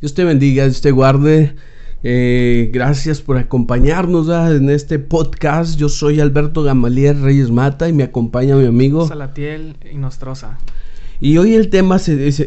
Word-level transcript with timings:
Dios 0.00 0.14
te 0.14 0.24
bendiga, 0.24 0.64
Dios 0.64 0.80
te 0.80 0.92
guarde. 0.92 1.54
Eh, 2.02 2.70
gracias 2.72 3.20
por 3.20 3.36
acompañarnos 3.36 4.30
en 4.50 4.70
este 4.70 4.98
podcast. 4.98 5.78
Yo 5.78 5.90
soy 5.90 6.20
Alberto 6.20 6.62
Gamaliel 6.62 7.20
Reyes 7.20 7.50
Mata 7.50 7.86
y 7.86 7.92
me 7.92 8.04
acompaña 8.04 8.56
mi 8.56 8.64
amigo 8.64 9.06
Salatiel 9.06 9.76
y 9.92 9.98
Nostrosa. 9.98 10.56
Y 11.20 11.36
hoy 11.36 11.52
el 11.52 11.68
tema 11.68 11.96
es, 11.96 12.40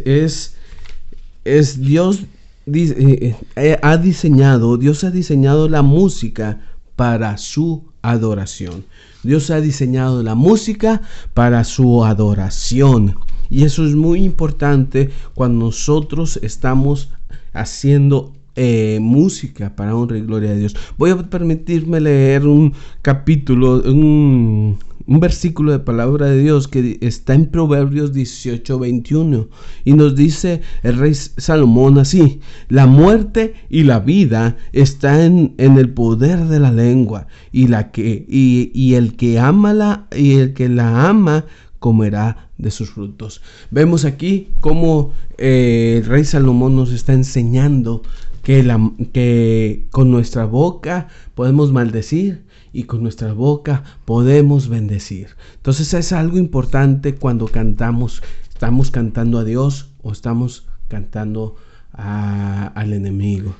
es, 1.45 1.79
Dios 1.79 2.23
eh, 2.65 3.35
eh, 3.55 3.79
ha 3.83 3.97
diseñado, 3.97 4.77
Dios 4.77 5.03
ha 5.03 5.11
diseñado 5.11 5.69
la 5.69 5.83
música 5.83 6.59
para 6.95 7.37
su 7.37 7.83
adoración. 8.01 8.83
Dios 9.21 9.51
ha 9.51 9.61
diseñado 9.61 10.23
la 10.23 10.33
música 10.33 11.03
para 11.35 11.63
su 11.65 12.03
adoración. 12.03 13.15
Y 13.51 13.63
eso 13.63 13.85
es 13.85 13.93
muy 13.93 14.23
importante 14.23 15.11
cuando 15.35 15.67
nosotros 15.67 16.39
estamos 16.41 17.11
haciendo 17.53 18.33
eh, 18.55 18.99
música 19.01 19.75
para 19.75 19.95
honra 19.95 20.17
y 20.17 20.21
gloria 20.21 20.51
a 20.51 20.55
Dios. 20.55 20.75
Voy 20.97 21.09
a 21.09 21.17
permitirme 21.17 21.99
leer 21.99 22.45
un 22.45 22.73
capítulo, 23.01 23.81
un, 23.85 24.77
un 25.07 25.19
versículo 25.19 25.71
de 25.71 25.79
palabra 25.79 26.27
de 26.27 26.39
Dios 26.39 26.67
que 26.67 26.99
está 27.01 27.33
en 27.33 27.47
Proverbios 27.47 28.13
18, 28.13 28.77
21 28.77 29.47
y 29.85 29.93
nos 29.93 30.15
dice 30.15 30.61
el 30.83 30.97
rey 30.97 31.13
Salomón 31.15 31.97
así, 31.97 32.41
la 32.69 32.85
muerte 32.85 33.55
y 33.69 33.83
la 33.83 33.99
vida 33.99 34.55
están 34.71 35.55
en, 35.57 35.77
el 35.77 35.89
poder 35.89 36.45
de 36.45 36.59
la 36.59 36.71
lengua 36.71 37.27
y, 37.51 37.67
la 37.67 37.91
que, 37.91 38.25
y, 38.29 38.71
y 38.73 38.93
el 38.93 39.15
que 39.15 39.39
ama 39.39 39.73
la, 39.73 40.07
y 40.15 40.33
el 40.33 40.53
que 40.53 40.69
la 40.69 41.09
ama 41.09 41.45
comerá 41.79 42.49
de 42.63 42.71
sus 42.71 42.89
frutos. 42.91 43.41
Vemos 43.69 44.05
aquí 44.05 44.49
cómo 44.61 45.13
eh, 45.37 45.99
el 45.99 46.05
rey 46.05 46.25
Salomón 46.25 46.75
nos 46.75 46.91
está 46.91 47.13
enseñando 47.13 48.01
que, 48.41 48.63
la, 48.63 48.91
que 49.13 49.85
con 49.91 50.09
nuestra 50.09 50.45
boca 50.45 51.07
podemos 51.35 51.71
maldecir 51.71 52.43
y 52.71 52.83
con 52.83 53.03
nuestra 53.03 53.33
boca 53.33 53.83
podemos 54.05 54.67
bendecir. 54.67 55.29
Entonces 55.55 55.93
es 55.93 56.11
algo 56.11 56.37
importante 56.37 57.15
cuando 57.15 57.47
cantamos, 57.47 58.23
estamos 58.49 58.89
cantando 58.89 59.37
a 59.37 59.43
Dios 59.43 59.89
o 60.01 60.11
estamos 60.11 60.65
cantando 60.87 61.55
al 61.93 62.93
enemigo. 62.93 63.55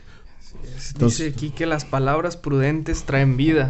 Dice 0.97 1.28
aquí 1.28 1.52
que 1.52 1.66
las 1.66 1.85
palabras 1.85 2.35
prudentes 2.38 3.03
traen 3.03 3.38
vida. 3.38 3.69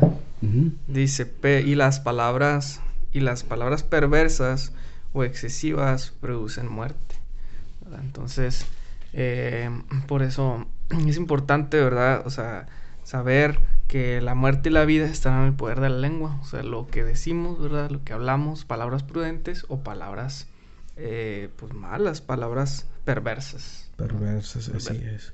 Dice, 0.87 1.31
y 1.65 1.75
las 1.75 1.99
palabras 1.99 2.81
y 3.13 3.19
las 3.19 3.43
palabras 3.43 3.83
perversas 3.83 4.73
o 5.13 5.23
excesivas 5.23 6.13
producen 6.19 6.67
muerte. 6.67 7.15
Entonces, 8.01 8.65
eh, 9.13 9.69
por 10.07 10.23
eso 10.23 10.65
es 11.07 11.17
importante, 11.17 11.79
¿verdad? 11.81 12.23
O 12.25 12.29
sea, 12.29 12.67
saber 13.03 13.59
que 13.87 14.21
la 14.21 14.33
muerte 14.33 14.69
y 14.69 14.71
la 14.71 14.85
vida 14.85 15.05
están 15.05 15.41
en 15.41 15.47
el 15.47 15.53
poder 15.53 15.79
de 15.79 15.89
la 15.89 15.97
lengua. 15.97 16.39
O 16.41 16.45
sea, 16.45 16.63
lo 16.63 16.87
que 16.87 17.03
decimos, 17.03 17.61
¿verdad? 17.61 17.89
Lo 17.89 18.03
que 18.03 18.13
hablamos, 18.13 18.65
palabras 18.65 19.03
prudentes 19.03 19.65
o 19.67 19.83
palabras, 19.83 20.47
eh, 20.97 21.49
pues 21.57 21.73
malas, 21.73 22.21
palabras 22.21 22.87
perversas. 23.05 23.89
Perversas, 23.97 24.69
así 24.69 25.01
es. 25.03 25.33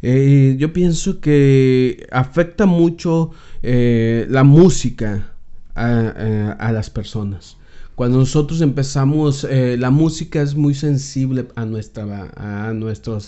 Eh, 0.00 0.54
yo 0.58 0.72
pienso 0.72 1.20
que 1.20 2.06
afecta 2.12 2.66
mucho 2.66 3.32
la 3.62 4.44
música 4.44 5.32
a, 5.74 6.72
las 6.72 6.90
personas. 6.90 7.57
Cuando 7.98 8.18
nosotros 8.18 8.60
empezamos, 8.60 9.42
eh, 9.42 9.76
la 9.76 9.90
música 9.90 10.40
es 10.40 10.54
muy 10.54 10.72
sensible 10.72 11.48
a, 11.56 11.64
nuestra, 11.64 12.30
a, 12.36 12.72
nuestro 12.72 13.18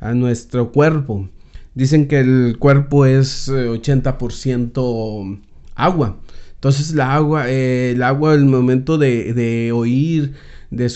a 0.00 0.14
nuestro 0.14 0.72
cuerpo. 0.72 1.28
Dicen 1.74 2.08
que 2.08 2.20
el 2.20 2.56
cuerpo 2.58 3.04
es 3.04 3.50
80% 3.50 5.36
eh, 5.36 5.40
agua. 5.74 6.20
Entonces 6.54 6.94
la 6.94 7.14
agua, 7.14 7.50
eh, 7.50 7.90
el 7.90 8.02
agua 8.02 8.32
el 8.32 8.46
momento 8.46 8.96
de, 8.96 9.72
oír, 9.74 10.32
de, 10.70 10.88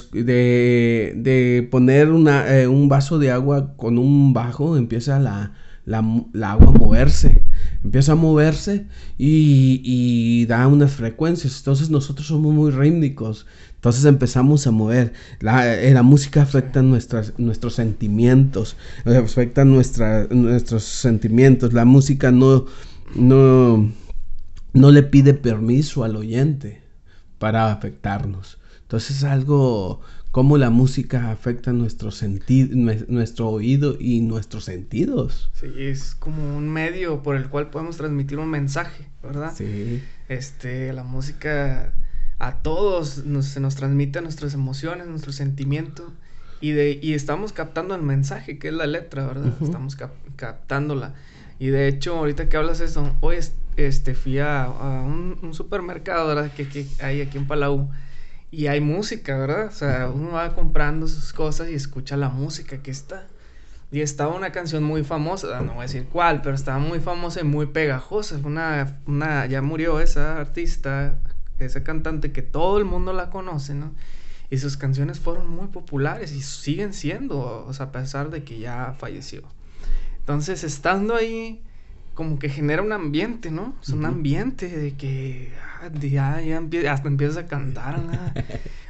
de, 1.15 1.69
poner 1.71 2.13
una, 2.13 2.47
un 2.67 2.89
vaso 2.89 3.19
de 3.19 3.31
agua 3.31 3.77
con 3.77 3.99
un 3.99 4.33
bajo, 4.33 4.79
empieza 4.79 5.19
la, 5.19 5.53
la, 5.85 5.99
agua 6.53 6.69
a 6.69 6.79
moverse, 6.79 7.43
empieza 7.85 8.13
a 8.13 8.17
moverse 8.17 8.87
y, 9.19 10.45
da 10.47 10.67
unas 10.67 10.93
frecuencias. 10.93 11.59
Entonces 11.59 11.91
nosotros 11.91 12.27
somos 12.27 12.55
muy 12.55 12.71
rítmicos. 12.71 13.47
Entonces 13.77 14.05
empezamos 14.05 14.67
a 14.67 14.71
mover. 14.71 15.13
La, 15.41 15.81
eh, 15.81 16.03
música 16.03 16.43
afecta 16.43 16.83
nuestros 16.83 17.75
sentimientos, 17.75 18.77
afecta 19.05 19.65
nuestros 19.65 20.83
sentimientos. 20.83 21.73
La 21.73 21.85
música 21.85 22.31
no, 22.31 22.67
no, 23.15 23.93
no 24.73 24.91
le 24.91 25.03
pide 25.03 25.35
permiso 25.35 26.05
al 26.05 26.17
oyente 26.17 26.83
para 27.39 27.73
afectarnos. 27.73 28.59
Entonces 28.83 29.19
es 29.19 29.25
algo 29.25 30.01
cómo 30.37 30.59
la 30.59 30.69
música 30.69 31.31
afecta 31.31 31.73
nuestro 31.73 32.11
nuestro 33.09 33.49
oído 33.49 33.97
y 33.99 34.21
nuestros 34.21 34.65
sentidos. 34.65 35.51
Sí, 35.55 35.73
es 35.79 36.15
como 36.15 36.59
un 36.59 36.69
medio 36.69 37.23
por 37.23 37.37
el 37.37 37.49
cual 37.49 37.71
podemos 37.71 37.97
transmitir 37.97 38.39
un 38.39 38.51
mensaje, 38.51 39.07
¿verdad? 39.23 39.55
Sí. 39.57 40.03
Este, 40.29 40.93
la 40.93 41.05
música 41.05 41.91
a 42.39 42.57
todos 42.57 43.25
nos, 43.25 43.47
se 43.47 43.61
nos 43.61 43.77
transmite 43.77 44.21
nuestras 44.21 44.53
emociones, 44.53 45.07
nuestros 45.07 45.37
sentimientos 45.37 46.13
y 46.61 46.73
de 46.73 46.99
y 47.01 47.15
estamos 47.15 47.55
captando 47.55 47.95
el 47.95 48.03
mensaje 48.03 48.59
que 48.59 48.69
es 48.69 48.75
la 48.75 48.87
letra, 48.87 49.27
¿verdad? 49.27 49.55
Estamos 49.63 49.97
captándola. 50.37 51.15
Y 51.59 51.69
de 51.69 51.89
hecho, 51.89 52.15
ahorita 52.15 52.51
que 52.51 52.59
hablas 52.59 52.83
eso, 52.83 53.17
hoy 53.21 53.37
este 53.79 54.15
fui 54.15 54.39
a, 54.41 54.69
un, 54.69 55.55
supermercado, 55.55 56.29
¿verdad? 56.29 56.53
Que, 56.53 56.69
que 56.69 56.87
hay 57.01 57.23
aquí 57.23 57.39
en 57.39 57.47
Palau 57.47 57.89
y 58.51 58.69
hay 58.69 58.81
música, 58.81 59.37
¿verdad? 59.37 59.67
O 59.67 59.73
sea, 59.73 60.09
uno 60.09 60.33
va 60.33 60.55
comprando 60.55 61.09
sus 61.09 61.33
cosas 61.33 61.69
y 61.69 61.75
escucha 61.75 62.17
la 62.17 62.29
música 62.29 62.79
que 62.83 62.91
está. 62.91 63.27
Y 63.93 64.01
estaba 64.01 64.35
una 64.35 64.51
canción 64.51 64.83
muy 64.83 65.05
famosa, 65.05 65.61
no 65.61 65.75
voy 65.75 65.81
a 65.81 65.83
decir 65.83 66.07
cuál, 66.11 66.43
pero 66.43 66.55
estaba 66.55 66.79
muy 66.79 66.99
famosa 67.01 67.41
y 67.41 67.45
muy 67.45 67.67
pegajosa. 67.67 68.37
Una, 68.45 68.99
una, 69.07 69.47
ya 69.47 69.63
murió 69.63 70.01
esa 70.01 70.39
artista, 70.41 71.17
esa 71.59 71.85
cantante 71.85 72.33
que 72.33 72.43
todo 72.43 72.79
el 72.79 72.85
mundo 72.85 73.13
la 73.13 73.31
conoce, 73.31 73.75
¿no? 73.75 73.93
Y 74.51 74.59
sus 74.59 74.77
canciones 74.77 75.21
fueron 75.21 75.49
muy 75.49 75.69
populares 75.69 76.33
y 76.33 76.43
siguen 76.43 76.93
siendo, 76.93 77.65
o 77.67 77.73
sea, 77.73 77.87
a 77.87 77.93
pesar 77.93 78.31
de 78.31 78.45
que 78.45 78.59
ya 78.59 78.95
falleció. 78.99 79.43
Entonces, 80.19 80.65
estando 80.65 81.15
ahí, 81.15 81.63
como 82.17 82.39
que 82.39 82.49
genera 82.49 82.81
un 82.81 82.93
ambiente, 82.93 83.51
¿no? 83.51 83.77
Es 83.83 83.91
un 83.91 84.07
ambiente 84.07 84.69
de 84.69 84.97
que 84.97 85.53
ya, 86.01 86.41
ya 86.41 86.63
hasta 86.91 87.09
empiezas 87.09 87.37
a 87.37 87.47
cantar, 87.47 88.01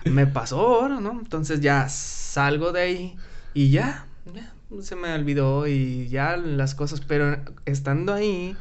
me 0.04 0.28
pasó 0.28 0.60
ahora, 0.60 1.00
¿no? 1.00 1.10
Entonces 1.10 1.60
ya 1.60 1.88
salgo 1.88 2.70
de 2.70 2.80
ahí 2.80 3.16
y 3.52 3.70
ya, 3.70 4.06
ya, 4.32 4.54
se 4.80 4.94
me 4.94 5.12
olvidó 5.12 5.66
y 5.66 6.06
ya 6.08 6.36
las 6.36 6.76
cosas, 6.76 7.00
pero 7.00 7.36
estando 7.64 8.14
ahí, 8.14 8.56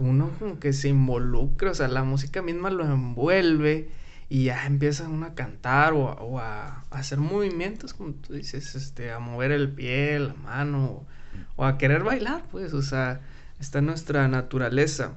uno 0.00 0.30
como 0.38 0.58
que 0.58 0.72
se 0.72 0.88
involucra, 0.88 1.72
o 1.72 1.74
sea, 1.74 1.88
la 1.88 2.02
música 2.02 2.40
misma 2.40 2.70
lo 2.70 2.86
envuelve 2.86 3.90
y 4.30 4.44
ya 4.44 4.64
empieza 4.64 5.06
uno 5.10 5.26
a 5.26 5.34
cantar 5.34 5.92
o, 5.92 6.38
a, 6.40 6.84
hacer 6.90 7.18
movimientos, 7.18 7.92
como 7.92 8.14
tú 8.14 8.32
dices, 8.32 8.76
este, 8.76 9.12
a 9.12 9.18
mover 9.18 9.52
el 9.52 9.68
pie, 9.68 10.18
la 10.20 10.32
mano, 10.32 11.04
o 11.56 11.66
a 11.66 11.76
querer 11.76 12.02
bailar, 12.02 12.44
pues, 12.50 12.72
o 12.72 12.80
sea, 12.80 13.20
está 13.60 13.78
en 13.78 13.86
nuestra 13.86 14.28
naturaleza. 14.28 15.14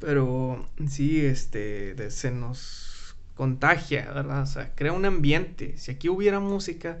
Pero 0.00 0.68
sí, 0.88 1.20
este, 1.20 2.10
se 2.10 2.30
nos 2.30 3.16
contagia, 3.34 4.12
¿verdad? 4.12 4.42
O 4.42 4.46
sea, 4.46 4.74
crea 4.74 4.92
un 4.92 5.04
ambiente. 5.04 5.74
Si 5.76 5.90
aquí 5.90 6.08
hubiera 6.08 6.40
música, 6.40 6.98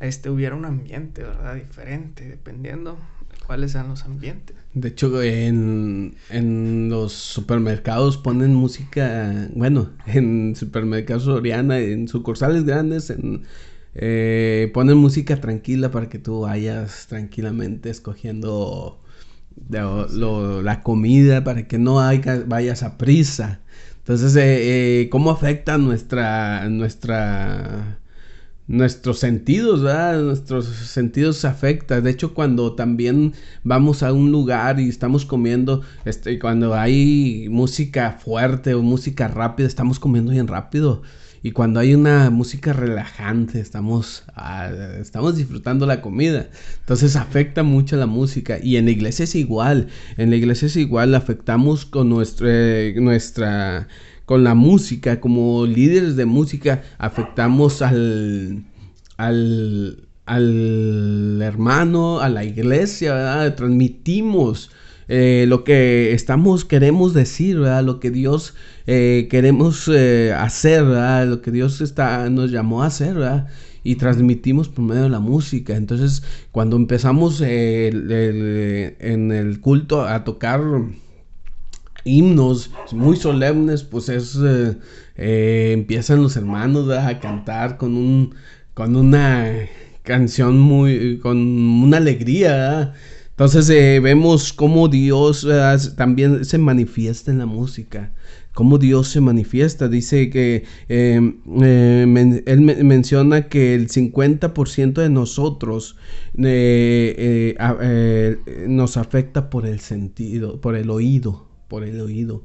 este 0.00 0.30
hubiera 0.30 0.54
un 0.54 0.64
ambiente, 0.64 1.22
¿verdad? 1.22 1.54
Diferente, 1.54 2.28
dependiendo 2.28 2.98
de 3.30 3.46
cuáles 3.46 3.72
sean 3.72 3.88
los 3.88 4.04
ambientes. 4.04 4.56
De 4.74 4.88
hecho, 4.88 5.22
en, 5.22 6.16
en 6.30 6.88
los 6.90 7.12
supermercados 7.12 8.16
ponen 8.16 8.54
música, 8.54 9.48
bueno, 9.54 9.90
en 10.06 10.56
supermercados 10.56 11.28
Oriana, 11.28 11.78
en 11.78 12.08
sucursales 12.08 12.64
grandes, 12.64 13.10
en, 13.10 13.44
eh, 13.94 14.70
ponen 14.74 14.96
música 14.96 15.40
tranquila 15.40 15.90
para 15.90 16.08
que 16.08 16.18
tú 16.18 16.40
vayas 16.40 17.06
tranquilamente 17.06 17.90
escogiendo 17.90 19.00
la 19.70 20.82
comida 20.82 21.44
para 21.44 21.66
que 21.66 21.78
no 21.78 21.96
vayas 22.46 22.82
a 22.82 22.98
prisa. 22.98 23.60
Entonces, 23.98 24.36
eh, 24.36 25.02
eh, 25.02 25.08
¿cómo 25.10 25.30
afecta 25.30 25.78
nuestra, 25.78 26.68
nuestra, 26.68 27.98
nuestros 28.66 29.18
sentidos, 29.18 29.80
Nuestros 29.80 30.66
sentidos 30.66 31.38
se 31.38 31.46
afectan. 31.46 32.04
De 32.04 32.10
hecho, 32.10 32.34
cuando 32.34 32.74
también 32.74 33.34
vamos 33.62 34.02
a 34.02 34.12
un 34.12 34.30
lugar 34.30 34.80
y 34.80 34.88
estamos 34.88 35.24
comiendo, 35.24 35.82
este, 36.04 36.38
cuando 36.38 36.74
hay 36.74 37.48
música 37.50 38.18
fuerte 38.22 38.74
o 38.74 38.82
música 38.82 39.28
rápida, 39.28 39.66
estamos 39.66 39.98
comiendo 39.98 40.32
bien 40.32 40.48
rápido. 40.48 41.02
Y 41.44 41.52
cuando 41.52 41.78
hay 41.78 41.94
una 41.94 42.30
música 42.30 42.72
relajante, 42.72 43.60
estamos, 43.60 44.24
ah, 44.34 44.70
estamos 44.98 45.36
disfrutando 45.36 45.84
la 45.84 46.00
comida. 46.00 46.48
Entonces 46.80 47.16
afecta 47.16 47.62
mucho 47.62 47.98
la 47.98 48.06
música. 48.06 48.58
Y 48.62 48.78
en 48.78 48.86
la 48.86 48.92
iglesia 48.92 49.24
es 49.24 49.34
igual, 49.34 49.88
en 50.16 50.30
la 50.30 50.36
iglesia 50.36 50.64
es 50.64 50.76
igual, 50.76 51.14
afectamos 51.14 51.84
con 51.84 52.08
nuestra, 52.08 52.48
nuestra 52.94 53.88
con 54.24 54.42
la 54.42 54.54
música, 54.54 55.20
como 55.20 55.66
líderes 55.66 56.16
de 56.16 56.24
música, 56.24 56.82
afectamos 56.96 57.82
al, 57.82 58.64
al, 59.18 60.08
al 60.24 61.42
hermano, 61.42 62.20
a 62.20 62.30
la 62.30 62.44
iglesia, 62.44 63.54
transmitimos 63.54 64.70
eh, 65.08 65.44
lo 65.48 65.64
que 65.64 66.12
estamos, 66.14 66.64
queremos 66.64 67.12
decir, 67.12 67.58
¿verdad? 67.58 67.84
Lo 67.84 68.00
que 68.00 68.10
Dios 68.10 68.54
eh, 68.86 69.28
queremos 69.30 69.88
eh, 69.92 70.32
hacer, 70.36 70.84
¿verdad? 70.84 71.26
Lo 71.26 71.42
que 71.42 71.50
Dios 71.50 71.80
está, 71.80 72.28
nos 72.30 72.50
llamó 72.50 72.82
a 72.82 72.86
hacer, 72.86 73.14
¿verdad? 73.14 73.48
Y 73.82 73.96
transmitimos 73.96 74.68
por 74.68 74.84
medio 74.84 75.02
de 75.02 75.10
la 75.10 75.20
música. 75.20 75.76
Entonces, 75.76 76.22
cuando 76.52 76.76
empezamos 76.76 77.42
en 77.42 79.32
el 79.32 79.60
culto 79.60 80.06
a 80.06 80.24
tocar 80.24 80.62
himnos 82.04 82.70
muy 82.92 83.16
solemnes, 83.16 83.82
pues 83.82 84.08
es 84.08 84.38
empiezan 85.16 86.22
los 86.22 86.36
hermanos 86.36 86.90
a 86.90 87.20
cantar 87.20 87.76
con 87.76 87.96
un 87.96 88.34
con 88.72 88.96
una 88.96 89.68
canción 90.02 90.58
muy 90.58 91.18
con 91.18 91.36
una 91.38 91.98
alegría. 91.98 92.94
Entonces 93.34 93.68
eh, 93.68 93.98
vemos 93.98 94.52
cómo 94.52 94.86
Dios 94.86 95.44
eh, 95.50 95.76
también 95.96 96.44
se 96.44 96.56
manifiesta 96.56 97.32
en 97.32 97.38
la 97.38 97.46
música, 97.46 98.12
cómo 98.52 98.78
Dios 98.78 99.08
se 99.08 99.20
manifiesta. 99.20 99.88
Dice 99.88 100.30
que 100.30 100.62
em, 100.88 101.40
eh, 101.60 102.42
él 102.46 102.60
menciona 102.60 103.48
que 103.48 103.74
el 103.74 103.88
50% 103.88 104.92
de 105.02 105.10
nosotros 105.10 105.96
nos 108.68 108.96
afecta 108.96 109.50
por 109.50 109.66
el 109.66 109.80
sentido, 109.80 110.60
por 110.60 110.76
el 110.76 110.88
oído 110.88 111.48
por 111.66 111.82
el 111.82 112.00
oído. 112.00 112.44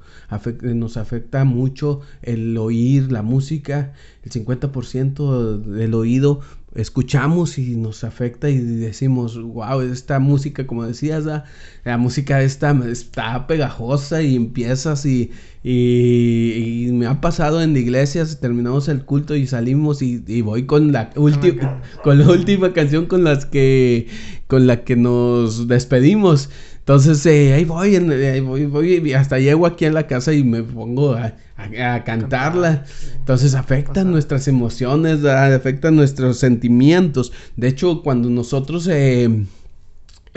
nos 0.64 0.98
afecta 0.98 1.44
mucho 1.44 2.02
el 2.24 2.58
oír 2.58 3.12
la 3.12 3.22
música, 3.22 3.94
el 4.24 4.32
50% 4.32 5.60
del 5.60 5.94
oído 5.94 6.40
escuchamos 6.76 7.58
y 7.58 7.76
nos 7.76 8.04
afecta 8.04 8.50
y 8.50 8.58
decimos, 8.60 9.42
wow, 9.42 9.82
esta 9.82 10.20
música, 10.20 10.68
como 10.68 10.86
decías, 10.86 11.26
la, 11.26 11.98
música 11.98 12.42
esta 12.44 12.72
está 12.90 13.48
pegajosa 13.48 14.22
y 14.22 14.36
empiezas 14.36 15.06
y, 15.06 15.32
y, 15.64 16.90
me 16.94 17.08
ha 17.08 17.22
pasado 17.22 17.62
en 17.62 17.76
iglesias, 17.76 18.40
terminamos 18.40 18.88
el 18.88 19.04
culto 19.04 19.36
y 19.36 19.48
salimos 19.48 20.02
y, 20.02 20.42
voy 20.42 20.66
con 20.66 20.92
la 20.92 21.10
última 21.16 21.82
con 22.04 22.20
la 22.20 22.30
última 22.30 22.74
canción 22.74 23.08
con 23.08 23.24
las 23.24 23.46
que 23.46 24.08
con 24.48 24.68
la 24.68 24.84
que 24.84 24.96
nos 24.96 25.68
despedimos. 25.68 26.50
Entonces, 26.90 27.24
eh, 27.28 27.54
ahí 27.54 27.66
voy, 27.66 27.96
ahí 27.98 28.40
voy, 28.40 28.66
voy, 28.66 29.14
hasta 29.14 29.38
llego 29.38 29.68
aquí 29.68 29.86
en 29.86 29.94
la 29.94 30.08
casa 30.08 30.34
y 30.34 30.44
me 30.44 30.64
pongo 30.64 31.14
a, 31.14 31.36
a, 31.56 32.04
cantarla. 32.04 32.84
Entonces 33.16 33.54
afectan 33.54 34.10
nuestras 34.10 34.48
emociones, 34.48 35.24
afectan 35.24 35.96
nuestros 35.96 36.40
sentimientos. 36.40 37.32
De 37.58 37.68
hecho, 37.68 38.02
cuando 38.02 38.32
nosotros 38.32 38.88
eh, 38.92 39.30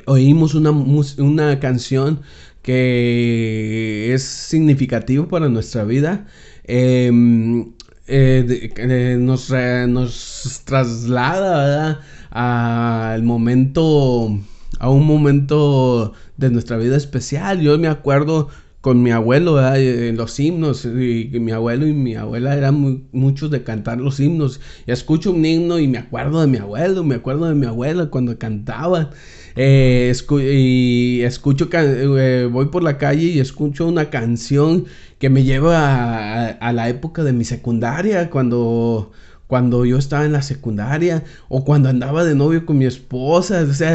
oímos 0.05 0.55
una, 0.55 0.73
una 0.73 1.59
canción 1.59 2.21
que 2.61 4.13
es 4.13 4.23
significativo 4.23 5.29
para 5.29 5.49
nuestra 5.49 5.85
vida, 5.85 6.27
em, 6.65 7.73
eh, 8.09 8.71
eh, 8.77 9.17
nos, 9.19 9.49
nos, 9.89 10.61
traslada 10.67 12.03
al 12.31 13.23
momento, 13.23 14.39
a 14.82 14.90
un 14.90 15.06
momento 15.06 16.12
de 16.37 16.50
nuestra 16.50 16.76
vida 16.76 16.96
especial. 16.96 17.61
Yo 17.61 17.79
me 17.79 17.87
acuerdo 17.87 18.49
con 18.81 19.00
mi 19.00 19.12
abuelo 19.12 19.64
en 19.76 20.17
los 20.17 20.40
himnos 20.40 20.84
y, 20.84 21.31
mi 21.34 21.52
abuelo 21.52 21.87
y 21.87 21.93
mi 21.93 22.17
abuela 22.17 22.56
eran 22.56 23.06
muchos 23.12 23.52
de 23.52 23.62
cantar 23.62 24.00
los 24.00 24.19
himnos. 24.19 24.61
Y 24.84 24.90
escucho 24.90 25.31
un 25.31 25.44
himno 25.44 25.79
y 25.79 25.87
me 25.87 25.99
acuerdo 25.99 26.40
de 26.40 26.49
mi 26.49 26.58
abuelo 26.58 27.05
me 27.05 27.14
acuerdo 27.14 27.49
de 27.49 27.55
mi 27.55 27.67
abuela 27.67 28.06
cuando 28.06 28.37
cantaba. 28.38 29.11
Eh, 29.55 30.12
y 30.52 31.20
escucho 31.23 31.69
eh, 31.73 32.49
voy 32.50 32.67
por 32.67 32.82
la 32.82 32.99
calle 32.99 33.26
y 33.26 33.38
escucho 33.38 33.87
una 33.87 34.11
canción 34.11 34.87
que 35.20 35.31
me 35.31 35.44
lleva 35.44 36.49
a 36.49 36.73
la 36.73 36.88
época 36.88 37.23
de 37.23 37.32
mi 37.32 37.44
secundaria 37.44 38.31
cuando 38.31 39.12
cuando 39.53 39.85
yo 39.85 39.99
estaba 39.99 40.25
en 40.25 40.33
la 40.33 40.41
secundaria 40.41 41.25
o 41.51 41.63
cuando 41.63 41.91
andaba 41.91 42.25
de 42.25 42.35
novio 42.35 42.65
con 42.65 42.79
mi 42.79 42.87
esposa, 42.87 43.67
o 43.69 43.75
sea, 43.75 43.95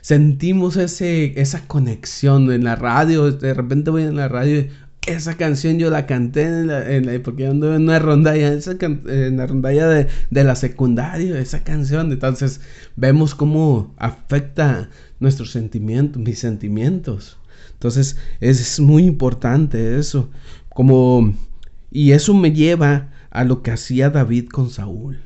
sentimos 0.00 0.76
ese, 0.76 1.32
esa 1.40 1.66
conexión 1.66 2.52
en 2.52 2.62
la 2.62 2.76
radio, 2.76 3.32
de 3.32 3.52
repente 3.52 3.90
voy 3.90 4.04
en 4.04 4.14
la 4.14 4.28
radio, 4.28 4.64
esa 5.08 5.36
canción 5.36 5.80
yo 5.80 5.90
la 5.90 6.06
canté 6.06 6.44
en 6.44 6.68
la, 6.68 7.20
porque 7.24 7.42
yo 7.42 7.50
andaba 7.50 7.74
en 7.74 7.82
una 7.82 7.98
rondalla, 7.98 8.52
en 8.52 9.36
la 9.36 9.48
rondalla 9.48 9.88
de, 9.88 10.06
de, 10.30 10.44
la 10.44 10.54
secundaria, 10.54 11.36
esa 11.40 11.64
canción, 11.64 12.12
entonces 12.12 12.60
vemos 12.94 13.34
cómo 13.34 13.92
afecta 13.98 14.88
nuestros 15.18 15.50
sentimientos, 15.50 16.22
mis 16.22 16.38
sentimientos. 16.38 17.38
Entonces 17.72 18.18
es 18.38 18.78
muy 18.78 19.02
importante 19.02 19.98
eso, 19.98 20.30
como, 20.68 21.34
y 21.90 22.12
eso 22.12 22.34
me 22.34 22.52
lleva 22.52 23.10
a 23.36 23.44
lo 23.44 23.60
que 23.62 23.70
hacía 23.70 24.08
David 24.08 24.48
con 24.48 24.70
Saúl. 24.70 25.20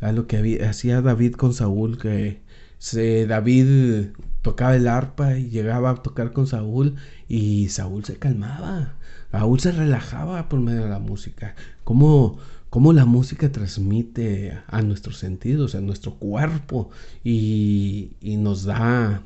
A 0.00 0.10
lo 0.10 0.26
que 0.26 0.64
hacía 0.64 1.02
David 1.02 1.34
con 1.34 1.54
Saúl, 1.54 1.96
que 1.96 2.42
se, 2.78 3.28
David 3.28 4.08
tocaba 4.42 4.74
el 4.74 4.88
arpa 4.88 5.36
y 5.38 5.48
llegaba 5.48 5.90
a 5.90 6.02
tocar 6.02 6.32
con 6.32 6.48
Saúl 6.48 6.96
y 7.28 7.68
Saúl 7.68 8.04
se 8.04 8.16
calmaba. 8.16 8.96
Saúl 9.30 9.60
se 9.60 9.70
relajaba 9.70 10.48
por 10.48 10.58
medio 10.58 10.82
de 10.82 10.88
la 10.88 10.98
música. 10.98 11.54
Cómo, 11.84 12.38
cómo 12.70 12.92
la 12.92 13.04
música 13.04 13.52
transmite 13.52 14.58
a 14.66 14.82
nuestros 14.82 15.18
sentidos, 15.18 15.76
a 15.76 15.80
nuestro 15.80 16.14
cuerpo 16.14 16.90
y, 17.22 18.16
y 18.20 18.36
nos 18.36 18.64
da, 18.64 19.22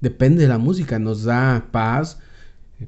depende 0.00 0.44
de 0.44 0.48
la 0.48 0.58
música, 0.58 0.98
nos 0.98 1.24
da 1.24 1.68
paz, 1.70 2.18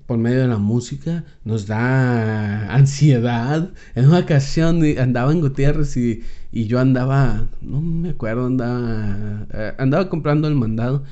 por 0.06 0.18
medio 0.18 0.40
de 0.40 0.48
la 0.48 0.58
música, 0.58 1.24
nos 1.44 1.66
da 1.66 2.74
ansiedad. 2.74 3.70
En 3.94 4.06
una 4.06 4.20
ocasión 4.20 4.82
andaba 4.98 5.32
en 5.32 5.40
Gutiérrez 5.40 5.96
y, 5.96 6.22
yo 6.52 6.78
andaba, 6.80 7.46
no 7.60 7.80
me 7.80 8.10
acuerdo, 8.10 8.46
andaba, 8.46 9.46
eh, 9.52 9.72
andaba 9.78 10.08
comprando 10.08 10.48
el 10.48 10.54
mandado 10.54 11.04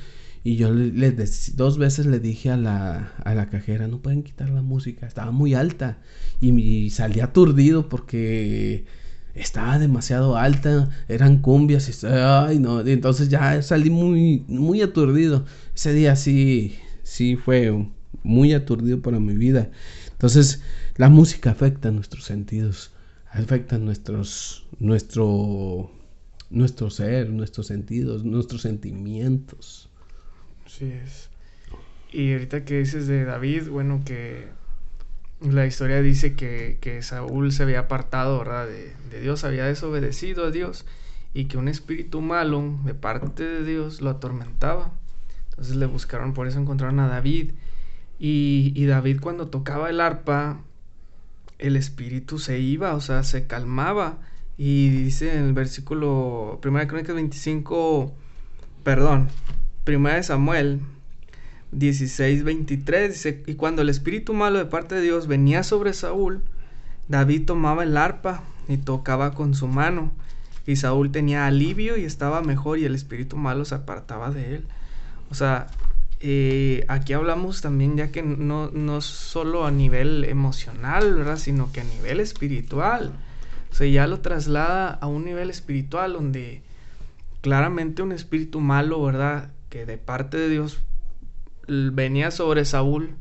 y 0.44 0.56
yo 0.56 0.72
le, 0.72 1.12
dos 1.54 1.78
veces 1.78 2.06
le 2.06 2.18
dije 2.18 2.50
a 2.50 2.56
la, 2.56 3.12
a 3.24 3.34
la 3.34 3.48
cajera, 3.48 3.86
no 3.86 3.98
pueden 3.98 4.22
quitar 4.22 4.50
la 4.50 4.62
música, 4.62 5.06
estaba 5.06 5.30
muy 5.30 5.54
alta 5.54 5.98
y, 6.40 6.90
salí 6.90 7.20
aturdido 7.20 7.88
porque 7.88 8.84
estaba 9.34 9.78
demasiado 9.78 10.36
alta, 10.36 10.90
eran 11.08 11.38
cumbias 11.38 12.04
y, 12.52 12.58
no, 12.58 12.80
entonces 12.80 13.28
ya 13.28 13.62
salí 13.62 13.90
muy, 13.90 14.44
muy 14.48 14.82
aturdido. 14.82 15.44
Ese 15.74 15.92
día 15.94 16.16
sí, 16.16 16.76
sí 17.04 17.36
fue 17.36 17.86
muy 18.22 18.52
aturdido 18.52 19.00
para 19.00 19.18
mi 19.20 19.34
vida. 19.34 19.70
Entonces, 20.10 20.62
la 20.96 21.08
música 21.08 21.50
afecta 21.50 21.90
nuestros 21.90 22.24
sentidos, 22.24 22.92
afecta 23.30 23.78
nuestros, 23.78 24.66
nuestro, 24.78 25.90
nuestro 26.50 26.90
ser, 26.90 27.30
nuestros 27.30 27.66
sentidos, 27.66 28.24
nuestros 28.24 28.62
sentimientos. 28.62 29.88
Así 30.66 30.86
es. 30.86 31.28
Y 32.12 32.32
ahorita 32.32 32.64
que 32.64 32.78
dices 32.78 33.06
de 33.06 33.24
David, 33.24 33.68
bueno, 33.68 34.02
que 34.04 34.46
la 35.40 35.66
historia 35.66 36.02
dice 36.02 36.34
que, 36.34 36.78
que 36.80 37.02
Saúl 37.02 37.52
se 37.52 37.62
había 37.64 37.80
apartado, 37.80 38.38
¿verdad? 38.38 38.66
De, 38.66 38.92
de, 39.10 39.20
Dios, 39.20 39.44
había 39.44 39.64
desobedecido 39.64 40.46
a 40.46 40.50
Dios 40.50 40.84
y 41.34 41.46
que 41.46 41.56
un 41.56 41.68
espíritu 41.68 42.20
malo 42.20 42.78
de 42.84 42.94
parte 42.94 43.44
de 43.44 43.64
Dios 43.64 44.02
lo 44.02 44.10
atormentaba. 44.10 44.92
Entonces 45.50 45.76
le 45.76 45.86
buscaron, 45.86 46.34
por 46.34 46.46
eso 46.46 46.60
encontraron 46.60 47.00
a 47.00 47.08
David 47.08 47.52
y, 48.24 48.86
David 48.86 49.18
cuando 49.20 49.48
tocaba 49.48 49.90
el 49.90 50.00
arpa, 50.00 50.60
el 51.58 51.74
espíritu 51.74 52.38
se 52.38 52.60
iba, 52.60 52.94
o 52.94 53.00
sea, 53.00 53.24
se 53.24 53.48
calmaba. 53.48 54.18
Y 54.56 54.90
dice 54.90 55.36
en 55.36 55.46
el 55.46 55.52
versículo 55.54 56.60
1 56.64 56.86
Crónicas 56.86 57.16
25, 57.16 58.14
perdón, 58.84 59.28
1 59.88 60.08
de 60.08 60.22
Samuel 60.22 60.80
16, 61.72 62.44
23, 62.44 63.12
dice, 63.12 63.42
y 63.44 63.54
cuando 63.54 63.82
el 63.82 63.88
espíritu 63.88 64.34
malo 64.34 64.60
de 64.60 64.66
parte 64.66 64.94
de 64.94 65.00
Dios 65.00 65.26
venía 65.26 65.64
sobre 65.64 65.92
Saúl, 65.92 66.42
David 67.08 67.44
tomaba 67.44 67.82
el 67.82 67.96
arpa 67.96 68.44
y 68.68 68.76
tocaba 68.76 69.34
con 69.34 69.56
su 69.56 69.66
mano. 69.66 70.12
Y 70.64 70.76
Saúl 70.76 71.10
tenía 71.10 71.46
alivio 71.46 71.96
y 71.96 72.04
estaba 72.04 72.40
mejor 72.40 72.78
y 72.78 72.84
el 72.84 72.94
espíritu 72.94 73.36
malo 73.36 73.64
se 73.64 73.74
apartaba 73.74 74.30
de 74.30 74.54
él. 74.54 74.66
O 75.28 75.34
sea, 75.34 75.66
eh, 76.24 76.84
aquí 76.86 77.14
hablamos 77.14 77.62
también 77.62 77.96
ya 77.96 78.12
que 78.12 78.22
no, 78.22 78.70
no 78.70 79.00
solo 79.00 79.66
a 79.66 79.72
nivel 79.72 80.24
emocional, 80.24 81.14
¿verdad? 81.16 81.36
Sino 81.36 81.72
que 81.72 81.80
a 81.80 81.84
nivel 81.84 82.20
espiritual. 82.20 83.12
O 83.72 83.74
sea, 83.74 83.88
ya 83.88 84.06
lo 84.06 84.20
traslada 84.20 84.90
a 84.90 85.08
un 85.08 85.24
nivel 85.24 85.50
espiritual 85.50 86.12
donde 86.12 86.62
claramente 87.40 88.02
un 88.02 88.12
espíritu 88.12 88.60
malo, 88.60 89.02
¿verdad? 89.02 89.50
Que 89.68 89.84
de 89.84 89.98
parte 89.98 90.36
de 90.36 90.48
Dios 90.48 90.80
venía 91.66 92.30
sobre 92.30 92.64
Saúl 92.66 93.16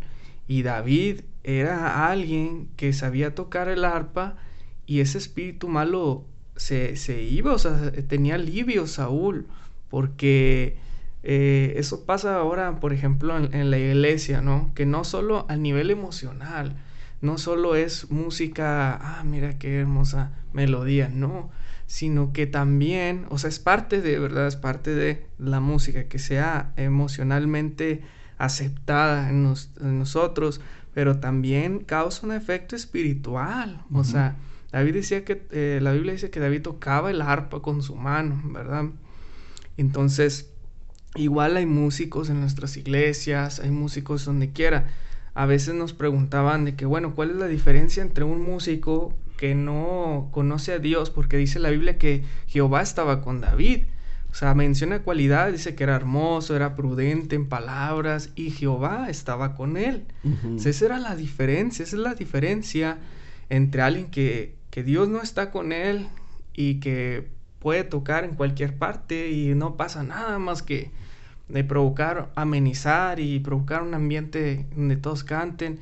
y 0.47 0.61
David 0.61 1.21
era 1.43 2.07
alguien 2.07 2.69
que 2.77 2.93
sabía 2.93 3.33
tocar 3.33 3.67
el 3.67 3.83
arpa 3.83 4.37
y 4.85 4.99
ese 4.99 5.17
espíritu 5.17 5.69
malo 5.69 6.25
se, 6.55 6.95
se 6.97 7.23
iba, 7.23 7.53
o 7.53 7.57
sea, 7.57 7.91
tenía 8.07 8.35
alivio 8.35 8.85
Saúl, 8.85 9.47
porque 9.89 10.77
eh, 11.23 11.73
eso 11.77 12.05
pasa 12.05 12.35
ahora, 12.37 12.79
por 12.79 12.93
ejemplo, 12.93 13.37
en, 13.37 13.71
la 13.71 13.77
iglesia, 13.77 14.41
¿no? 14.41 14.71
Que 14.73 14.85
no 14.85 15.03
solo 15.03 15.45
a 15.49 15.55
nivel 15.55 15.91
emocional, 15.91 16.75
no 17.21 17.37
solo 17.37 17.75
es 17.75 18.09
música, 18.09 18.95
ah, 18.95 19.23
mira 19.23 19.59
qué 19.59 19.79
hermosa 19.81 20.31
melodía, 20.53 21.09
no, 21.09 21.51
sino 21.85 22.33
que 22.33 22.47
también, 22.47 23.25
o 23.29 23.37
sea, 23.37 23.49
es 23.49 23.59
parte 23.59 24.01
de, 24.01 24.17
¿verdad? 24.17 24.47
Es 24.47 24.55
parte 24.55 24.95
de 24.95 25.25
la 25.37 25.59
música, 25.59 26.05
que 26.05 26.17
sea 26.17 26.73
emocionalmente 26.75 28.01
aceptada 28.39 29.29
en, 29.29 29.43
nosotros, 29.81 30.61
pero 30.95 31.19
también 31.19 31.79
causa 31.79 32.25
un 32.25 32.33
efecto 32.33 32.75
espiritual, 32.75 33.83
o 33.93 34.03
sea, 34.03 34.35
David 34.71 34.93
decía 34.93 35.25
que, 35.25 35.45
eh, 35.51 35.79
la 35.81 35.91
Biblia 35.91 36.13
dice 36.13 36.29
que 36.31 36.39
David 36.39 36.61
tocaba 36.61 37.11
el 37.11 37.21
arpa 37.21 37.61
con 37.61 37.83
su 37.83 37.95
mano, 37.95 38.41
¿verdad? 38.45 38.85
Entonces, 39.77 40.50
igual 41.15 41.57
hay 41.57 41.65
músicos 41.65 42.29
en 42.29 42.39
nuestras 42.39 42.77
iglesias, 42.77 43.59
hay 43.59 43.71
músicos 43.71 44.25
donde 44.25 44.51
quiera. 44.51 44.87
A 45.33 45.45
veces 45.45 45.73
nos 45.73 45.93
preguntaban 45.93 46.65
de 46.65 46.75
que, 46.75 46.85
bueno, 46.85 47.15
¿cuál 47.15 47.31
es 47.31 47.35
la 47.37 47.47
diferencia 47.47 48.03
entre 48.03 48.23
un 48.23 48.41
músico 48.41 49.13
que 49.37 49.55
no 49.55 50.29
conoce 50.31 50.73
a 50.73 50.79
Dios? 50.79 51.09
Porque 51.09 51.37
dice 51.37 51.59
la 51.59 51.69
Biblia 51.69 51.97
que 51.97 52.23
Jehová 52.47 52.81
estaba 52.81 53.21
con 53.21 53.41
David. 53.41 53.83
O 54.31 54.33
sea, 54.33 54.53
menciona 54.55 55.03
cualidades, 55.03 55.53
dice 55.53 55.75
que 55.75 55.83
era 55.83 55.95
hermoso, 55.95 56.55
era 56.55 56.75
prudente 56.75 57.35
en 57.35 57.49
palabras 57.49 58.29
y 58.35 58.51
Jehová 58.51 59.09
estaba 59.09 59.55
con 59.55 59.75
él. 59.75 60.05
esa 60.63 60.85
era 60.85 60.99
la 60.99 61.17
diferencia, 61.17 61.83
esa 61.83 61.97
es 61.97 62.01
la 62.01 62.15
diferencia 62.15 62.97
entre 63.49 63.81
alguien 63.81 64.09
que, 64.09 64.55
que 64.69 64.83
Dios 64.83 65.09
no 65.09 65.21
está 65.21 65.51
con 65.51 65.73
él 65.73 66.07
y 66.53 66.79
que 66.79 67.27
puede 67.61 67.83
tocar 67.83 68.25
en 68.25 68.35
cualquier 68.35 68.75
parte 68.75 69.29
y 69.29 69.53
no 69.53 69.77
pasa 69.77 70.03
nada 70.03 70.39
más 70.39 70.63
que 70.63 70.89
de 71.47 71.63
provocar, 71.63 72.31
amenizar 72.35 73.19
y 73.19 73.39
provocar 73.39 73.83
un 73.83 73.93
ambiente 73.93 74.65
donde 74.75 74.97
todos 74.97 75.23
canten. 75.23 75.79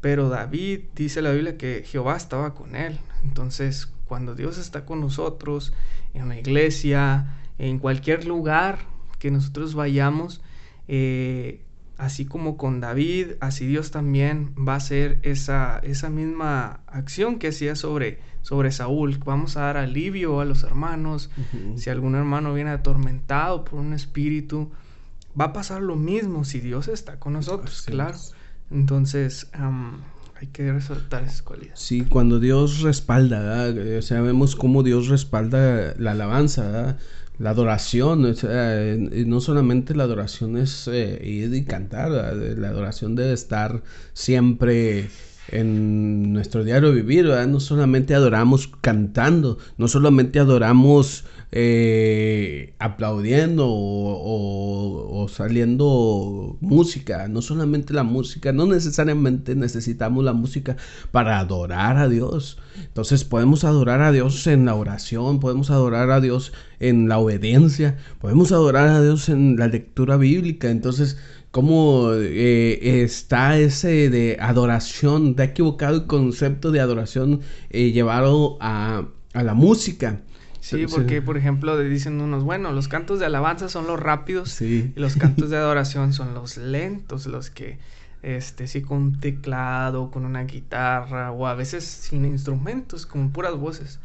Pero 0.00 0.28
David 0.28 0.82
dice 0.94 1.22
la 1.22 1.32
Biblia 1.32 1.58
que 1.58 1.82
Jehová 1.84 2.16
estaba 2.16 2.54
con 2.54 2.76
él. 2.76 2.98
Entonces, 3.24 3.92
cuando 4.04 4.34
Dios 4.34 4.56
está 4.56 4.84
con 4.84 5.00
nosotros, 5.00 5.72
en 6.14 6.28
la 6.28 6.38
iglesia, 6.38 7.34
en 7.58 7.78
cualquier 7.78 8.24
lugar 8.24 8.78
que 9.18 9.30
nosotros 9.32 9.74
vayamos, 9.74 10.42
eh, 10.86 11.60
así 11.98 12.24
como 12.24 12.56
con 12.56 12.80
David, 12.80 13.32
así 13.40 13.66
Dios 13.66 13.90
también 13.90 14.54
va 14.56 14.74
a 14.74 14.76
hacer 14.76 15.18
esa, 15.22 15.80
esa 15.80 16.08
misma 16.08 16.80
acción 16.86 17.38
que 17.38 17.48
hacía 17.48 17.74
sobre, 17.74 18.20
sobre 18.46 18.70
Saúl. 18.70 19.18
Vamos 19.24 19.56
a 19.56 19.62
dar 19.62 19.76
alivio 19.76 20.40
a 20.40 20.44
los 20.44 20.62
hermanos. 20.62 21.30
Si 21.74 21.90
algún 21.90 22.14
hermano 22.14 22.54
viene 22.54 22.70
atormentado 22.70 23.64
por 23.64 23.80
un 23.80 23.92
espíritu, 23.92 24.70
va 25.38 25.46
a 25.46 25.52
pasar 25.52 25.82
lo 25.82 25.96
mismo 25.96 26.44
si 26.44 26.60
Dios 26.60 26.86
está 26.86 27.18
con 27.18 27.32
nosotros, 27.32 27.82
claro. 27.82 28.16
Entonces, 28.70 29.48
hay 30.40 30.46
que 30.52 30.72
resaltar 30.72 31.24
esas 31.24 31.42
cualidades. 31.42 31.80
Sí, 31.80 32.04
cuando 32.08 32.38
Dios 32.38 32.82
respalda, 32.82 33.74
o 33.98 34.02
sea, 34.02 34.20
vemos 34.20 34.54
cómo 34.54 34.84
Dios 34.84 35.08
respalda 35.08 35.94
la 35.98 36.12
alabanza, 36.12 36.98
la 37.40 37.50
adoración, 37.50 38.32
no 39.26 39.40
solamente 39.40 39.92
la 39.96 40.04
adoración 40.04 40.56
es 40.56 40.86
eh, 40.86 41.20
ir 41.20 41.52
y 41.52 41.64
cantar, 41.64 42.10
la 42.12 42.68
adoración 42.68 43.16
debe 43.16 43.32
estar 43.32 43.82
siempre 44.12 45.10
en 45.48 46.32
nuestro 46.32 46.64
diario 46.64 46.92
vivir, 46.92 47.26
no 47.26 47.60
solamente 47.60 48.14
adoramos 48.14 48.68
cantando, 48.80 49.58
no 49.78 49.88
solamente 49.88 50.40
adoramos 50.40 51.24
eh, 51.52 52.74
aplaudiendo 52.80 53.66
o, 53.68 55.26
saliendo 55.28 56.56
música, 56.60 57.28
no 57.28 57.42
solamente 57.42 57.94
la 57.94 58.02
música, 58.02 58.52
no 58.52 58.66
necesariamente 58.66 59.54
necesitamos 59.54 60.24
la 60.24 60.32
música 60.32 60.76
para 61.12 61.38
adorar 61.38 61.96
a 61.96 62.08
Dios. 62.08 62.58
Entonces 62.76 63.24
podemos 63.24 63.64
adorar 63.64 64.02
a 64.02 64.12
Dios 64.12 64.46
en 64.46 64.64
la 64.66 64.74
oración, 64.74 65.40
podemos 65.40 65.70
adorar 65.70 66.10
a 66.10 66.20
Dios 66.20 66.52
en 66.80 67.08
la 67.08 67.18
obediencia, 67.18 67.96
podemos 68.20 68.52
adorar 68.52 68.88
a 68.88 69.02
Dios 69.02 69.28
en 69.28 69.56
la 69.56 69.68
lectura 69.68 70.16
bíblica. 70.16 70.70
Entonces, 70.70 71.16
¿cómo 71.56 72.12
eh, 72.12 73.02
está 73.02 73.56
ese 73.56 74.10
de 74.10 74.36
adoración? 74.38 75.36
De 75.36 75.44
equivocado 75.44 75.94
el 75.94 76.06
concepto 76.06 76.70
de 76.70 76.80
adoración 76.80 77.40
eh, 77.70 77.92
llevado 77.92 78.58
a, 78.60 79.06
a 79.32 79.42
la 79.42 79.54
música. 79.54 80.20
Sí, 80.60 80.84
porque 80.86 81.22
por 81.22 81.38
ejemplo 81.38 81.78
dicen 81.78 82.20
unos, 82.20 82.44
bueno, 82.44 82.72
los 82.72 82.88
cantos 82.88 83.20
de 83.20 83.24
alabanza 83.24 83.70
son 83.70 83.86
los 83.86 83.98
rápidos 83.98 84.60
y 84.60 84.92
los 84.96 85.16
cantos 85.16 85.48
de 85.48 85.56
adoración 85.64 86.12
son 86.12 86.34
los 86.34 86.58
lentos, 86.58 87.24
los 87.24 87.48
que, 87.48 87.78
este, 88.22 88.66
sí, 88.66 88.82
con 88.82 88.98
un 88.98 89.20
teclado, 89.20 90.10
con 90.10 90.26
una 90.26 90.44
guitarra 90.44 91.32
o 91.32 91.46
a 91.46 91.54
veces 91.54 91.84
sin 91.84 92.26
instrumentos, 92.26 93.06
con 93.06 93.30
puras 93.30 93.56
voces. 93.56 93.98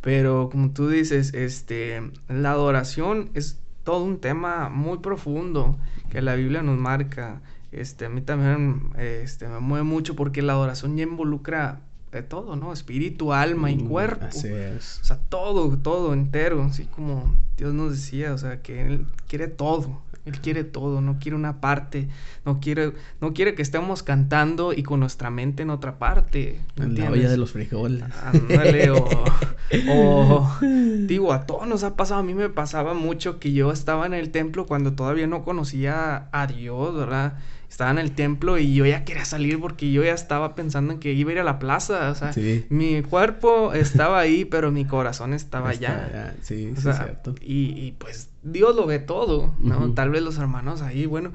Pero 0.00 0.48
como 0.50 0.72
tú 0.72 0.88
dices, 0.88 1.32
este, 1.32 2.10
la 2.28 2.50
adoración 2.50 3.30
es 3.34 3.60
todo 3.88 4.04
un 4.04 4.18
tema 4.18 4.68
muy 4.68 4.98
profundo 4.98 5.78
que 6.10 6.20
la 6.20 6.34
Biblia 6.34 6.62
nos 6.62 6.76
marca. 6.76 7.40
Este, 7.72 8.04
a 8.04 8.10
mí 8.10 8.20
también 8.20 8.90
este, 8.98 9.48
me 9.48 9.60
mueve 9.60 9.84
mucho 9.84 10.14
porque 10.14 10.42
la 10.42 10.52
adoración 10.52 10.98
ya 10.98 11.04
involucra 11.04 11.80
de 12.12 12.22
todo, 12.22 12.54
¿no? 12.54 12.74
Espíritu, 12.74 13.32
alma 13.32 13.70
y 13.70 13.76
mm, 13.76 13.88
cuerpo. 13.88 14.26
Así 14.26 14.48
es. 14.48 15.00
O 15.00 15.04
sea, 15.06 15.16
todo, 15.30 15.78
todo 15.78 16.12
entero, 16.12 16.64
así 16.64 16.84
como 16.84 17.34
Dios 17.56 17.72
nos 17.72 17.92
decía, 17.92 18.34
o 18.34 18.36
sea, 18.36 18.60
que 18.60 18.86
Él 18.86 19.06
quiere 19.26 19.48
todo. 19.48 20.02
Él 20.28 20.40
quiere 20.40 20.64
todo, 20.64 21.00
no 21.00 21.18
quiere 21.18 21.36
una 21.36 21.60
parte, 21.60 22.08
no 22.44 22.60
quiere, 22.60 22.92
no 23.20 23.32
quiere 23.32 23.54
que 23.54 23.62
estemos 23.62 24.02
cantando 24.02 24.72
y 24.72 24.82
con 24.82 25.00
nuestra 25.00 25.30
mente 25.30 25.62
en 25.62 25.70
otra 25.70 25.98
parte. 25.98 26.60
En 26.76 26.98
la 26.98 27.10
olla 27.10 27.28
de 27.28 27.36
los 27.36 27.52
frijoles. 27.52 28.04
Ándale, 28.22 28.90
o, 28.90 29.04
o, 29.90 30.56
digo, 30.60 31.32
a 31.32 31.46
todos 31.46 31.66
nos 31.66 31.82
ha 31.82 31.96
pasado, 31.96 32.20
a 32.20 32.24
mí 32.24 32.34
me 32.34 32.48
pasaba 32.48 32.94
mucho 32.94 33.38
que 33.38 33.52
yo 33.52 33.72
estaba 33.72 34.06
en 34.06 34.14
el 34.14 34.30
templo 34.30 34.66
cuando 34.66 34.92
todavía 34.92 35.26
no 35.26 35.44
conocía 35.44 36.28
a 36.32 36.46
Dios, 36.46 36.94
¿verdad? 36.94 37.38
estaba 37.68 37.90
en 37.90 37.98
el 37.98 38.12
templo 38.12 38.58
y 38.58 38.74
yo 38.74 38.86
ya 38.86 39.04
quería 39.04 39.24
salir 39.24 39.60
porque 39.60 39.92
yo 39.92 40.02
ya 40.02 40.14
estaba 40.14 40.54
pensando 40.54 40.94
en 40.94 41.00
que 41.00 41.12
iba 41.12 41.30
a 41.30 41.32
ir 41.34 41.38
a 41.38 41.44
la 41.44 41.58
plaza, 41.58 42.10
o 42.10 42.14
sea, 42.14 42.32
mi 42.70 43.02
cuerpo 43.02 43.72
estaba 43.74 44.18
ahí, 44.18 44.44
pero 44.44 44.72
mi 44.72 44.84
corazón 44.84 45.34
estaba 45.34 45.70
allá. 45.70 46.34
Sí, 46.42 46.72
sí, 46.76 46.88
es 46.88 46.96
cierto. 46.96 47.34
Y, 47.40 47.92
pues 47.98 48.27
Dios 48.42 48.76
lo 48.76 48.86
ve 48.86 48.98
todo, 48.98 49.54
¿no? 49.60 49.92
Tal 49.94 50.10
vez 50.10 50.22
los 50.22 50.38
hermanos 50.38 50.82
ahí, 50.82 51.06
bueno, 51.06 51.32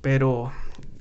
pero 0.00 0.52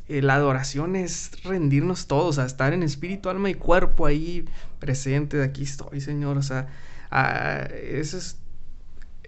eh, 0.08 0.22
la 0.22 0.36
adoración 0.36 0.96
es 0.96 1.32
rendirnos 1.44 2.08
todos, 2.08 2.36
sea, 2.36 2.46
estar 2.46 2.74
en 2.74 2.84
espíritu, 2.84 3.30
alma 3.30 3.50
y 3.50 3.56
cuerpo 3.56 4.06
ahí 4.06 4.46
presente, 4.80 5.38
de 5.38 5.44
aquí 5.44 5.64
estoy, 5.64 6.02
Señor, 6.02 6.38
o 6.38 6.44
sea, 6.44 6.68
ah, 7.12 7.68
eso 7.92 8.18
es 8.18 8.38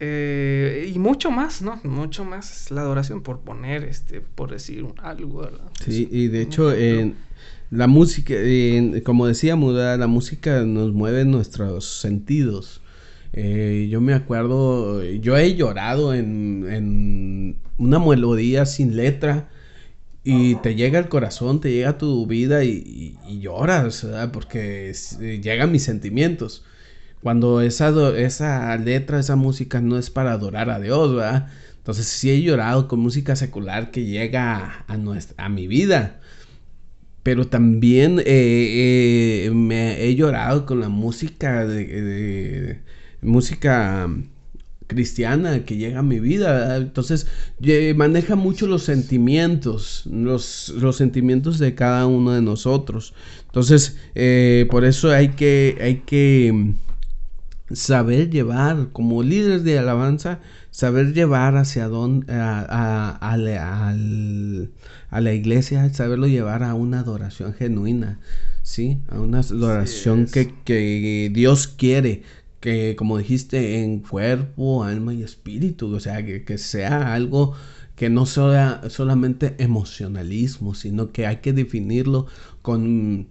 eh, 0.01 0.91
y 0.95 0.97
mucho 0.97 1.29
más, 1.29 1.61
¿no? 1.61 1.81
Mucho 1.83 2.23
más 2.23 2.71
la 2.71 2.81
adoración 2.81 3.21
por 3.21 3.39
poner, 3.39 3.83
este, 3.83 4.21
por 4.21 4.49
decir 4.49 4.85
algo, 5.03 5.41
¿verdad? 5.41 5.69
Sí, 5.85 6.07
y 6.09 6.29
de 6.29 6.41
hecho, 6.41 6.71
en 6.71 7.15
la 7.69 7.87
música, 7.87 8.35
como 9.03 9.27
decíamos, 9.27 9.75
la 9.75 10.07
música 10.07 10.63
nos 10.63 10.93
mueve 10.93 11.25
nuestros 11.25 11.99
sentidos. 11.99 12.81
Eh, 13.33 13.87
yo 13.91 14.01
me 14.01 14.13
acuerdo, 14.13 15.03
yo 15.03 15.37
he 15.37 15.55
llorado 15.55 16.13
en, 16.13 16.65
en 16.69 17.59
una 17.77 17.99
melodía 17.99 18.65
sin 18.65 18.95
letra 18.97 19.49
y 20.23 20.55
te 20.55 20.75
llega 20.75 20.99
el 20.99 21.09
corazón, 21.09 21.61
te 21.61 21.71
llega 21.71 21.97
tu 21.97 22.25
vida 22.27 22.63
y, 22.63 23.17
lloras, 23.39 24.03
¿verdad? 24.03 24.31
Porque 24.31 24.93
llegan 25.41 25.71
mis 25.71 25.83
sentimientos 25.83 26.63
cuando 27.21 27.61
esa, 27.61 28.17
esa 28.17 28.77
letra, 28.77 29.19
esa 29.19 29.35
música 29.35 29.81
no 29.81 29.97
es 29.97 30.09
para 30.09 30.33
adorar 30.33 30.69
a 30.69 30.79
Dios, 30.79 31.15
¿verdad? 31.15 31.47
Entonces 31.77 32.07
sí 32.07 32.29
he 32.31 32.41
llorado 32.41 32.87
con 32.87 32.99
música 32.99 33.35
secular 33.35 33.91
que 33.91 34.05
llega 34.05 34.85
a, 34.87 34.97
nuestra, 34.97 35.45
a 35.45 35.49
mi 35.49 35.67
vida. 35.67 36.19
Pero 37.23 37.47
también 37.47 38.19
eh, 38.19 39.45
eh, 39.45 39.51
me 39.51 40.03
he 40.03 40.15
llorado 40.15 40.65
con 40.65 40.79
la 40.79 40.89
música 40.89 41.65
de, 41.65 42.81
música 43.21 44.09
cristiana 44.87 45.65
que 45.65 45.77
llega 45.77 45.99
a 45.99 46.03
mi 46.03 46.19
vida. 46.19 46.75
Entonces 46.77 47.27
maneja 47.95 48.35
mucho 48.35 48.67
los 48.67 48.83
sentimientos, 48.83 50.03
los, 50.11 50.69
los, 50.69 50.97
sentimientos 50.97 51.59
de 51.59 51.75
cada 51.75 52.07
uno 52.07 52.31
de 52.31 52.41
nosotros. 52.41 53.13
Entonces, 53.45 53.97
eh, 54.15 54.67
por 54.69 54.83
eso 54.83 55.11
hay 55.11 55.29
que, 55.29 55.77
hay 55.81 55.99
que 56.05 56.73
saber 57.71 58.29
llevar, 58.29 58.89
como 58.91 59.23
líderes 59.23 59.63
de 59.63 59.79
alabanza, 59.79 60.39
saber 60.71 61.13
llevar 61.13 61.55
hacia 61.55 61.87
dónde, 61.87 62.33
a, 62.33 63.11
a, 63.11 63.37
la 65.21 65.33
iglesia, 65.33 65.91
saberlo 65.93 66.27
llevar 66.27 66.63
a 66.63 66.73
una 66.73 66.99
adoración 66.99 67.53
genuina, 67.53 68.19
¿sí? 68.63 68.99
A 69.09 69.19
una 69.19 69.39
adoración 69.39 70.25
que, 70.25 70.53
que, 70.63 71.29
Dios 71.33 71.67
quiere, 71.67 72.23
que 72.59 72.95
como 72.95 73.17
dijiste, 73.17 73.81
en 73.83 73.99
cuerpo, 74.01 74.83
alma 74.83 75.13
y 75.13 75.23
espíritu, 75.23 75.93
o 75.95 75.99
sea, 75.99 76.25
que, 76.25 76.43
que 76.43 76.57
sea 76.57 77.13
algo 77.13 77.55
que 77.95 78.09
no 78.09 78.25
sea 78.25 78.81
solamente 78.89 79.55
emocionalismo, 79.59 80.73
sino 80.73 81.11
que 81.11 81.27
hay 81.27 81.37
que 81.37 81.53
definirlo 81.53 82.27
con 82.61 83.27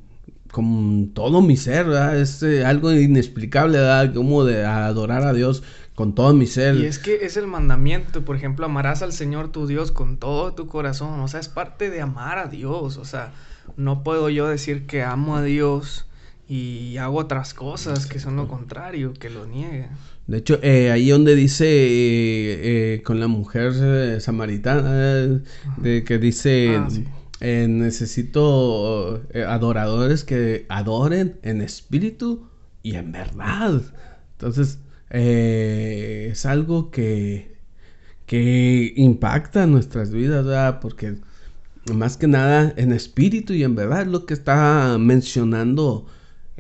con 0.51 1.11
todo 1.15 1.43
mi 1.43 1.57
ser, 1.57 1.87
¿verdad? 1.87 2.19
Es 2.19 2.43
eh, 2.43 2.65
algo 2.65 2.93
inexplicable, 2.93 3.79
¿verdad? 3.79 4.15
Como 4.15 4.45
de 4.45 4.65
adorar 4.65 5.23
a 5.23 5.33
Dios 5.33 5.63
con 5.95 6.15
todo 6.15 6.33
mi 6.33 6.47
ser. 6.47 6.77
Y 6.77 6.87
es 6.87 6.99
que 6.99 7.27
es 7.27 7.37
el 7.37 7.47
mandamiento, 7.47 8.25
por 8.25 8.37
ejemplo, 8.37 8.67
amarás 8.67 9.03
al 9.03 9.13
Señor 9.13 9.51
tu 9.51 9.67
Dios 9.67 9.93
con 9.93 10.17
todo 10.17 10.55
tu 10.55 10.67
corazón, 10.67 11.21
o 11.21 11.29
sea, 11.29 11.41
es 11.41 11.49
parte 11.49 11.91
de 11.91 12.01
amar 12.01 12.39
a 12.39 12.47
Dios, 12.47 12.97
o 12.97 13.05
sea, 13.05 13.33
no 13.77 14.03
puedo 14.03 14.31
yo 14.31 14.49
decir 14.49 14.87
que 14.87 15.03
amo 15.03 15.37
a 15.37 15.43
Dios 15.43 16.08
y 16.49 16.97
hago 16.97 17.19
otras 17.19 17.55
cosas 17.55 18.07
que 18.07 18.19
son 18.19 18.37
lo 18.37 18.49
contrario, 18.49 19.13
que 19.15 19.31
lo 19.31 19.47
niegue. 19.47 19.89
De 20.27 20.39
hecho, 20.39 20.59
eh, 20.63 20.91
ahí 20.91 21.11
donde 21.11 21.35
dice 21.35 21.67
eh, 21.69 23.03
con 23.03 23.21
la 23.21 23.29
mujer 23.29 24.21
samaritana, 24.21 25.41
de 25.77 26.05
que 26.05 26.19
dice... 26.19 26.77
Ah, 26.77 26.89
eh, 27.41 27.69
necesito 27.69 29.23
eh, 29.33 29.45
adoradores 29.45 30.25
que 30.25 30.67
adoren 30.69 31.39
en 31.43 31.61
espíritu 31.61 32.49
y 32.83 32.95
en 32.97 33.13
verdad. 33.13 33.83
Entonces, 34.33 34.81
eh, 35.11 36.31
es 36.33 36.47
algo 36.47 36.91
que, 36.91 37.57
que 38.27 38.93
impacta 38.97 39.67
nuestras 39.67 40.11
vidas, 40.11 40.45
¿verdad? 40.45 40.81
Porque 40.81 41.17
más 41.95 42.17
que 42.17 42.27
nada 42.27 42.75
en 42.77 42.93
espíritu 42.93 43.53
y 43.55 43.65
en 43.65 43.75
verdad 43.77 44.03
es 44.03 44.09
lo 44.09 44.27
que 44.27 44.35
está 44.35 44.97
mencionando 44.99 46.07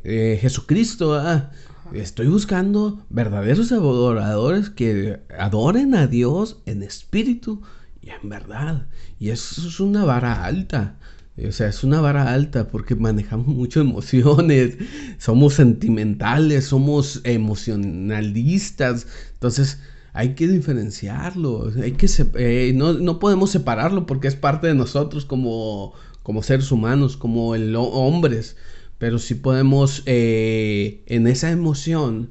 Jesucristo, 0.04 1.10
¿verdad? 1.10 1.52
Estoy 1.92 2.28
buscando 2.28 3.02
verdaderos 3.08 3.72
adoradores 3.72 4.68
que 4.68 5.20
adoren 5.38 5.94
a 5.94 6.06
Dios 6.06 6.58
en 6.66 6.82
espíritu 6.82 7.62
y 8.02 8.10
en 8.10 8.28
verdad. 8.28 8.88
Y 9.18 9.30
eso 9.30 9.66
es 9.66 9.80
una 9.80 10.04
vara 10.04 10.44
alta. 10.44 10.98
O 11.46 11.52
sea, 11.52 11.68
es 11.68 11.84
una 11.84 12.00
vara 12.00 12.32
alta 12.32 12.68
porque 12.68 12.94
manejamos 12.94 13.46
muchas 13.46 13.82
emociones, 13.82 14.76
somos 15.18 15.54
sentimentales, 15.54 16.66
somos 16.66 17.20
emocionalistas. 17.24 19.06
Entonces, 19.34 19.78
hay 20.12 20.34
que 20.34 20.48
diferenciarlo, 20.48 21.70
hay 21.80 21.92
que 21.92 22.08
eh, 22.34 22.72
no, 22.74 23.18
podemos 23.20 23.50
separarlo 23.50 24.04
porque 24.04 24.26
es 24.26 24.34
parte 24.34 24.66
de 24.66 24.74
nosotros 24.74 25.24
como, 25.24 25.92
como 26.22 26.42
seres 26.42 26.72
humanos, 26.72 27.16
como 27.16 27.54
el, 27.54 27.76
hombres. 27.76 28.56
Pero 28.98 29.18
sí 29.18 29.34
podemos 29.34 30.02
eh, 30.06 31.02
en 31.06 31.26
esa 31.26 31.50
emoción 31.50 32.30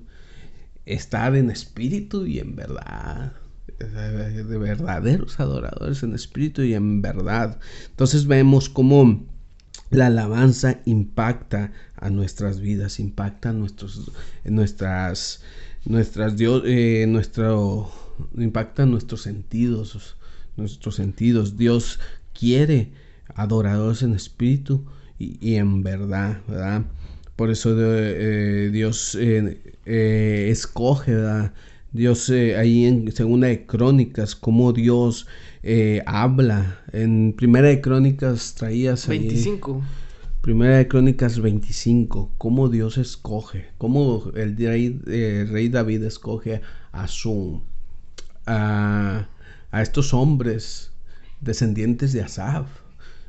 estar 0.86 1.36
en 1.36 1.50
espíritu 1.50 2.26
y 2.26 2.40
en 2.40 2.56
verdad 2.56 3.34
de 3.78 4.58
verdaderos 4.58 5.40
adoradores 5.40 6.04
en 6.04 6.14
espíritu 6.14 6.64
y 6.64 6.74
en 6.74 7.02
verdad. 7.02 7.60
Entonces 7.90 8.26
vemos 8.26 8.70
cómo 8.70 9.26
la 9.90 10.08
alabanza 10.08 10.80
impacta 10.86 11.72
a 11.96 12.10
nuestras 12.10 12.60
vidas, 12.60 13.00
impacta 13.00 13.50
a 13.50 13.54
nuestros, 13.54 14.12
nuestras, 14.44 15.42
nuestras 15.86 16.38
Dios, 16.38 16.64
eh, 16.66 17.06
nuestro, 17.08 17.92
impacta 18.36 18.86
nuestros 18.86 19.22
sentidos, 19.22 20.18
nuestros 20.56 20.96
sentidos. 20.96 21.58
Dios 21.58 22.00
quiere 22.34 22.92
adoradores 23.36 24.02
en 24.02 24.14
espíritu 24.14 24.86
y, 25.20 25.56
en 25.56 25.84
verdad, 25.84 26.42
¿verdad? 26.48 26.84
Por 27.36 27.52
eso 27.52 27.76
eh, 27.78 28.70
Dios 28.72 29.18
eh, 29.20 30.48
escoge, 30.50 31.14
¿verdad? 31.14 31.54
Dios 31.98 32.30
eh, 32.30 32.56
ahí 32.58 32.86
en 32.86 33.12
Segunda 33.12 33.48
de 33.48 33.66
Crónicas, 33.66 34.36
cómo 34.36 34.74
Dios 34.74 35.28
eh, 35.64 36.04
habla. 36.06 36.80
En 36.92 37.34
Primera 37.34 37.70
de 37.70 37.82
Crónicas 37.82 38.56
traías 38.56 39.08
25. 39.08 39.82
Primera 40.42 40.78
de 40.78 40.88
Crónicas 40.88 41.40
25, 41.40 42.32
cómo 42.38 42.70
Dios 42.70 42.98
escoge, 42.98 43.68
cómo 43.78 44.32
el 44.36 44.56
rey, 44.56 45.02
eh, 45.08 45.46
rey 45.50 45.70
David 45.70 46.04
escoge 46.04 46.62
a 46.92 47.08
su 47.08 47.62
a, 48.46 49.28
a, 49.72 49.82
estos 49.82 50.14
hombres 50.14 50.92
descendientes 51.42 52.14
de 52.14 52.22
Asaf. 52.22 52.68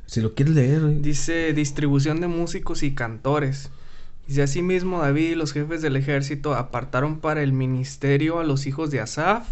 Si 0.09 0.21
lo 0.21 0.33
quieres 0.33 0.55
leer. 0.55 1.01
Dice 1.01 1.53
distribución 1.53 2.19
de 2.19 2.27
músicos 2.27 2.81
y 2.81 2.95
cantores. 2.95 3.69
Dice 4.27 4.41
asimismo 4.41 5.01
David 5.01 5.29
y 5.29 5.35
los 5.35 5.53
jefes 5.53 5.83
del 5.83 5.95
ejército 5.95 6.55
apartaron 6.55 7.19
para 7.19 7.43
el 7.43 7.53
ministerio 7.53 8.39
a 8.39 8.43
los 8.43 8.65
hijos 8.65 8.89
de 8.89 9.01
Asaf, 9.01 9.47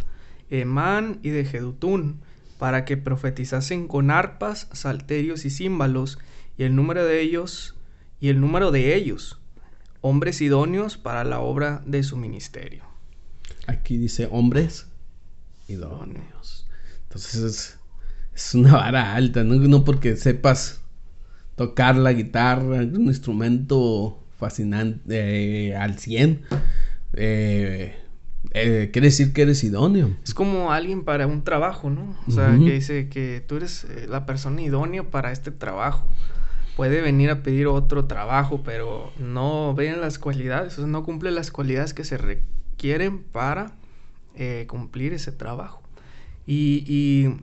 Emán 0.49 1.19
y 1.21 1.29
de 1.29 1.45
Jedutún, 1.45 2.21
para 2.57 2.85
que 2.85 2.97
profetizasen 2.97 3.87
con 3.87 4.09
arpas, 4.09 4.67
salterios 4.73 5.45
y 5.45 5.51
címbalos, 5.51 6.17
y 6.57 6.63
el 6.63 6.75
número 6.75 7.05
de 7.05 7.21
ellos, 7.21 7.75
y 8.19 8.29
el 8.29 8.41
número 8.41 8.71
de 8.71 8.95
ellos, 8.95 9.39
hombres 10.01 10.41
idóneos 10.41 10.97
para 10.97 11.23
la 11.23 11.39
obra 11.39 11.83
de 11.85 12.01
su 12.01 12.17
ministerio. 12.17 12.83
Aquí 13.67 13.97
dice 13.97 14.27
hombres 14.31 14.87
idóneos. 15.67 16.65
Entonces 17.03 17.35
es, 17.43 17.76
una 18.53 18.73
vara 18.73 19.15
alta, 19.15 19.43
¿no? 19.43 19.55
no 19.55 19.83
porque 19.83 20.15
sepas 20.15 20.81
tocar 21.55 21.95
la 21.95 22.13
guitarra, 22.13 22.77
un 22.77 23.07
instrumento 23.07 24.23
fascinante 24.37 25.69
eh, 25.69 25.75
al 25.75 25.97
100. 25.97 26.43
Eh, 27.13 27.95
eh, 28.51 28.89
quiere 28.93 29.07
decir 29.07 29.33
que 29.33 29.41
eres 29.41 29.63
idóneo. 29.63 30.15
Es 30.23 30.33
como 30.33 30.71
alguien 30.71 31.03
para 31.03 31.25
un 31.27 31.43
trabajo, 31.43 31.89
¿no? 31.89 32.15
O 32.27 32.31
sea, 32.31 32.51
que 32.51 32.71
dice 32.71 33.09
que 33.09 33.43
tú 33.45 33.57
eres 33.57 33.87
la 34.07 34.25
persona 34.25 34.61
idónea 34.61 35.03
para 35.03 35.31
este 35.31 35.51
trabajo. 35.51 36.07
Puede 36.75 37.01
venir 37.01 37.31
a 37.31 37.41
pedir 37.41 37.65
otro 37.65 38.05
trabajo, 38.05 38.61
pero 38.63 39.11
no 39.17 39.73
ven 39.73 39.99
las 39.99 40.19
cualidades, 40.19 40.73
o 40.77 40.81
sea, 40.81 40.87
no 40.87 41.03
cumple 41.03 41.31
las 41.31 41.49
cualidades 41.49 41.95
que 41.95 42.03
se 42.03 42.17
requieren 42.17 43.23
para 43.23 43.73
cumplir 44.67 45.13
ese 45.13 45.31
trabajo. 45.31 45.81
Y, 46.45 46.85
y, 46.87 47.35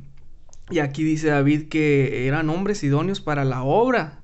y 0.70 0.78
aquí 0.78 1.04
dice 1.04 1.28
David 1.28 1.68
que 1.68 2.26
eran 2.26 2.48
hombres 2.48 2.82
idóneos 2.82 3.20
para 3.20 3.44
la 3.44 3.62
obra 3.62 4.20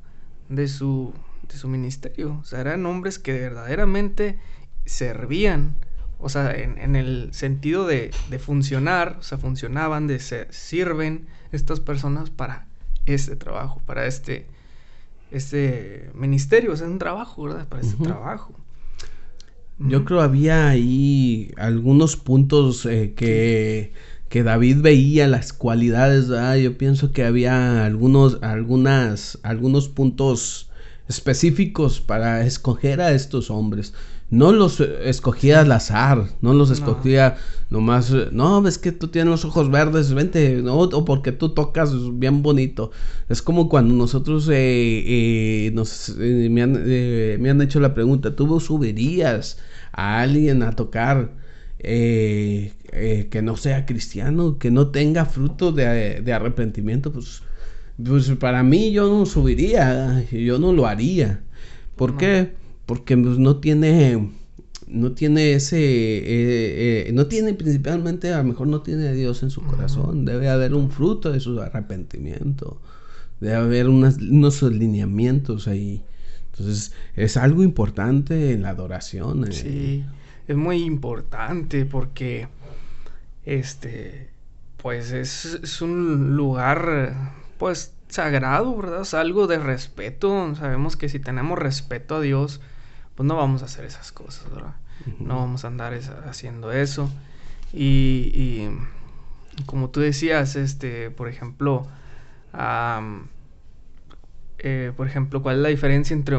de 0.48 0.68
su, 0.68 1.12
de 1.48 1.56
su 1.56 1.68
ministerio. 1.68 2.38
O 2.40 2.44
sea, 2.44 2.60
eran 2.60 2.86
hombres 2.86 3.18
que 3.18 3.32
verdaderamente 3.32 4.38
servían, 4.86 5.76
o 6.18 6.28
sea, 6.28 6.54
en, 6.54 6.96
el 6.96 7.32
sentido 7.32 7.86
de, 7.86 8.10
funcionar, 8.38 9.16
o 9.20 9.22
sea, 9.22 9.38
funcionaban, 9.38 10.06
de 10.06 10.18
ser, 10.18 10.52
sirven 10.52 11.26
estas 11.52 11.80
personas 11.80 12.30
para 12.30 12.66
este 13.06 13.36
trabajo, 13.36 13.82
para 13.84 14.06
este, 14.06 14.46
este 15.30 16.10
ministerio, 16.14 16.72
o 16.72 16.76
sea, 16.76 16.86
es 16.86 16.92
un 16.92 16.98
trabajo, 16.98 17.44
¿verdad? 17.44 17.68
Para 17.68 17.82
este 17.82 18.02
trabajo. 18.02 18.54
Yo 19.78 20.04
creo 20.04 20.20
había 20.20 20.68
ahí 20.68 21.52
algunos 21.56 22.16
puntos 22.16 22.84
eh, 22.84 23.14
que, 23.16 23.92
que, 24.30 24.42
David 24.42 24.78
veía 24.80 25.28
las 25.28 25.52
cualidades, 25.52 26.28
¿verdad? 26.28 26.56
Yo 26.56 26.78
pienso 26.78 27.12
que 27.12 27.24
había 27.24 27.84
algunos, 27.84 28.38
algunas, 28.42 29.38
algunos 29.42 29.88
puntos 29.88 30.70
específicos 31.08 32.00
para 32.00 32.46
escoger 32.46 33.00
a 33.00 33.12
estos 33.12 33.50
hombres. 33.50 33.92
No 34.30 34.52
los 34.52 34.78
escogía 34.78 35.60
al 35.60 35.72
azar, 35.72 36.28
no 36.40 36.54
los 36.54 36.70
escogía 36.70 37.36
nomás, 37.68 38.14
no, 38.30 38.62
ves 38.62 38.78
que 38.78 38.92
tú 38.92 39.08
tienes 39.08 39.28
los 39.28 39.44
ojos 39.44 39.72
verdes, 39.72 40.14
vente, 40.14 40.62
no, 40.62 40.78
o 40.78 41.04
porque 41.04 41.32
tú 41.32 41.48
tocas 41.48 41.92
bien 42.16 42.40
bonito. 42.40 42.92
Es 43.28 43.42
como 43.42 43.68
cuando 43.68 43.92
nosotros 43.92 44.48
eh, 44.48 44.54
eh, 44.54 45.70
nos, 45.74 46.10
eh, 46.20 46.48
me, 46.48 46.62
han, 46.62 46.72
me, 47.42 47.50
han, 47.50 47.60
hecho 47.60 47.80
la 47.80 47.92
pregunta, 47.92 48.36
¿tú 48.36 48.60
subirías 48.60 49.58
a 49.90 50.20
alguien 50.20 50.62
a 50.62 50.76
tocar 50.76 51.32
que 52.90 53.42
no 53.42 53.56
sea 53.56 53.86
cristiano, 53.86 54.58
que 54.58 54.70
no 54.70 54.88
tenga 54.88 55.24
fruto 55.24 55.72
de, 55.72 56.20
de 56.20 56.32
arrepentimiento? 56.32 57.12
Pues 57.12 57.42
pues 58.04 58.30
para 58.32 58.62
mí 58.62 58.92
yo 58.92 59.08
no 59.08 59.26
subiría, 59.26 60.24
yo 60.30 60.58
no 60.58 60.72
lo 60.72 60.86
haría. 60.86 61.42
¿Por 61.96 62.16
qué? 62.16 62.52
Porque 62.86 63.16
pues, 63.16 63.38
no 63.38 63.56
tiene, 63.56 64.30
no 64.86 65.12
tiene 65.12 65.52
ese, 65.52 65.78
eh, 65.78 67.08
eh, 67.08 67.10
no 67.12 67.26
tiene 67.26 67.54
principalmente, 67.54 68.32
a 68.32 68.38
lo 68.38 68.44
mejor 68.44 68.68
no 68.68 68.80
tiene 68.80 69.08
a 69.08 69.12
Dios 69.12 69.42
en 69.42 69.50
su 69.50 69.62
corazón. 69.62 70.24
Debe 70.24 70.48
haber 70.48 70.74
un 70.74 70.90
fruto 70.90 71.30
de 71.30 71.40
su 71.40 71.60
arrepentimiento. 71.60 72.80
Debe 73.40 73.56
haber 73.56 73.88
unos 73.88 74.62
lineamientos 74.62 75.68
ahí. 75.68 76.02
Entonces, 76.52 76.92
es 77.16 77.36
algo 77.36 77.62
importante 77.62 78.52
en 78.52 78.62
la 78.62 78.70
adoración. 78.70 79.46
Eh. 79.48 79.52
Sí. 79.52 80.04
es 80.48 80.56
muy 80.56 80.82
importante 80.82 81.84
porque 81.84 82.48
este 83.58 84.30
pues 84.76 85.12
es, 85.12 85.82
un 85.82 86.36
lugar 86.36 87.14
pues 87.58 87.94
sagrado, 88.08 88.76
¿verdad? 88.76 89.02
Es 89.02 89.14
algo 89.14 89.46
de 89.46 89.58
respeto. 89.58 90.54
Sabemos 90.54 90.96
que 90.96 91.08
si 91.08 91.18
tenemos 91.18 91.58
respeto 91.58 92.16
a 92.16 92.20
Dios, 92.20 92.60
pues 93.14 93.26
no 93.26 93.36
vamos 93.36 93.62
a 93.62 93.66
hacer 93.66 93.84
esas 93.84 94.10
cosas, 94.12 94.50
¿verdad? 94.50 94.74
No 95.18 95.36
vamos 95.36 95.64
a 95.64 95.68
andar 95.68 95.98
haciendo 96.26 96.72
eso. 96.72 97.10
Y, 97.72 98.68
como 99.66 99.90
tú 99.90 100.00
decías, 100.00 100.56
este, 100.56 101.10
por 101.10 101.28
ejemplo, 101.28 101.86
eh, 104.58 104.92
por 104.96 105.06
ejemplo, 105.06 105.42
¿cuál 105.42 105.56
es 105.56 105.62
la 105.62 105.68
diferencia 105.68 106.14
entre 106.14 106.38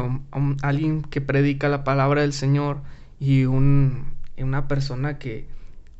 alguien 0.62 1.02
que 1.02 1.20
predica 1.20 1.68
la 1.68 1.84
palabra 1.84 2.22
del 2.22 2.32
Señor 2.32 2.80
y, 3.20 3.44
un, 3.44 4.14
una 4.36 4.66
persona 4.66 5.18
que, 5.18 5.46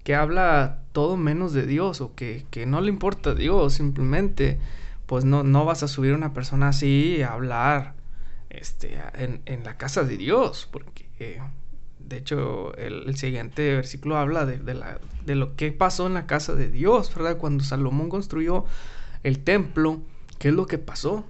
que 0.05 0.15
habla 0.15 0.81
todo 0.93 1.17
menos 1.17 1.53
de 1.53 1.67
Dios 1.67 2.01
o 2.01 2.15
que, 2.15 2.45
que, 2.51 2.67
no 2.67 2.81
le 2.81 2.89
importa 2.89 3.35
Dios, 3.35 3.75
simplemente, 3.75 4.59
pues 5.07 5.25
no, 5.25 5.43
no 5.43 5.65
vas 5.65 5.83
a 5.83 5.89
subir 5.89 6.13
a 6.13 6.17
una 6.17 6.35
persona 6.35 6.69
así 6.69 7.23
a 7.23 7.33
hablar 7.33 7.95
este, 8.51 8.99
en, 9.15 9.41
en 9.47 9.65
la 9.65 9.77
casa 9.77 10.05
de 10.05 10.17
Dios, 10.17 10.69
porque 10.71 11.07
eh, 11.19 11.41
de 12.01 12.17
hecho 12.19 12.75
el, 12.77 13.17
siguiente 13.17 13.75
versículo 13.75 14.17
habla 14.17 14.45
de, 14.45 14.59
de, 14.59 14.75
la, 14.75 15.01
de, 15.25 15.35
lo 15.35 15.57
que 15.57 15.73
pasó 15.73 16.07
en 16.07 16.15
la 16.15 16.27
casa 16.27 16.55
de 16.55 16.69
Dios, 16.69 17.15
¿verdad? 17.15 17.39
Cuando 17.39 17.65
Salomón 17.65 18.09
construyó 18.09 18.65
el 19.23 19.39
templo, 19.39 20.01
¿qué 20.39 20.49
es 20.49 20.55
lo 20.55 20.67
que 20.67 20.79
pasó? 20.79 21.25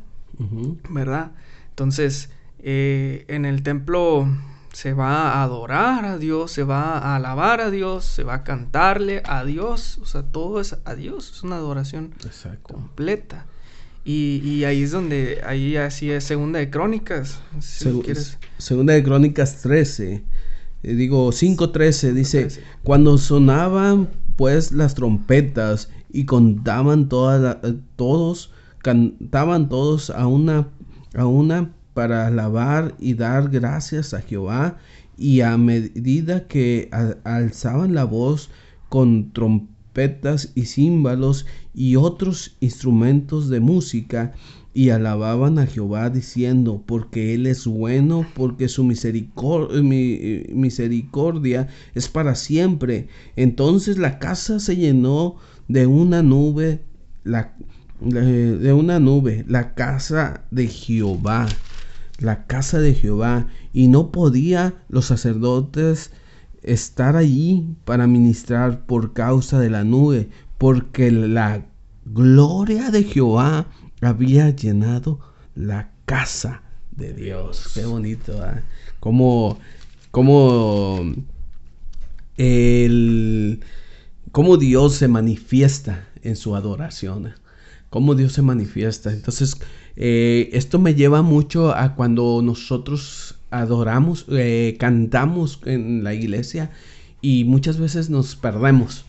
¿Verdad? 0.88 1.32
Entonces, 1.68 2.30
eh, 2.58 3.24
en 3.28 3.44
el 3.44 3.62
templo 3.62 4.26
se 4.72 4.94
va 4.94 5.32
a 5.32 5.42
adorar 5.42 6.04
a 6.04 6.18
Dios, 6.18 6.50
se 6.50 6.64
va 6.64 6.98
a 6.98 7.16
alabar 7.16 7.60
a 7.60 7.70
Dios, 7.70 8.04
se 8.04 8.24
va 8.24 8.34
a 8.34 8.44
cantarle 8.44 9.22
a 9.26 9.44
Dios, 9.44 9.98
o 10.02 10.06
sea, 10.06 10.22
todo 10.22 10.60
es 10.60 10.76
a 10.84 10.94
Dios, 10.94 11.30
es 11.30 11.42
una 11.42 11.56
adoración 11.56 12.14
completa. 12.62 13.46
Y, 14.04 14.64
ahí 14.64 14.82
es 14.82 14.90
donde, 14.90 15.42
ahí 15.46 15.76
así 15.76 16.10
es 16.10 16.24
Segunda 16.24 16.58
de 16.58 16.70
Crónicas. 16.70 17.38
Segunda 18.58 18.94
de 18.94 19.04
Crónicas 19.04 19.62
13, 19.62 20.24
eh, 20.82 20.94
digo 20.94 21.30
5.13, 21.30 22.12
dice, 22.12 22.48
cuando 22.82 23.16
sonaban 23.16 24.08
pues 24.34 24.72
las 24.72 24.94
trompetas 24.94 25.88
y 26.10 26.24
contaban 26.24 27.08
todas 27.08 27.58
eh, 27.62 27.74
todos, 27.94 28.50
cantaban 28.78 29.68
todos 29.68 30.10
a 30.10 30.26
una, 30.26 30.68
a 31.14 31.26
una 31.26 31.70
para 31.94 32.26
alabar 32.26 32.94
y 32.98 33.14
dar 33.14 33.50
gracias 33.50 34.14
a 34.14 34.22
Jehová 34.22 34.78
y 35.16 35.42
a 35.42 35.56
medida 35.56 36.46
que 36.46 36.88
alzaban 37.24 37.94
la 37.94 38.04
voz 38.04 38.50
con 38.88 39.32
trompetas 39.32 40.52
y 40.54 40.66
címbalos 40.66 41.46
y 41.74 41.96
otros 41.96 42.56
instrumentos 42.60 43.48
de 43.48 43.60
música 43.60 44.32
y 44.74 44.88
alababan 44.88 45.58
a 45.58 45.66
Jehová 45.66 46.08
diciendo, 46.08 46.82
porque 46.86 47.34
Él 47.34 47.46
es 47.46 47.66
bueno, 47.66 48.26
porque 48.34 48.68
su 48.68 48.84
misericordia, 48.84 49.82
misericordia 49.82 51.68
es 51.94 52.08
para 52.08 52.34
siempre. 52.34 53.08
Entonces 53.36 53.98
la 53.98 54.18
casa 54.18 54.60
se 54.60 54.76
llenó 54.76 55.36
de 55.68 55.86
una 55.86 56.22
nube, 56.22 56.82
la, 57.22 57.54
de 58.00 58.72
una 58.72 58.98
nube, 58.98 59.44
la 59.46 59.74
casa 59.74 60.44
de 60.50 60.68
Jehová 60.68 61.46
la 62.22 62.46
casa 62.46 62.78
de 62.78 62.94
Jehová, 62.94 63.46
y 63.72 63.88
no 63.88 64.10
podía 64.12 64.74
los 64.88 65.06
sacerdotes 65.06 66.12
estar 66.62 67.16
allí 67.16 67.76
para 67.84 68.06
ministrar 68.06 68.86
por 68.86 69.12
causa 69.12 69.58
de 69.58 69.70
la 69.70 69.84
nube, 69.84 70.28
porque 70.58 71.10
la 71.10 71.66
gloria 72.04 72.90
de 72.90 73.04
Jehová 73.04 73.66
había 74.00 74.50
llenado 74.50 75.20
la 75.54 75.90
casa 76.06 76.62
de 76.90 77.12
Dios. 77.12 77.70
Qué 77.74 77.84
bonito, 77.84 78.44
¿eh? 78.44 78.62
Como, 79.00 79.58
como 80.10 81.00
el, 82.36 83.60
cómo 84.30 84.56
Dios 84.56 84.94
se 84.94 85.08
manifiesta 85.08 86.08
en 86.22 86.36
su 86.36 86.54
adoración. 86.54 87.34
Cómo 87.90 88.14
Dios 88.14 88.32
se 88.32 88.42
manifiesta. 88.42 89.12
Entonces, 89.12 89.56
eh, 89.96 90.50
esto 90.52 90.78
me 90.78 90.94
lleva 90.94 91.22
mucho 91.22 91.74
a 91.74 91.94
cuando 91.94 92.40
nosotros 92.42 93.38
adoramos, 93.50 94.26
eh, 94.30 94.76
cantamos 94.78 95.60
en 95.64 96.02
la 96.02 96.14
iglesia 96.14 96.70
y 97.20 97.44
muchas 97.44 97.78
veces 97.78 98.10
nos 98.10 98.36
perdemos. 98.36 99.04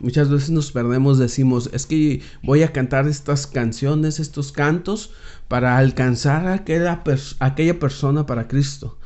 Muchas 0.00 0.30
veces 0.30 0.48
nos 0.50 0.72
perdemos, 0.72 1.18
decimos, 1.18 1.68
es 1.74 1.84
que 1.84 2.22
voy 2.42 2.62
a 2.62 2.72
cantar 2.72 3.06
estas 3.06 3.46
canciones, 3.46 4.18
estos 4.18 4.50
cantos, 4.50 5.12
para 5.46 5.76
alcanzar 5.76 6.46
a 6.46 6.54
aquella, 6.54 7.02
aquella 7.38 7.78
persona 7.78 8.24
para 8.24 8.48
Cristo. 8.48 8.96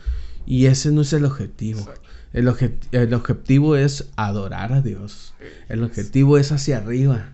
Y 0.46 0.66
ese 0.66 0.92
no 0.92 1.00
es 1.00 1.12
el 1.12 1.24
objetivo. 1.24 1.88
El, 2.32 2.52
el 2.92 3.14
objetivo 3.14 3.74
es 3.74 4.10
adorar 4.14 4.72
a 4.72 4.82
Dios. 4.82 5.34
El 5.68 5.82
objetivo 5.82 6.38
es 6.38 6.52
hacia 6.52 6.78
arriba. 6.78 7.33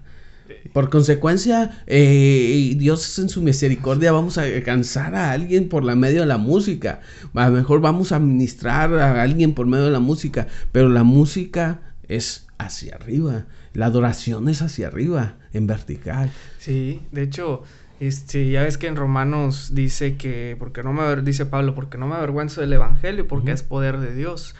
Por 0.73 0.91
consecuencia, 0.91 1.83
eh, 1.87 2.75
Dios 2.77 3.19
en 3.19 3.29
su 3.29 3.43
misericordia 3.43 4.13
vamos 4.13 4.39
a 4.39 4.43
alcanzar 4.43 5.15
a 5.15 5.33
alguien 5.33 5.69
por 5.69 5.85
la 5.85 5.97
medio 5.97 6.21
de 6.21 6.27
la 6.27 6.39
música. 6.39 7.01
A 7.35 7.49
lo 7.49 7.57
mejor 7.57 7.81
vamos 7.81 8.13
a 8.13 8.19
ministrar 8.19 8.95
a 8.95 9.23
alguien 9.23 9.55
por 9.55 9.67
medio 9.67 9.87
de 9.87 9.91
la 9.91 10.01
música, 10.01 10.47
pero 10.73 10.89
la 10.89 11.03
música 11.03 11.81
es 12.09 12.47
hacia 12.59 12.97
arriba. 12.97 13.47
La 13.73 13.87
adoración 13.87 14.49
es 14.49 14.63
hacia 14.63 14.89
arriba, 14.89 15.37
en 15.53 15.67
vertical. 15.67 16.31
Sí, 16.59 17.03
de 17.13 17.23
hecho, 17.23 17.63
este, 18.01 18.51
ya 18.51 18.63
ves 18.63 18.79
que 18.79 18.87
en 18.87 18.97
Romanos 18.97 19.71
dice 19.75 20.17
que, 20.17 20.57
porque 20.59 20.83
no 20.83 20.93
me 20.93 21.17
dice 21.23 21.47
Pablo, 21.47 21.75
porque 21.75 21.99
no 21.99 22.09
me 22.09 22.17
avergüenzo 22.17 22.61
del 22.61 22.73
Evangelio, 22.73 23.29
porque 23.29 23.53
es 23.53 23.63
poder 23.63 23.99
de 23.99 24.15
Dios. 24.15 24.57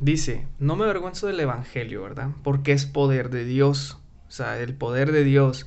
Dice, 0.00 0.46
no 0.58 0.74
me 0.74 0.84
avergüenzo 0.84 1.26
del 1.26 1.38
Evangelio, 1.40 2.02
¿verdad? 2.02 2.30
Porque 2.42 2.72
es 2.72 2.86
poder 2.86 3.30
de 3.30 3.44
Dios 3.44 3.98
sea, 4.34 4.58
el 4.60 4.74
poder 4.74 5.12
de 5.12 5.24
Dios 5.24 5.66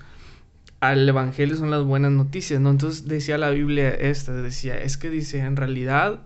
al 0.79 1.07
Evangelio 1.07 1.55
son 1.55 1.71
las 1.71 1.83
buenas 1.83 2.11
noticias, 2.11 2.59
¿no? 2.59 2.69
Entonces 2.69 3.07
decía 3.07 3.37
la 3.37 3.49
Biblia 3.49 3.89
esta, 3.89 4.33
decía, 4.33 4.77
es 4.77 4.97
que 4.97 5.09
dice, 5.09 5.39
en 5.39 5.55
realidad 5.55 6.21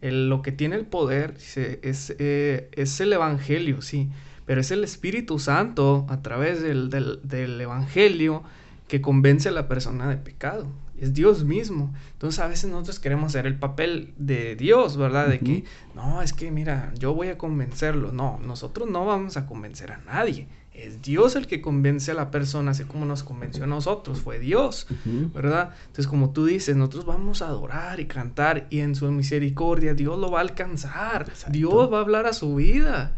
lo 0.00 0.40
que 0.40 0.52
tiene 0.52 0.76
el 0.76 0.86
poder 0.86 1.34
dice, 1.34 1.78
es, 1.82 2.14
eh, 2.18 2.70
es 2.72 3.00
el 3.00 3.12
Evangelio, 3.12 3.82
sí, 3.82 4.08
pero 4.46 4.62
es 4.62 4.70
el 4.70 4.82
Espíritu 4.84 5.38
Santo 5.38 6.06
a 6.08 6.22
través 6.22 6.62
del, 6.62 6.88
del, 6.90 7.60
Evangelio 7.60 8.42
que 8.88 9.00
convence 9.00 9.48
a 9.48 9.52
la 9.52 9.68
persona 9.68 10.08
de 10.08 10.16
pecado. 10.16 10.66
Es 10.98 11.14
Dios 11.14 11.44
mismo. 11.44 11.94
Entonces 12.12 12.40
a 12.40 12.46
veces 12.46 12.70
nosotros 12.70 12.98
queremos 12.98 13.28
hacer 13.28 13.46
el 13.46 13.58
papel 13.58 14.12
de 14.18 14.56
Dios, 14.56 14.96
¿verdad? 14.96 15.28
De 15.28 15.38
que, 15.38 15.64
no, 15.94 16.20
es 16.20 16.32
que 16.32 16.50
mira, 16.50 16.92
yo 16.98 17.14
voy 17.14 17.28
a 17.28 17.38
convencerlo. 17.38 18.12
No, 18.12 18.38
nosotros 18.44 18.90
no 18.90 19.06
vamos 19.06 19.36
a 19.36 19.46
convencer 19.46 19.92
a 19.92 19.98
nadie 19.98 20.46
es 20.82 21.02
Dios 21.02 21.36
el 21.36 21.46
que 21.46 21.60
convence 21.60 22.10
a 22.10 22.14
la 22.14 22.30
persona, 22.30 22.70
así 22.72 22.84
como 22.84 23.04
nos 23.04 23.22
convenció 23.22 23.64
a 23.64 23.66
nosotros, 23.66 24.20
fue 24.20 24.38
Dios, 24.38 24.86
¿verdad? 25.34 25.74
Entonces, 25.80 26.06
como 26.06 26.30
tú 26.30 26.44
dices, 26.44 26.76
nosotros 26.76 27.06
vamos 27.06 27.42
a 27.42 27.46
adorar 27.46 28.00
y 28.00 28.06
cantar 28.06 28.66
y 28.70 28.80
en 28.80 28.94
su 28.94 29.10
misericordia 29.10 29.94
Dios 29.94 30.18
lo 30.18 30.30
va 30.30 30.38
a 30.38 30.42
alcanzar, 30.42 31.30
Dios 31.50 31.92
va 31.92 31.98
a 31.98 32.00
hablar 32.00 32.26
a 32.26 32.32
su 32.32 32.56
vida. 32.56 33.16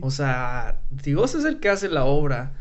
O 0.00 0.10
sea, 0.10 0.80
Dios 0.90 1.34
es 1.34 1.44
el 1.44 1.60
que 1.60 1.68
hace 1.68 1.88
la 1.88 2.04
obra. 2.04 2.52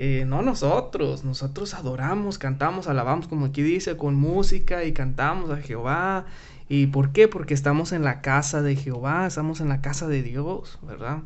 Eh, 0.00 0.24
no 0.26 0.42
nosotros, 0.42 1.24
nosotros 1.24 1.74
adoramos, 1.74 2.38
cantamos, 2.38 2.86
alabamos, 2.86 3.26
como 3.26 3.46
aquí 3.46 3.62
dice, 3.62 3.96
con 3.96 4.14
música 4.14 4.84
y 4.84 4.92
cantamos 4.92 5.50
a 5.50 5.56
Jehová. 5.56 6.26
¿Y 6.68 6.86
por 6.86 7.10
qué? 7.10 7.26
Porque 7.26 7.54
estamos 7.54 7.92
en 7.92 8.02
la 8.02 8.20
casa 8.20 8.62
de 8.62 8.76
Jehová, 8.76 9.26
estamos 9.26 9.60
en 9.60 9.68
la 9.68 9.80
casa 9.80 10.06
de 10.06 10.22
Dios, 10.22 10.78
¿verdad? 10.86 11.22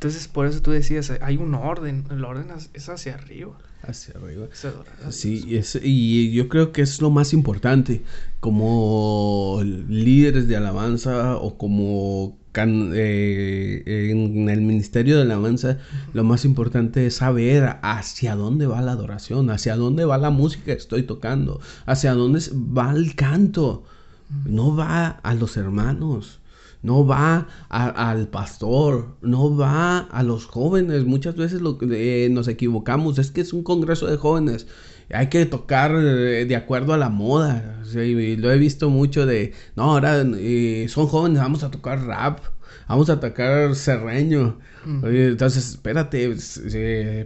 Entonces, 0.00 0.28
por 0.28 0.46
eso 0.46 0.62
tú 0.62 0.70
decías, 0.70 1.12
hay 1.20 1.36
un 1.36 1.54
orden, 1.54 2.06
el 2.10 2.24
orden 2.24 2.46
es 2.72 2.88
hacia 2.88 3.16
arriba. 3.16 3.52
Hacia 3.82 4.14
arriba. 4.14 4.46
Sí, 5.10 5.60
y 5.82 6.32
yo 6.32 6.48
creo 6.48 6.72
que 6.72 6.80
es 6.80 7.02
lo 7.02 7.10
más 7.10 7.34
importante, 7.34 8.00
como 8.40 9.60
líderes 9.62 10.48
de 10.48 10.56
alabanza 10.56 11.36
o 11.36 11.58
como 11.58 12.38
eh, 12.54 13.82
en 14.10 14.48
el 14.48 14.62
ministerio 14.62 15.16
de 15.16 15.22
alabanza, 15.24 15.76
lo 16.14 16.24
más 16.24 16.46
importante 16.46 17.04
es 17.04 17.16
saber 17.16 17.76
hacia 17.82 18.36
dónde 18.36 18.66
va 18.66 18.80
la 18.80 18.92
adoración, 18.92 19.50
hacia 19.50 19.76
dónde 19.76 20.06
va 20.06 20.16
la 20.16 20.30
música 20.30 20.64
que 20.64 20.72
estoy 20.72 21.02
tocando, 21.02 21.60
hacia 21.84 22.14
dónde 22.14 22.40
va 22.54 22.92
el 22.92 23.14
canto. 23.16 23.84
No 24.46 24.74
va 24.74 25.08
a 25.08 25.34
los 25.34 25.58
hermanos 25.58 26.39
no 26.82 27.06
va 27.06 27.48
al 27.68 28.28
pastor, 28.28 29.16
no 29.22 29.56
va 29.56 29.98
a 29.98 30.22
los 30.22 30.46
jóvenes. 30.46 31.04
Muchas 31.04 31.36
veces 31.36 31.60
lo, 31.60 31.78
nos 32.30 32.48
equivocamos, 32.48 33.18
es 33.18 33.30
que 33.30 33.40
es 33.42 33.52
un 33.52 33.62
congreso 33.62 34.06
de 34.06 34.16
jóvenes. 34.16 34.66
hay 35.12 35.28
que 35.28 35.46
tocar 35.46 35.92
eh, 35.94 36.46
de 36.46 36.56
acuerdo 36.56 36.92
a 36.94 36.98
la 36.98 37.08
moda. 37.08 37.82
lo 37.94 38.52
he 38.52 38.58
visto 38.58 38.90
mucho 38.90 39.26
de, 39.26 39.52
no, 39.76 39.84
ahora 39.92 40.22
eh, 40.36 40.86
son 40.88 41.06
jóvenes, 41.08 41.40
vamos 41.40 41.64
a 41.64 41.70
tocar 41.70 42.04
rap, 42.06 42.40
vamos 42.88 43.10
a 43.10 43.20
tocar 43.20 43.74
serreño. 43.74 44.58
Entonces, 44.84 45.70
espérate, 45.70 46.36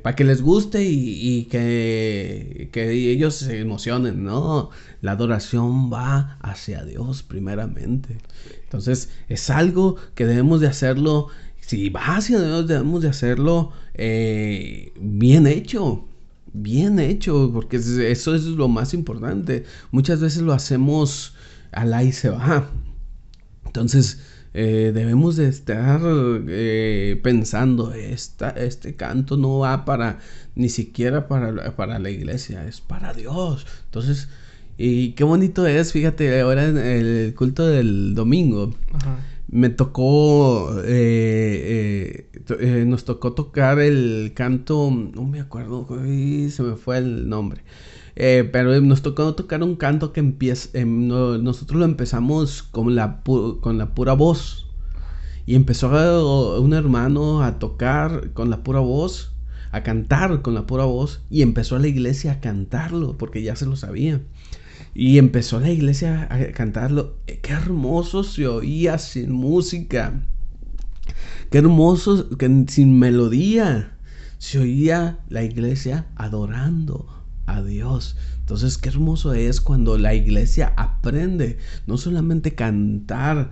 para 0.03 0.17
que 0.17 0.25
les 0.25 0.43
guste 0.43 0.85
y, 0.85 1.45
que, 1.45 2.69
que, 2.73 2.91
ellos 2.91 3.37
se 3.37 3.61
emocionen, 3.61 4.25
¿no? 4.25 4.71
La 5.01 5.13
adoración 5.13 5.93
va 5.93 6.39
hacia 6.41 6.85
Dios 6.85 7.23
primeramente. 7.23 8.19
Entonces, 8.65 9.11
es 9.29 9.51
algo 9.51 9.97
que 10.15 10.27
debemos 10.27 10.61
de 10.61 10.67
hacerlo 10.67 11.29
si 11.67 11.89
va 11.89 12.17
hacia 12.17 12.41
Dios, 12.43 12.67
debemos 12.67 13.03
de 13.03 13.09
hacerlo 13.09 13.73
eh, 13.95 14.93
bien 15.01 15.47
hecho. 15.47 16.07
Bien 16.53 17.01
hecho, 17.01 17.51
porque 17.53 17.77
eso 17.79 18.35
es 18.35 18.45
lo 18.45 18.69
más 18.69 18.95
importante. 18.95 19.65
Muchas 19.91 20.21
veces 20.21 20.43
lo 20.43 20.53
hacemos 20.53 21.35
al 21.73 22.07
y 22.07 22.13
se 22.13 22.31
va. 22.31 22.71
Entonces, 23.65 24.21
eh, 24.55 24.93
debemos 24.95 25.37
de 25.37 25.49
estar 25.49 26.01
eh, 26.49 27.21
pensando, 27.23 27.93
esta, 27.93 28.51
este 28.51 28.95
canto 28.95 29.37
no 29.37 29.59
va 29.59 29.85
para, 29.85 30.21
ni 30.55 30.69
siquiera 30.69 31.29
para, 31.29 31.77
para 31.77 31.99
la 31.99 32.11
iglesia, 32.11 32.67
es 32.67 32.81
para 32.81 33.13
Dios. 33.13 33.67
Entonces, 33.87 34.29
y 34.79 35.13
qué 35.13 35.25
bonito 35.25 35.67
es, 35.67 35.93
fíjate, 35.93 36.41
ahora 36.41 36.67
en 36.67 36.79
el 36.79 37.35
culto 37.35 37.67
del 37.67 38.15
domingo. 38.15 38.75
Ajá 38.93 39.19
me 39.55 39.69
tocó, 39.69 40.81
eh, 40.85 42.27
nos 42.87 43.05
tocó 43.05 43.35
tocar 43.35 43.79
el 43.79 44.33
canto, 44.35 44.91
no 44.91 45.25
me 45.25 45.39
acuerdo, 45.41 45.87
se 45.89 46.63
me 46.63 46.75
fue 46.75 46.99
el 46.99 47.29
nombre. 47.29 47.63
Pero 48.15 48.81
nos 48.81 49.03
tocó 49.03 49.35
tocar 49.35 49.63
un 49.63 49.77
canto 49.77 50.13
que 50.13 50.21
empieza, 50.21 50.85
nosotros 50.85 51.79
lo 51.79 51.85
empezamos 51.85 52.63
con 52.63 52.95
la, 52.95 53.23
con 53.25 53.79
la 53.79 53.95
pura 53.95 54.13
voz. 54.13 54.69
Y 55.47 55.57
empezó 55.57 56.61
un 56.61 56.73
hermano 56.73 57.43
a 57.43 57.59
tocar 57.59 58.33
con 58.33 58.51
la 58.51 58.63
pura 58.63 58.81
voz, 58.81 59.33
a 59.73 59.83
cantar 59.83 60.43
con 60.43 60.55
la 60.55 60.67
pura 60.67 60.85
voz, 60.85 61.23
y 61.29 61.43
empezó 61.43 61.79
la 61.79 61.89
iglesia 61.89 62.33
a 62.33 62.41
cantarlo, 62.41 63.19
porque 63.19 63.43
ya 63.43 63.57
se 63.57 63.67
lo 63.67 63.77
sabía. 63.77 64.23
Y 64.95 65.19
empezó 65.19 65.59
la 65.59 65.71
iglesia 65.71 66.29
a 66.31 66.53
cantarlo. 66.53 67.17
Qué 67.27 67.53
hermoso 67.53 68.23
se 68.23 68.47
oía 68.47 68.99
sin 68.99 69.33
música. 69.33 70.23
Qué 71.51 71.59
hermoso 71.59 72.29
que 72.39 72.65
sin 72.69 72.99
melodía 72.99 73.99
se 74.39 74.61
oía 74.61 75.19
la 75.29 75.43
iglesia 75.43 76.07
adorando 76.17 77.14
a 77.47 77.63
Dios. 77.63 78.17
Entonces, 78.41 78.79
qué 78.79 78.89
hermoso 78.89 79.33
es 79.35 79.61
cuando 79.61 79.99
la 79.99 80.15
iglesia 80.15 80.73
aprende 80.77 81.59
no 81.87 81.97
solamente 81.97 82.55
cantar 82.55 83.51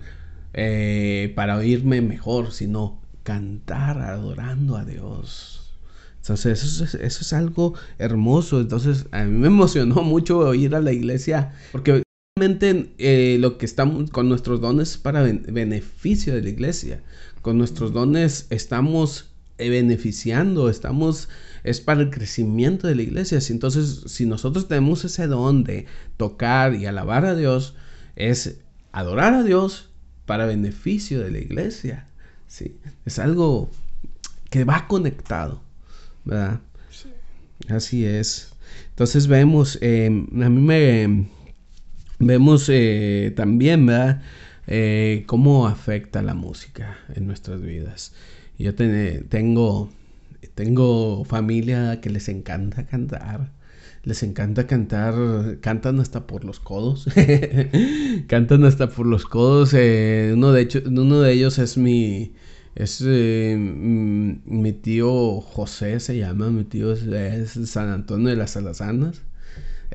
eh, 0.53 1.33
para 1.35 1.57
oírme 1.57 2.01
mejor, 2.01 2.51
sino 2.51 3.01
cantar 3.23 3.99
adorando 3.99 4.77
a 4.77 4.85
Dios. 4.85 5.73
Entonces, 6.17 6.63
eso 6.63 6.83
es, 6.83 6.93
eso 6.93 7.21
es 7.21 7.33
algo 7.33 7.73
hermoso. 7.97 8.61
Entonces, 8.61 9.07
a 9.11 9.23
mí 9.23 9.31
me 9.31 9.47
emocionó 9.47 10.03
mucho 10.03 10.53
ir 10.53 10.75
a 10.75 10.81
la 10.81 10.93
iglesia, 10.93 11.53
porque 11.71 12.03
realmente 12.37 12.93
eh, 12.97 13.37
lo 13.39 13.57
que 13.57 13.65
estamos 13.65 14.09
con 14.09 14.29
nuestros 14.29 14.61
dones 14.61 14.91
es 14.91 14.97
para 14.97 15.23
beneficio 15.23 16.33
de 16.33 16.41
la 16.41 16.49
iglesia. 16.49 17.01
Con 17.41 17.57
nuestros 17.57 17.93
dones 17.93 18.47
estamos 18.49 19.33
eh, 19.57 19.69
beneficiando, 19.69 20.69
estamos 20.69 21.29
es 21.63 21.81
para 21.81 22.01
el 22.01 22.09
crecimiento 22.09 22.87
de 22.87 22.95
la 22.95 23.03
iglesia. 23.03 23.39
Entonces, 23.49 24.03
si 24.07 24.25
nosotros 24.25 24.67
tenemos 24.67 25.05
ese 25.05 25.27
don 25.27 25.63
de 25.63 25.85
tocar 26.17 26.75
y 26.75 26.85
alabar 26.85 27.25
a 27.25 27.35
Dios, 27.35 27.75
es 28.15 28.57
adorar 28.91 29.33
a 29.33 29.43
Dios 29.43 29.89
para 30.25 30.45
beneficio 30.45 31.21
de 31.21 31.31
la 31.31 31.39
iglesia. 31.39 32.07
¿sí? 32.47 32.77
Es 33.05 33.19
algo 33.19 33.69
que 34.49 34.63
va 34.63 34.87
conectado. 34.87 35.61
¿verdad? 36.25 36.59
Así 37.69 38.05
es. 38.05 38.53
Entonces 38.89 39.27
vemos, 39.27 39.77
eh, 39.81 40.07
a 40.07 40.49
mí 40.49 40.61
me 40.61 41.27
vemos 42.19 42.69
eh, 42.69 43.33
también, 43.35 43.85
¿verdad? 43.85 44.21
Eh, 44.67 45.23
cómo 45.27 45.67
afecta 45.67 46.21
la 46.21 46.33
música 46.33 46.97
en 47.13 47.27
nuestras 47.27 47.61
vidas. 47.61 48.13
Yo 48.57 48.73
tengo, 48.75 49.89
tengo 50.55 51.25
familia 51.25 52.01
que 52.01 52.09
les 52.09 52.29
encanta 52.29 52.85
cantar. 52.85 53.51
Les 54.03 54.21
encanta 54.23 54.67
cantar, 54.67 55.15
cantan 55.61 55.99
hasta 55.99 56.27
por 56.27 56.43
los 56.45 56.59
codos. 56.59 57.07
cantan 58.27 58.65
hasta 58.65 58.89
por 58.89 59.05
los 59.05 59.25
codos. 59.25 59.73
uno, 59.73 60.51
de 60.51 60.61
hecho, 60.61 60.81
uno 60.85 61.21
de 61.21 61.31
ellos 61.33 61.57
es 61.59 61.77
mi, 61.77 62.33
es 62.75 63.03
eh, 63.05 63.55
mi 63.57 64.73
tío 64.73 65.41
José 65.41 65.99
se 65.99 66.17
llama, 66.17 66.49
mi 66.49 66.63
tío 66.65 66.93
es, 66.93 67.51
San 67.69 67.89
Antonio 67.89 68.29
de 68.29 68.35
las 68.35 68.57
Alazanas. 68.57 69.21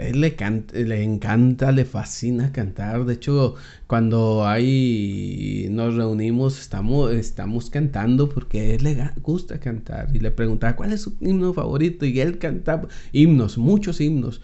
Él 0.00 0.20
le, 0.20 0.36
le 0.72 1.02
encanta, 1.02 1.72
le 1.72 1.84
fascina 1.84 2.52
cantar. 2.52 3.04
De 3.04 3.14
hecho, 3.14 3.54
cuando 3.86 4.46
hay 4.46 5.68
nos 5.70 5.94
reunimos, 5.94 6.60
estamos, 6.60 7.12
estamos 7.12 7.70
cantando 7.70 8.28
porque 8.28 8.74
él 8.74 8.84
le 8.84 9.10
gusta 9.22 9.60
cantar. 9.60 10.08
Y 10.14 10.20
le 10.20 10.30
preguntaba 10.30 10.76
cuál 10.76 10.92
es 10.92 11.02
su 11.02 11.16
himno 11.20 11.52
favorito. 11.52 12.06
Y 12.06 12.20
él 12.20 12.38
cantaba 12.38 12.88
himnos, 13.12 13.58
muchos 13.58 14.00
himnos. 14.00 14.40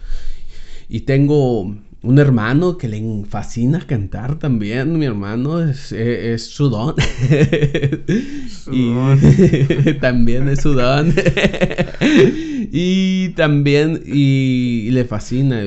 Y 0.88 1.00
tengo 1.00 1.76
un 2.04 2.18
hermano 2.18 2.76
que 2.76 2.86
le 2.86 3.24
fascina 3.26 3.80
cantar 3.80 4.38
también. 4.38 4.98
Mi 4.98 5.06
hermano 5.06 5.60
es, 5.60 5.90
es, 5.90 6.44
su 6.46 6.68
don. 6.68 6.94
y 8.70 8.92
también 10.00 10.48
es 10.48 10.60
su 10.60 10.74
don. 10.74 11.14
y 12.72 13.30
también 13.30 14.02
y, 14.04 14.90
le 14.90 15.06
fascina. 15.06 15.62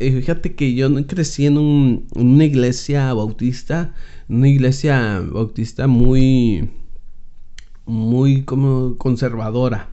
Fíjate 0.00 0.56
que 0.56 0.74
yo 0.74 0.92
crecí 1.06 1.46
en 1.46 1.56
un, 1.56 2.08
una 2.16 2.44
iglesia 2.44 3.14
bautista. 3.14 3.94
Una 4.28 4.48
iglesia 4.48 5.20
bautista 5.20 5.86
muy, 5.86 6.68
muy 7.84 8.42
como 8.42 8.96
conservadora. 8.98 9.90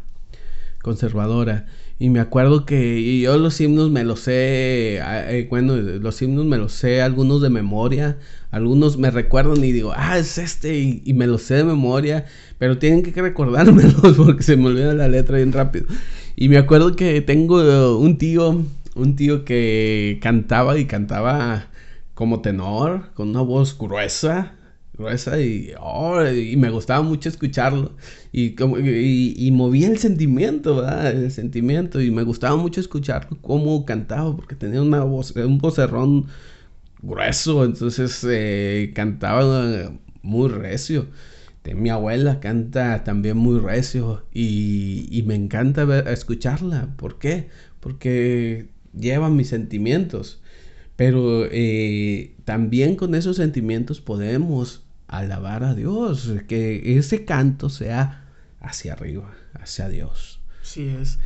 Conservadora. 0.82 1.68
Y 2.04 2.10
me 2.10 2.20
acuerdo 2.20 2.66
que 2.66 3.22
yo 3.22 3.38
los 3.38 3.62
himnos 3.62 3.90
me 3.90 4.04
los 4.04 4.20
sé, 4.20 4.98
eh, 4.98 5.48
bueno, 5.50 5.78
los 5.78 6.22
himnos 6.22 6.46
me 6.46 6.58
los 6.58 6.74
sé, 6.74 7.02
algunos 7.02 7.42
de 7.42 7.50
memoria, 7.50 8.18
algunos 8.52 8.98
me 8.98 9.10
recuerdan 9.10 9.64
y 9.64 9.72
digo, 9.72 9.94
ah, 9.96 10.18
es 10.18 10.38
este, 10.38 10.78
y, 10.78 11.14
me 11.14 11.28
los 11.28 11.44
sé 11.44 11.54
de 11.54 11.64
memoria, 11.64 12.26
pero 12.58 12.78
tienen 12.78 13.04
que 13.04 13.22
recordármelos 13.22 13.96
porque 14.18 14.44
se 14.44 14.58
me 14.58 14.66
olvida 14.68 14.94
la 14.94 15.08
letra 15.08 15.38
bien 15.38 15.54
rápido. 15.54 15.86
Y 16.36 16.50
me 16.50 16.58
acuerdo 16.58 16.94
que 16.98 17.22
tengo 17.22 17.98
un 17.98 18.18
tío, 18.18 18.66
un 18.96 19.16
tío 19.16 19.46
que 19.46 20.20
cantaba 20.22 20.78
y 20.78 20.88
cantaba 20.88 21.68
como 22.16 22.42
tenor, 22.42 23.14
con 23.14 23.30
una 23.30 23.44
voz 23.44 23.78
gruesa, 23.78 24.56
gruesa 24.94 25.40
y, 25.42 25.74
oh, 25.80 26.24
y 26.26 26.56
me 26.58 26.70
gustaba 26.70 27.02
mucho 27.02 27.30
escucharlo 27.30 27.94
y, 28.32 28.56
como, 28.56 28.78
y, 28.80 29.50
movía 29.52 29.88
el 29.88 29.98
sentimiento, 29.98 30.78
¿verdad? 30.78 31.12
El 31.12 31.32
sentimiento 31.32 32.02
y 32.02 32.12
me 32.12 32.24
gustaba 32.24 32.56
mucho 32.56 32.80
escuchar 32.80 33.28
cómo 33.42 33.86
cantaba 33.86 34.36
porque 34.36 34.56
tenía 34.56 34.82
una 34.82 35.04
voz, 35.04 35.36
un 35.36 35.58
vocerrón 35.58 36.28
grueso, 37.02 37.66
entonces 37.66 38.26
eh, 38.30 38.92
cantaba 38.96 39.92
muy 40.22 40.50
recio. 40.50 41.08
mi 41.76 41.90
abuela 41.90 42.40
canta 42.40 43.04
también 43.04 43.38
muy 43.38 43.60
recio 43.60 44.26
y, 44.34 45.08
y 45.12 45.24
me 45.24 45.36
encanta 45.36 45.84
escucharla. 46.12 46.96
¿Por 46.98 47.20
qué? 47.20 47.50
Porque 47.80 48.70
lleva 48.94 49.30
mis 49.30 49.50
sentimientos. 49.50 50.42
Pero 50.96 51.46
eh, 51.52 52.36
también 52.46 52.96
con 52.96 53.16
esos 53.16 53.38
sentimientos 53.38 54.02
podemos 54.02 54.83
alabar 55.08 55.64
a 55.64 55.76
Dios, 55.76 56.32
que 56.48 56.98
ese 56.98 57.26
canto 57.26 57.70
sea 57.70 58.26
hacia 58.60 58.94
arriba, 58.94 59.32
hacia 59.54 59.90
Dios. 59.90 60.40
Sí 60.62 60.88
es. 60.88 61.20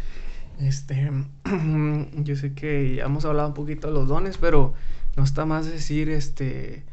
Este, 0.59 1.11
yo 2.15 2.35
sé 2.35 2.53
que 2.53 2.95
ya 2.95 3.05
hemos 3.05 3.25
hablado 3.25 3.49
un 3.49 3.53
poquito 3.53 3.87
de 3.87 3.93
los 3.93 4.07
dones, 4.07 4.37
pero 4.37 4.73
no 5.15 5.23
está 5.23 5.45
más 5.45 5.65
decir, 5.65 6.09
este, 6.09 6.83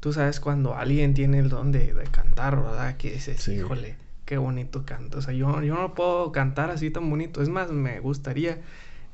tú 0.00 0.12
sabes 0.12 0.40
cuando 0.40 0.74
alguien 0.76 1.14
tiene 1.14 1.38
el 1.38 1.48
don 1.48 1.72
de, 1.72 1.94
cantar, 2.10 2.62
¿verdad? 2.62 2.96
Que 2.96 3.12
dices, 3.12 3.48
híjole, 3.48 3.96
qué 4.26 4.36
bonito 4.36 4.84
canto. 4.84 5.18
O 5.18 5.22
sea, 5.22 5.32
yo, 5.32 5.62
yo 5.62 5.74
no 5.74 5.94
puedo 5.94 6.32
cantar 6.32 6.70
así 6.70 6.90
tan 6.90 7.08
bonito. 7.08 7.42
Es 7.42 7.48
más, 7.48 7.70
me 7.70 8.00
gustaría, 8.00 8.58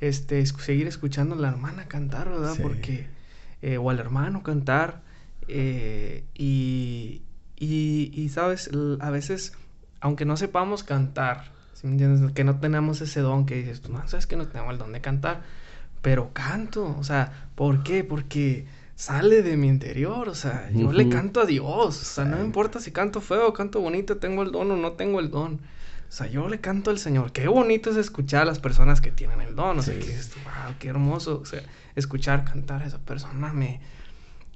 este, 0.01 0.45
seguir 0.47 0.87
escuchando 0.87 1.37
a 1.37 1.39
la 1.39 1.49
hermana 1.49 1.87
cantar, 1.87 2.29
¿verdad? 2.29 2.57
Porque, 2.61 3.07
eh, 3.63 3.79
o 3.79 3.91
al 3.91 3.99
hermano 3.99 4.43
cantar, 4.43 5.03
eh, 5.53 6.25
y, 6.35 7.23
y, 7.57 8.29
sabes, 8.31 8.71
a 9.01 9.11
veces, 9.11 9.53
aunque 10.01 10.25
no 10.25 10.37
sepamos 10.37 10.83
cantar, 10.85 11.53
me 11.83 11.93
entiendes? 11.93 12.33
Que 12.33 12.45
no 12.45 12.59
tenemos 12.59 13.01
ese 13.01 13.21
don 13.21 13.47
que 13.47 13.57
dices, 13.57 13.81
tú 13.81 13.93
no 13.93 14.07
sabes 14.09 14.27
que 14.27 14.37
no 14.37 14.47
tenemos 14.47 14.73
el 14.73 14.79
don 14.79 14.93
de 14.93 15.01
cantar, 15.01 15.43
pero 16.03 16.33
canto, 16.33 16.97
o 16.99 17.05
sea, 17.05 17.49
¿por 17.55 17.83
qué? 17.83 18.05
Porque 18.05 18.67
sale 18.95 19.43
de 19.43 19.57
mi 19.57 19.69
interior, 19.69 20.29
o 20.29 20.35
sea, 20.35 20.71
yo 20.73 20.93
le 20.93 21.09
canto 21.09 21.41
a 21.41 21.47
Dios, 21.47 22.01
o 22.01 22.05
sea, 22.05 22.25
no 22.25 22.37
me 22.37 22.45
importa 22.45 22.81
si 22.81 22.93
canto 22.93 23.21
feo 23.21 23.49
o 23.49 23.53
canto 23.53 23.81
bonito, 23.81 24.19
tengo 24.19 24.43
el 24.43 24.53
don 24.53 24.71
o 24.71 24.77
no 24.77 24.93
tengo 24.93 25.21
el 25.21 25.31
don. 25.31 25.55
O 25.55 26.13
sea, 26.13 26.27
yo 26.27 26.49
le 26.49 26.59
canto 26.61 26.91
al 26.91 26.99
Señor. 26.99 27.31
Qué 27.31 27.47
bonito 27.47 27.89
es 27.89 27.97
escuchar 27.97 28.43
a 28.43 28.45
las 28.45 28.59
personas 28.59 29.01
que 29.01 29.13
tienen 29.13 29.41
el 29.43 29.55
don. 29.55 29.79
O 29.79 29.83
sea, 29.83 29.97
que 29.97 30.13
es, 30.13 30.35
wow, 30.43 30.75
qué 30.81 30.89
hermoso. 30.89 31.39
O 31.41 31.47
sea, 31.47 31.63
escuchar 31.95 32.45
cantar 32.45 32.83
a 32.83 32.87
esa 32.87 32.99
persona 32.99 33.53
me, 33.53 33.81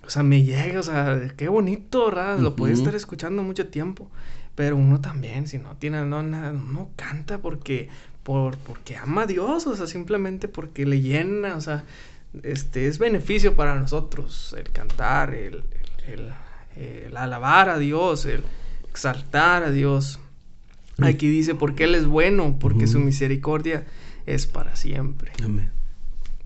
o 0.06 0.10
sea, 0.10 0.22
me 0.22 0.42
llega, 0.42 0.80
o 0.80 0.82
sea, 0.82 1.32
qué 1.36 1.48
bonito, 1.48 2.06
¿verdad? 2.06 2.38
Lo 2.38 2.56
puede 2.56 2.72
estar 2.72 2.94
escuchando 2.94 3.42
mucho 3.42 3.68
tiempo. 3.68 4.10
Pero 4.54 4.76
uno 4.76 5.00
también, 5.00 5.48
si 5.48 5.58
no 5.58 5.76
tiene 5.76 6.00
el 6.00 6.10
don, 6.10 6.30
no 6.30 6.90
canta 6.96 7.38
porque, 7.38 7.88
por, 8.22 8.56
porque 8.58 8.96
ama 8.96 9.22
a 9.22 9.26
Dios, 9.26 9.66
o 9.66 9.74
sea, 9.74 9.86
simplemente 9.86 10.46
porque 10.46 10.86
le 10.86 11.00
llena, 11.00 11.56
o 11.56 11.60
sea, 11.60 11.84
este, 12.42 12.86
es 12.86 12.98
beneficio 12.98 13.54
para 13.54 13.74
nosotros 13.74 14.54
el 14.58 14.70
cantar, 14.70 15.34
el, 15.34 15.64
el, 16.06 17.16
alabar 17.16 17.68
a 17.68 17.78
Dios, 17.78 18.26
el 18.26 18.42
exaltar 18.88 19.64
a 19.64 19.70
Dios. 19.70 20.20
Aquí 20.98 21.28
dice, 21.28 21.56
porque 21.56 21.84
Él 21.84 21.96
es 21.96 22.06
bueno, 22.06 22.56
porque 22.60 22.86
su 22.86 23.00
misericordia 23.00 23.84
es 24.26 24.46
para 24.46 24.76
siempre. 24.76 25.32
Amén. 25.42 25.72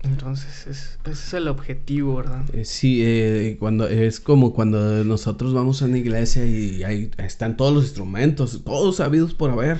Entonces, 0.01 0.67
es, 0.67 0.99
ese 1.03 1.11
es 1.11 1.33
el 1.33 1.47
objetivo, 1.47 2.15
¿verdad? 2.15 2.43
Eh, 2.53 2.63
sí, 2.63 3.01
eh, 3.03 3.57
cuando, 3.59 3.87
es 3.87 4.19
como 4.19 4.53
cuando 4.53 5.03
nosotros 5.03 5.53
vamos 5.53 5.81
a 5.81 5.85
una 5.85 5.97
iglesia 5.97 6.45
y 6.45 6.83
ahí 6.83 7.11
están 7.17 7.57
todos 7.57 7.73
los 7.73 7.83
instrumentos, 7.83 8.61
todos 8.63 8.97
sabidos 8.97 9.33
por 9.33 9.51
haber. 9.51 9.79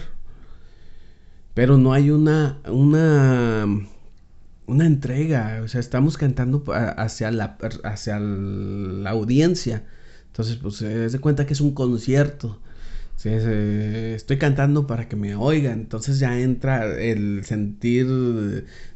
Pero 1.53 1.77
no 1.77 1.93
hay 1.93 2.10
una, 2.10 2.60
una 2.67 3.65
una 4.69 4.86
entrega, 4.86 5.62
o 5.63 5.67
sea, 5.67 5.79
estamos 5.82 6.17
cantando 6.17 6.63
hacia 6.97 7.32
la, 7.32 7.58
hacia 7.84 8.19
la 8.19 9.10
audiencia. 9.10 9.84
Entonces, 10.27 10.58
pues 10.58 10.75
se 10.75 11.10
de 11.10 11.19
cuenta 11.19 11.45
que 11.45 11.53
es 11.53 11.62
un 11.62 11.73
concierto. 11.73 12.60
Estoy 13.25 14.38
cantando 14.38 14.88
para 14.88 15.08
que 15.08 15.15
me 15.15 15.36
oigan. 15.36 15.79
Entonces 15.79 16.19
ya 16.19 16.39
entra 16.39 16.86
el 16.99 17.43
sentir 17.43 18.08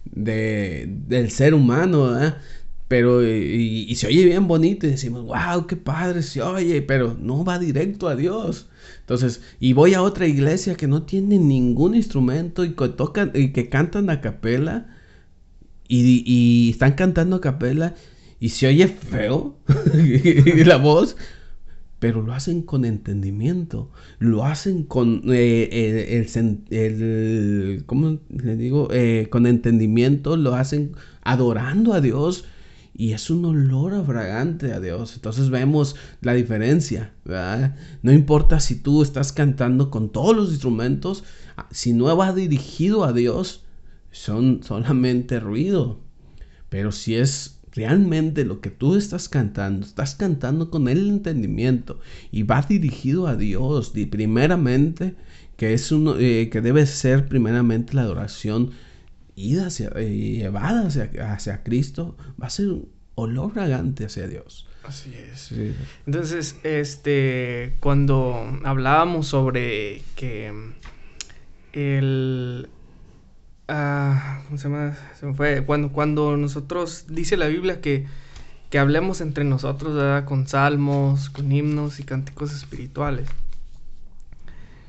de, 0.05 0.85
del 1.07 1.31
ser 1.31 1.53
humano. 1.53 2.11
Pero, 2.87 3.27
y, 3.27 3.93
se 3.95 4.07
oye 4.07 4.25
bien 4.25 4.47
bonito 4.47 4.85
y 4.85 4.91
decimos, 4.91 5.25
wow, 5.25 5.65
qué 5.67 5.75
padre 5.75 6.21
se 6.21 6.41
oye, 6.41 6.81
pero 6.81 7.17
no 7.19 7.43
va 7.43 7.57
directo 7.57 8.07
a 8.07 8.15
Dios. 8.15 8.67
Entonces, 8.99 9.41
y 9.59 9.73
voy 9.73 9.95
a 9.95 10.01
otra 10.01 10.27
iglesia 10.27 10.75
que 10.75 10.87
no 10.87 11.03
tiene 11.03 11.39
ningún 11.39 11.95
instrumento 11.95 12.63
y 12.63 12.73
que 12.73 12.89
tocan 12.89 13.31
y 13.33 13.51
que 13.51 13.69
cantan 13.69 14.09
a 14.09 14.21
capela 14.21 14.87
y, 15.87 16.69
están 16.71 16.93
cantando 16.93 17.37
a 17.37 17.41
capela 17.41 17.95
y 18.39 18.49
se 18.49 18.67
oye 18.67 18.87
feo 18.87 19.57
la 20.65 20.77
voz, 20.77 21.15
pero 22.03 22.21
lo 22.21 22.33
hacen 22.33 22.63
con 22.63 22.83
entendimiento, 22.83 23.89
lo 24.19 24.43
hacen 24.43 24.83
con 24.83 25.21
eh, 25.27 25.69
eh, 25.71 26.27
el, 26.69 27.83
¿cómo 27.85 28.19
le 28.27 28.57
digo? 28.57 28.89
Eh, 28.91 29.27
con 29.29 29.47
entendimiento, 29.47 30.35
lo 30.35 30.53
hacen 30.53 30.97
adorando 31.21 31.93
a 31.93 32.01
Dios 32.01 32.43
y 32.93 33.13
es 33.13 33.29
un 33.29 33.45
olor 33.45 34.05
fragante 34.05 34.73
a 34.73 34.81
Dios. 34.81 35.13
Entonces 35.15 35.49
vemos 35.49 35.95
la 36.19 36.33
diferencia, 36.33 37.13
No 38.01 38.11
importa 38.11 38.59
si 38.59 38.75
tú 38.75 39.01
estás 39.01 39.31
cantando 39.31 39.89
con 39.89 40.11
todos 40.11 40.35
los 40.35 40.49
instrumentos, 40.49 41.23
si 41.71 41.93
no 41.93 42.13
va 42.17 42.33
dirigido 42.33 43.05
a 43.05 43.13
Dios, 43.13 43.63
son 44.11 44.61
solamente 44.61 45.39
ruido. 45.39 46.01
Pero 46.67 46.91
si 46.91 47.15
es 47.15 47.61
realmente 47.73 48.45
lo 48.45 48.61
que 48.61 48.69
tú 48.69 48.95
estás 48.95 49.29
cantando, 49.29 49.85
estás 49.85 50.15
cantando 50.15 50.69
con 50.69 50.87
el 50.87 51.09
entendimiento 51.09 51.99
y 52.31 52.43
va 52.43 52.61
dirigido 52.61 53.27
a 53.27 53.35
Dios, 53.35 53.91
y 53.95 54.05
primeramente, 54.05 55.15
que 55.57 55.73
es 55.73 55.91
uno, 55.91 56.17
eh, 56.19 56.49
que 56.51 56.61
debe 56.61 56.85
ser 56.85 57.27
primeramente 57.27 57.93
la 57.93 58.03
adoración 58.03 58.71
ida 59.35 59.67
hacia, 59.67 59.91
eh, 59.95 60.37
llevada 60.37 60.87
hacia, 60.87 61.09
hacia, 61.33 61.63
Cristo, 61.63 62.15
va 62.41 62.47
a 62.47 62.51
ser 62.51 62.69
un 62.69 62.89
olor 63.15 63.53
fragante 63.53 64.05
hacia 64.05 64.27
Dios. 64.27 64.67
Así 64.83 65.13
es. 65.15 65.51
Entonces, 66.05 66.57
este, 66.63 67.77
cuando 67.79 68.59
hablábamos 68.65 69.27
sobre 69.27 70.01
que 70.15 70.51
el, 71.71 72.67
Ah, 73.67 74.41
¿Cómo 74.45 74.57
se 74.57 74.69
llama? 74.69 74.97
Se 75.19 75.25
me 75.25 75.33
fue. 75.33 75.65
Cuando, 75.65 75.91
cuando 75.91 76.37
nosotros, 76.37 77.05
dice 77.07 77.37
la 77.37 77.47
Biblia 77.47 77.79
que, 77.81 78.05
que 78.69 78.79
hablemos 78.79 79.21
entre 79.21 79.43
nosotros, 79.45 79.95
¿verdad? 79.95 80.25
Con 80.25 80.47
salmos, 80.47 81.29
con 81.29 81.51
himnos 81.51 81.99
y 81.99 82.03
cánticos 82.03 82.53
espirituales. 82.53 83.29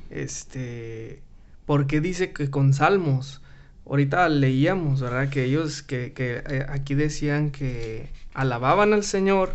Este. 0.09 1.21
Porque 1.65 2.01
dice 2.01 2.33
que 2.33 2.49
con 2.49 2.73
salmos. 2.73 3.41
Ahorita 3.87 4.27
leíamos, 4.29 5.01
¿verdad? 5.01 5.29
Que 5.29 5.45
ellos, 5.45 5.83
que, 5.83 6.11
que 6.13 6.43
eh, 6.47 6.65
aquí 6.69 6.95
decían 6.95 7.51
que 7.51 8.09
alababan 8.33 8.93
al 8.93 9.03
Señor 9.03 9.53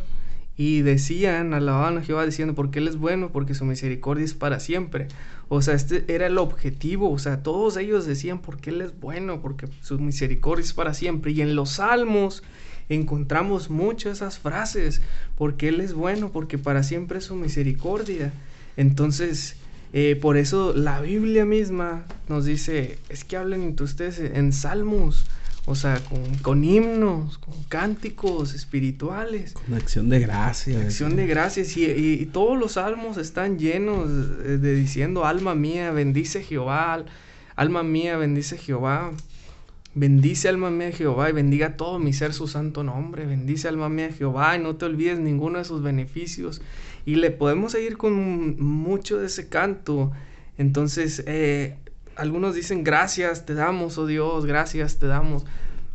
y 0.61 0.83
decían, 0.83 1.55
alababan 1.55 1.97
a 1.97 2.03
Jehová 2.03 2.27
diciendo, 2.27 2.55
porque 2.55 2.81
Él 2.81 2.89
es 2.89 2.97
bueno, 2.97 3.31
porque 3.33 3.55
su 3.55 3.65
misericordia 3.65 4.27
es 4.27 4.35
para 4.35 4.61
siempre. 4.61 5.09
O 5.49 5.63
sea, 5.63 5.73
este 5.73 6.05
era 6.15 6.27
el 6.27 6.37
objetivo. 6.37 7.11
O 7.11 7.19
sea, 7.19 7.43
todos 7.43 7.79
ellos 7.79 8.05
decían 8.05 8.43
porque 8.43 8.69
Él 8.69 8.83
es 8.83 9.01
bueno, 9.01 9.41
porque 9.41 9.69
su 9.81 9.99
misericordia 9.99 10.63
es 10.63 10.75
para 10.75 10.93
siempre. 10.93 11.33
Y 11.33 11.41
en 11.41 11.57
los 11.57 11.71
salmos 11.71 12.43
encontramos 12.91 13.71
muchas 13.71 14.19
esas 14.19 14.39
frases. 14.39 15.01
Porque 15.39 15.69
Él 15.69 15.81
es 15.81 15.95
bueno, 15.95 16.31
porque 16.31 16.59
para 16.59 16.83
siempre 16.83 17.21
es 17.21 17.25
su 17.25 17.37
misericordia. 17.37 18.31
Entonces, 18.77 19.57
eh, 19.95 20.15
por 20.21 20.37
eso 20.37 20.75
la 20.77 21.01
Biblia 21.01 21.47
misma 21.47 22.05
nos 22.29 22.45
dice, 22.45 22.99
es 23.09 23.25
que 23.25 23.39
hablen 23.39 23.63
entre 23.63 23.85
ustedes 23.85 24.21
en 24.21 24.53
salmos. 24.53 25.25
O 25.71 25.77
sea, 25.77 26.03
con, 26.43 26.65
himnos, 26.65 27.39
con 27.39 27.55
cánticos 27.69 28.55
espirituales. 28.55 29.53
Con 29.53 29.75
acción 29.75 30.09
de 30.09 30.19
gracias. 30.19 30.83
Acción 30.83 31.15
de 31.15 31.29
gracias. 31.29 31.77
Y, 31.77 32.27
todos 32.33 32.59
los 32.59 32.73
salmos 32.73 33.19
están 33.19 33.57
llenos 33.57 34.09
de, 34.09 34.75
diciendo, 34.75 35.25
alma 35.25 35.55
mía, 35.55 35.93
bendice 35.93 36.43
Jehová. 36.43 37.05
Alma 37.55 37.85
mía, 37.85 38.17
bendice 38.17 38.59
Jehová. 38.59 39.13
Bendice 39.95 40.49
alma 40.49 40.71
mía 40.71 40.91
Jehová 40.91 41.31
y 41.31 41.35
bendiga 41.35 41.77
todo 41.77 42.01
mi 42.01 42.13
ser 42.15 42.33
su 42.33 42.49
santo 42.49 42.83
nombre. 42.83 43.25
Bendice 43.25 43.69
alma 43.69 43.89
mía 43.89 44.11
Jehová 44.11 44.57
y 44.57 44.59
no 44.59 44.75
te 44.75 44.87
olvides 44.87 45.21
ninguno 45.21 45.59
de 45.59 45.65
sus 45.65 45.85
beneficios. 45.85 46.63
Y 47.07 47.15
le 47.15 47.31
podemos 47.31 47.71
seguir 47.71 47.97
con 47.97 48.61
mucho 48.61 49.19
de 49.19 49.29
ese 49.29 49.49
canto. 49.49 50.11
Entonces, 50.59 51.23
eh, 51.29 51.77
algunos 52.21 52.55
dicen 52.55 52.85
gracias 52.85 53.47
te 53.47 53.55
damos, 53.55 53.97
oh 53.97 54.07
Dios, 54.07 54.45
gracias 54.45 54.99
te 54.99 55.07
damos. 55.07 55.45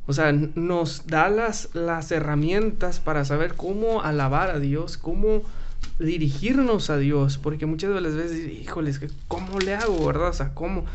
O 0.08 0.14
sea, 0.14 0.32
nos 0.32 1.06
da 1.06 1.30
las, 1.30 1.70
las 1.74 2.12
herramientas 2.12 3.00
para 3.00 3.26
saber 3.26 3.54
cómo 3.54 4.02
alabar 4.02 4.50
a 4.50 4.60
Dios, 4.60 4.98
cómo 4.98 5.44
dirigirnos 6.00 6.90
a 6.90 6.98
Dios, 6.98 7.38
porque 7.38 7.68
muchas 7.68 7.94
de 7.94 8.02
las 8.02 8.16
veces, 8.16 8.52
híjoles, 8.52 9.00
¿cómo 9.28 9.60
le 9.60 9.76
hago, 9.76 10.04
verdad? 10.06 10.30
O 10.30 10.34
sea, 10.34 10.54
¿cómo? 10.56 10.86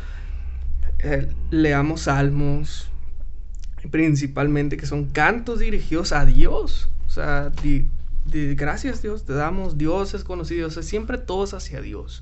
Eh, 0.99 1.29
leamos 1.49 2.01
salmos, 2.01 2.89
principalmente, 3.89 4.75
que 4.75 4.85
son 4.85 5.05
cantos 5.05 5.59
dirigidos 5.59 6.11
a 6.11 6.25
Dios. 6.25 6.89
O 7.07 7.09
sea, 7.09 7.53
gracias 8.25 9.01
Dios, 9.01 9.23
te 9.23 9.33
damos, 9.33 9.77
Dios 9.77 10.13
es 10.13 10.25
conocido, 10.25 10.67
o 10.67 10.71
sea, 10.71 10.83
siempre 10.83 11.17
todos 11.17 11.53
hacia 11.53 11.81
Dios 11.81 12.21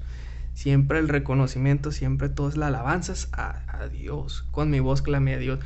siempre 0.60 1.00
el 1.00 1.08
reconocimiento, 1.08 1.94
siempre 1.94 2.28
todo 2.28 2.50
es 2.50 2.58
la 2.58 2.68
alabanza 2.68 3.14
a, 3.32 3.64
a, 3.82 3.88
Dios. 3.88 4.44
Con 4.52 4.70
mi 4.70 4.82
voz 4.82 5.02
clame 5.02 5.34
a 5.34 5.38
Dios. 5.38 5.60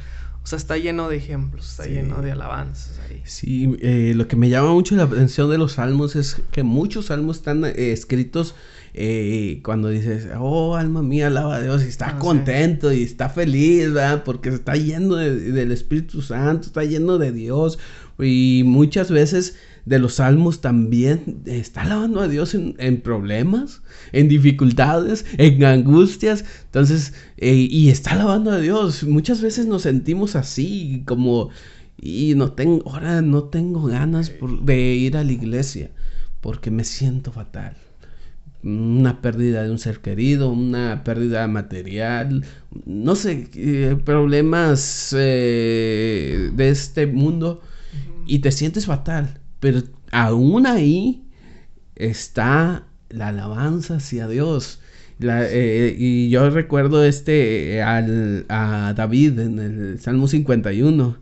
O 0.44 0.46
sea, 0.46 0.58
está 0.58 0.78
lleno 0.78 1.10
de 1.10 1.18
ejemplos, 1.18 1.68
está 1.72 1.86
lleno 1.86 2.22
de 2.22 2.32
alabanzas 2.32 3.00
ahí. 3.10 3.24
Sí, 3.26 3.76
eh, 3.82 4.14
lo 4.16 4.28
que 4.28 4.36
me 4.36 4.50
llama 4.50 4.72
mucho 4.72 4.96
la 4.96 5.04
atención 5.04 5.50
de 5.50 5.58
los 5.58 5.74
salmos 5.74 6.16
es 6.16 6.44
que 6.52 6.62
muchos 6.62 7.08
salmos 7.08 7.38
están 7.38 7.66
eh, 7.66 7.92
escritos 7.92 8.54
eh, 8.94 9.62
cuando 9.64 9.90
dices, 9.90 10.28
oh, 10.38 10.76
alma 10.76 11.02
mía, 11.02 11.28
alaba 11.28 11.56
a 11.56 11.62
Dios, 11.62 11.84
y 11.84 11.88
está 11.88 12.10
ah, 12.10 12.20
contento 12.20 12.94
y 12.94 13.02
está 13.02 13.30
feliz, 13.30 13.92
¿verdad? 13.94 14.24
Porque 14.24 14.50
está 14.50 14.76
lleno 14.76 15.16
del 15.16 15.72
Espíritu 15.72 16.22
Santo, 16.22 16.68
está 16.68 16.84
lleno 16.84 17.18
de 17.18 17.32
Dios. 17.32 17.80
Y 18.20 18.62
muchas 18.64 19.10
veces 19.10 19.56
de 19.86 20.00
los 20.00 20.16
salmos 20.16 20.62
también 20.62 21.42
está 21.46 21.82
alabando 21.82 22.22
a 22.22 22.28
Dios 22.28 22.56
en, 22.56 23.02
problemas, 23.02 23.82
en 24.12 24.30
dificultades, 24.30 25.26
en 25.38 25.64
angustias. 25.66 26.46
Entonces, 26.66 27.14
eh, 27.38 27.68
y 27.70 27.90
está 27.90 28.12
alabando 28.12 28.52
a 28.52 28.60
Dios. 28.60 29.04
Muchas 29.04 29.42
veces 29.42 29.66
nos 29.66 29.84
sentimos 29.84 30.36
así, 30.36 31.04
como, 31.06 31.50
y 32.00 32.34
no 32.36 32.54
tengo, 32.54 32.90
ahora 32.92 33.22
no 33.22 33.46
tengo 33.46 33.84
ganas 33.84 34.32
de 34.64 34.96
ir 34.96 35.18
a 35.18 35.24
la 35.24 35.32
iglesia 35.32 35.92
porque 36.44 36.72
me 36.72 36.84
siento 36.84 37.32
fatal. 37.32 37.76
una 38.64 39.22
pérdida 39.22 39.64
de 39.64 39.72
un 39.72 39.80
ser 39.80 40.00
querido, 40.00 40.52
una 40.52 41.04
pérdida 41.04 41.48
material, 41.48 42.46
no 42.86 43.16
sé, 43.16 43.50
eh, 43.56 43.98
problemas 44.06 45.14
eh, 45.18 46.52
de 46.54 46.70
este 46.70 47.08
mundo 47.08 47.62
y 48.26 48.40
te 48.40 48.52
sientes 48.52 48.86
fatal, 48.86 49.40
pero 49.64 49.82
aún 50.12 50.68
ahí 50.68 51.24
está 51.96 52.86
la 53.08 53.30
alabanza 53.30 53.96
hacia 53.96 54.28
Dios. 54.28 54.82
Eh, 55.22 55.96
y 55.98 56.30
yo 56.30 56.50
recuerdo 56.50 57.06
este 57.06 57.82
al, 57.82 58.46
a 58.50 58.94
David 58.94 59.40
en 59.40 59.60
el 59.60 60.00
Salmo 60.02 60.28
51 60.28 61.18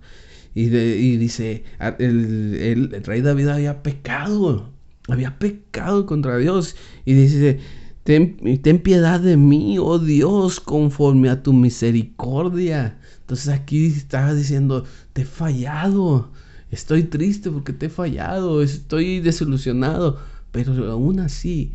y, 0.55 0.75
y 0.75 1.17
dice, 1.17 1.65
el, 1.99 2.89
el 2.95 3.03
rey 3.03 3.21
David 3.21 3.49
había 3.49 3.83
pecado 3.83 4.71
había 5.07 5.37
pecado 5.37 6.07
contra 6.07 6.37
Dios. 6.37 6.75
Y 7.05 7.13
dice, 7.13 7.59
ten, 8.03 8.37
ten, 8.63 8.79
piedad 8.79 9.19
de 9.19 9.37
mí, 9.37 9.77
oh 9.77 9.99
Dios, 9.99 10.59
conforme 10.59 11.29
a 11.29 11.43
tu 11.43 11.53
misericordia. 11.53 12.97
Entonces 13.19 13.49
aquí 13.49 13.85
estaba 13.85 14.33
diciendo, 14.33 14.85
te 15.13 15.21
he 15.21 15.25
fallado. 15.25 16.31
Estoy 16.71 17.03
triste 17.03 17.51
porque 17.51 17.73
te 17.73 17.87
he 17.87 17.89
fallado. 17.89 18.61
Estoy 18.63 19.19
desilusionado. 19.19 20.19
Pero 20.51 20.91
aún 20.91 21.19
así, 21.19 21.73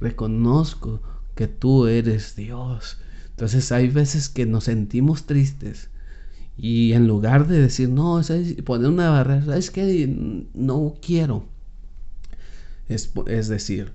reconozco 0.00 1.02
que 1.34 1.48
tú 1.48 1.86
eres 1.86 2.36
Dios. 2.36 2.98
Entonces 3.30 3.72
hay 3.72 3.88
veces 3.88 4.28
que 4.28 4.46
nos 4.46 4.64
sentimos 4.64 5.26
tristes. 5.26 5.90
Y 6.56 6.92
en 6.92 7.06
lugar 7.06 7.48
de 7.48 7.60
decir, 7.60 7.90
no, 7.90 8.20
poner 8.64 8.88
una 8.88 9.10
barrera, 9.10 9.56
es 9.58 9.70
que 9.70 10.46
no 10.54 10.94
quiero 11.02 11.44
es, 12.88 13.48
decir, 13.48 13.92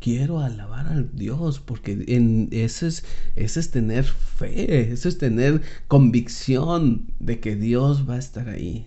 quiero 0.00 0.40
alabar 0.40 0.86
al 0.86 1.14
Dios, 1.14 1.58
porque 1.58 2.04
en, 2.08 2.48
ese, 2.52 2.88
es, 2.88 3.04
es 3.36 3.70
tener 3.70 4.04
fe, 4.04 4.92
eso 4.92 5.08
es 5.08 5.18
tener 5.18 5.62
convicción 5.88 7.12
de 7.18 7.40
que 7.40 7.56
Dios 7.56 8.08
va 8.08 8.14
a 8.14 8.18
estar 8.18 8.48
ahí. 8.48 8.86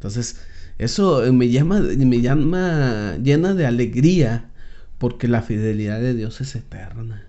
Entonces, 0.00 0.40
eso 0.78 1.30
me 1.30 1.50
llama, 1.50 1.80
me 1.80 2.22
llama 2.22 3.18
llena 3.22 3.52
de 3.52 3.66
alegría, 3.66 4.48
porque 4.96 5.28
la 5.28 5.42
fidelidad 5.42 6.00
de 6.00 6.14
Dios 6.14 6.40
es 6.40 6.56
eterna. 6.56 7.26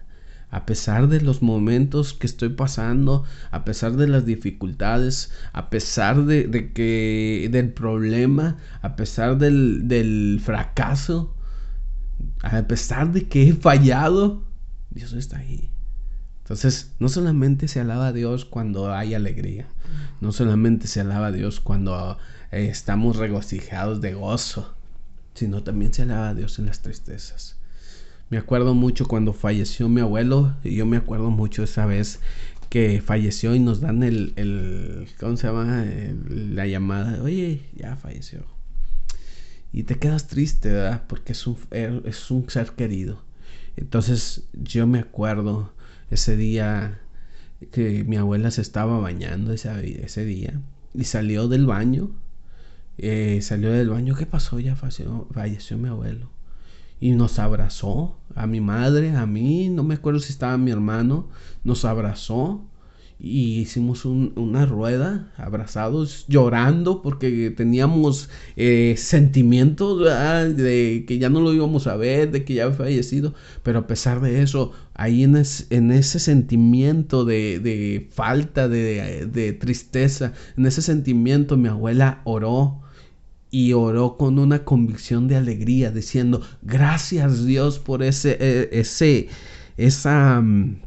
A 0.51 0.65
pesar 0.65 1.09
de 1.09 1.19
los 1.19 1.41
momentos 1.41 2.13
que 2.13 2.27
estoy 2.27 2.47
pasando, 2.47 3.25
a 3.51 3.65
pesar 3.65 3.97
de 3.97 4.07
las 4.07 4.25
dificultades, 4.25 5.33
a 5.51 5.69
pesar 5.69 6.23
de, 6.23 6.71
que 6.71 7.49
del 7.51 7.73
problema, 7.73 8.55
a 8.81 8.95
pesar 8.95 9.37
del, 9.37 9.89
del 9.89 10.39
fracaso, 10.41 11.35
a 12.43 12.61
pesar 12.63 13.11
de 13.11 13.27
que 13.27 13.49
he 13.49 13.53
fallado, 13.53 14.45
Dios 14.91 15.11
está 15.11 15.39
ahí. 15.39 15.69
Entonces, 16.43 16.93
no 16.99 17.09
solamente 17.09 17.67
se 17.67 17.81
alaba 17.81 18.07
a 18.07 18.13
Dios 18.13 18.45
cuando 18.45 18.93
hay 18.93 19.13
alegría, 19.13 19.67
no 20.19 20.31
solamente 20.31 20.87
se 20.87 21.01
alaba 21.01 21.27
a 21.27 21.31
Dios 21.31 21.61
cuando 21.61 22.11
eh, 22.11 22.17
estamos 22.51 23.17
regocijados 23.17 24.01
de 24.01 24.13
gozo, 24.13 24.73
sino 25.33 25.63
también 25.63 25.93
se 25.93 26.03
alaba 26.03 26.29
a 26.29 26.33
Dios 26.33 26.59
en 26.59 26.65
las 26.67 26.81
tristezas. 26.81 27.57
Me 28.29 28.37
acuerdo 28.37 28.73
mucho 28.73 29.07
cuando 29.07 29.33
falleció 29.33 29.89
mi 29.89 30.01
abuelo, 30.01 30.55
y 30.63 30.75
yo 30.75 30.85
me 30.85 30.97
acuerdo 30.97 31.31
mucho 31.31 31.63
esa 31.63 31.85
vez 31.85 32.19
que 32.69 33.01
falleció 33.01 33.53
y 33.55 33.59
nos 33.59 33.81
dan 33.81 34.03
el, 34.03 34.33
el 34.37 35.07
¿cómo 35.19 35.35
se 35.35 35.47
llama? 35.47 35.85
la 36.29 36.67
llamada, 36.67 37.21
oye, 37.21 37.61
ya 37.75 37.97
falleció 37.97 38.45
y 39.73 39.83
te 39.83 39.97
quedas 39.97 40.27
triste, 40.27 40.71
¿verdad? 40.71 41.03
Porque 41.07 41.31
es 41.31 41.47
un, 41.47 41.57
er, 41.71 42.01
es 42.05 42.29
un 42.31 42.49
ser 42.49 42.71
querido. 42.71 43.21
Entonces 43.77 44.43
yo 44.53 44.85
me 44.87 44.99
acuerdo 44.99 45.73
ese 46.09 46.35
día 46.35 46.99
que 47.71 48.03
mi 48.03 48.17
abuela 48.17 48.51
se 48.51 48.61
estaba 48.61 48.99
bañando 48.99 49.53
ese, 49.53 50.03
ese 50.03 50.25
día 50.25 50.59
y 50.93 51.05
salió 51.05 51.47
del 51.47 51.65
baño. 51.65 52.11
Eh, 52.97 53.39
salió 53.41 53.71
del 53.71 53.89
baño, 53.89 54.15
¿qué 54.15 54.25
pasó? 54.25 54.59
Ya 54.59 54.75
falleció, 54.75 55.27
falleció 55.33 55.77
mi 55.77 55.89
abuelo. 55.89 56.29
Y 56.99 57.11
nos 57.11 57.39
abrazó, 57.39 58.17
a 58.35 58.47
mi 58.47 58.61
madre, 58.61 59.15
a 59.15 59.25
mí, 59.25 59.69
no 59.69 59.83
me 59.83 59.95
acuerdo 59.95 60.19
si 60.19 60.31
estaba 60.31 60.57
mi 60.57 60.71
hermano, 60.71 61.29
nos 61.63 61.83
abrazó 61.85 62.63
y 63.23 63.59
hicimos 63.59 64.03
una 64.05 64.65
rueda 64.65 65.31
abrazados 65.37 66.25
llorando 66.27 67.03
porque 67.03 67.51
teníamos 67.51 68.29
eh, 68.55 68.95
sentimientos 68.97 69.99
de 69.99 71.05
que 71.07 71.19
ya 71.19 71.29
no 71.29 71.39
lo 71.41 71.53
íbamos 71.53 71.85
a 71.85 71.95
ver, 71.97 72.31
de 72.31 72.43
que 72.43 72.55
ya 72.55 72.63
había 72.63 72.77
fallecido, 72.77 73.35
pero 73.61 73.79
a 73.79 73.87
pesar 73.87 74.21
de 74.21 74.41
eso, 74.41 74.73
ahí 75.01 75.23
en, 75.23 75.35
ese 75.91 76.19
sentimiento 76.19 77.25
de, 77.25 78.07
falta, 78.11 78.67
de, 78.69 79.57
tristeza, 79.59 80.33
en 80.55 80.67
ese 80.67 80.83
sentimiento 80.83 81.57
mi 81.57 81.69
abuela 81.69 82.21
oró 82.23 82.81
y 83.49 83.73
oró 83.73 84.15
con 84.15 84.37
una 84.37 84.63
convicción 84.63 85.27
de 85.27 85.37
alegría, 85.37 85.89
diciendo, 85.89 86.41
gracias 86.61 87.45
Dios 87.45 87.79
por 87.79 88.03
ese, 88.03 88.37
eh, 88.39 88.69
ese, 88.73 89.29
esa... 89.75 90.39
Mm, 90.39 90.81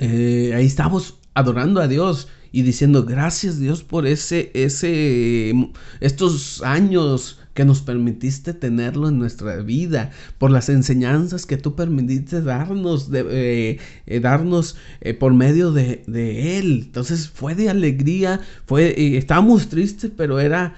eh, 0.00 0.52
ahí 0.56 0.66
estamos 0.66 1.18
adorando 1.34 1.80
a 1.80 1.86
Dios 1.86 2.26
y 2.50 2.62
diciendo 2.62 3.04
gracias 3.04 3.60
Dios 3.60 3.84
por 3.84 4.08
ese, 4.08 4.50
ese, 4.54 5.52
estos 6.00 6.62
años 6.62 7.39
que 7.54 7.64
nos 7.64 7.82
permitiste 7.82 8.54
tenerlo 8.54 9.08
en 9.08 9.18
nuestra 9.18 9.56
vida, 9.56 10.10
por 10.38 10.50
las 10.50 10.68
enseñanzas 10.68 11.46
que 11.46 11.56
tú 11.56 11.74
permitiste 11.74 12.42
darnos, 12.42 13.10
de, 13.10 13.26
eh, 13.30 13.78
eh, 14.06 14.20
darnos 14.20 14.76
eh, 15.00 15.14
por 15.14 15.34
medio 15.34 15.72
de, 15.72 16.02
de, 16.06 16.58
Él. 16.58 16.82
Entonces 16.86 17.28
fue 17.28 17.54
de 17.54 17.70
alegría, 17.70 18.40
fue, 18.66 19.16
estábamos 19.16 19.68
tristes, 19.68 20.10
pero 20.16 20.40
era, 20.40 20.74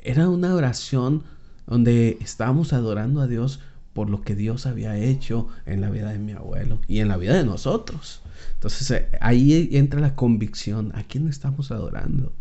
era 0.00 0.28
una 0.28 0.54
oración 0.54 1.22
donde 1.66 2.18
estábamos 2.20 2.72
adorando 2.72 3.20
a 3.20 3.26
Dios 3.26 3.60
por 3.92 4.10
lo 4.10 4.22
que 4.22 4.34
Dios 4.34 4.66
había 4.66 4.98
hecho 4.98 5.48
en 5.64 5.80
la 5.80 5.90
vida 5.90 6.12
de 6.12 6.18
mi 6.18 6.32
abuelo 6.32 6.80
y 6.86 7.00
en 7.00 7.08
la 7.08 7.16
vida 7.16 7.34
de 7.34 7.44
nosotros. 7.44 8.20
Entonces 8.54 9.04
ahí 9.20 9.70
entra 9.72 10.00
la 10.00 10.14
convicción, 10.14 10.92
¿a 10.94 11.02
quién 11.04 11.28
estamos 11.28 11.70
adorando? 11.70 12.32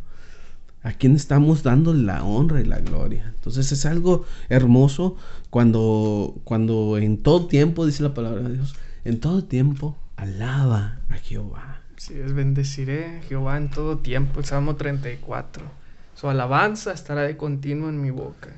¿A 0.86 0.94
quién 0.94 1.16
estamos 1.16 1.64
dando 1.64 1.96
la 1.96 2.24
honra 2.24 2.62
y 2.62 2.64
la 2.64 2.78
gloria? 2.78 3.34
Entonces 3.34 3.72
es 3.72 3.88
algo 3.88 4.24
hermoso 4.50 5.18
cuando, 5.50 6.36
cuando 6.44 7.00
en 7.00 7.24
todo 7.24 7.48
tiempo, 7.48 7.88
dice 7.88 8.04
la 8.04 8.14
palabra 8.14 8.44
de 8.44 8.54
Dios, 8.54 8.76
en 9.04 9.20
todo 9.20 9.44
tiempo 9.44 9.98
alaba 10.16 11.00
a 11.10 11.16
Jehová. 11.16 11.82
Sí, 11.98 12.14
es 12.14 12.34
bendeciré 12.34 13.24
Jehová 13.28 13.58
en 13.58 13.72
todo 13.72 13.98
tiempo, 13.98 14.40
el 14.40 14.46
Salmo 14.46 14.76
34. 14.76 15.66
Su 16.14 16.30
alabanza 16.30 16.94
estará 16.94 17.24
de 17.24 17.36
continuo 17.36 17.90
en 17.90 18.00
mi 18.00 18.12
boca. 18.12 18.54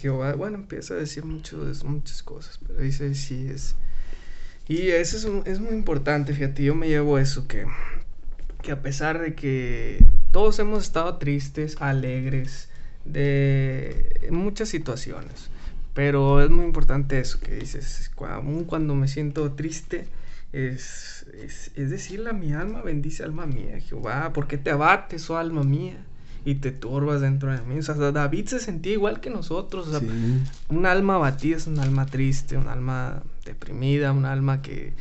Jehová, 0.00 0.34
bueno, 0.34 0.56
empieza 0.56 0.94
a 0.94 0.96
decir 0.96 1.26
mucho, 1.26 1.58
muchas 1.84 2.22
cosas, 2.22 2.58
pero 2.66 2.80
dice, 2.80 3.14
sí, 3.14 3.48
es 3.52 3.76
y 4.68 4.88
eso 4.90 5.16
es, 5.16 5.46
es, 5.46 5.60
muy 5.60 5.72
importante, 5.72 6.34
fíjate, 6.34 6.62
yo 6.62 6.74
me 6.74 6.88
llevo 6.88 7.18
eso, 7.18 7.48
que, 7.48 7.64
que 8.62 8.72
a 8.72 8.82
pesar 8.82 9.20
de 9.20 9.34
que 9.34 10.04
todos 10.30 10.58
hemos 10.58 10.84
estado 10.84 11.16
tristes, 11.18 11.76
alegres, 11.80 12.68
de 13.04 14.28
muchas 14.30 14.68
situaciones, 14.68 15.50
pero 15.94 16.42
es 16.42 16.50
muy 16.50 16.64
importante 16.64 17.18
eso 17.18 17.40
que 17.40 17.56
dices, 17.56 18.10
aún 18.18 18.64
cuando 18.64 18.94
me 18.94 19.08
siento 19.08 19.52
triste, 19.52 20.06
es, 20.52 21.26
es, 21.34 21.70
es, 21.74 21.90
decirle 21.90 22.30
a 22.30 22.32
mi 22.32 22.52
alma, 22.52 22.82
bendice 22.82 23.22
alma 23.22 23.46
mía, 23.46 23.80
Jehová, 23.80 24.32
porque 24.32 24.58
te 24.58 24.70
abates, 24.70 25.28
oh 25.30 25.36
alma 25.36 25.62
mía? 25.62 26.04
y 26.44 26.54
te 26.56 26.72
turbas 26.72 27.20
dentro 27.20 27.52
de 27.52 27.60
mí. 27.62 27.78
O 27.78 27.82
sea, 27.82 27.94
David 27.94 28.46
se 28.46 28.58
sentía 28.58 28.92
igual 28.92 29.20
que 29.20 29.28
nosotros. 29.28 29.88
O 29.88 29.98
sea, 29.98 30.08
un 30.68 30.86
alma 30.86 31.16
abatida 31.16 31.56
es 31.56 31.66
un 31.66 31.78
alma 31.78 32.06
triste, 32.06 32.56
un 32.56 32.68
alma 32.68 33.22
deprimida, 33.44 34.12
un 34.12 34.24
alma 34.24 34.62
que, 34.62 34.94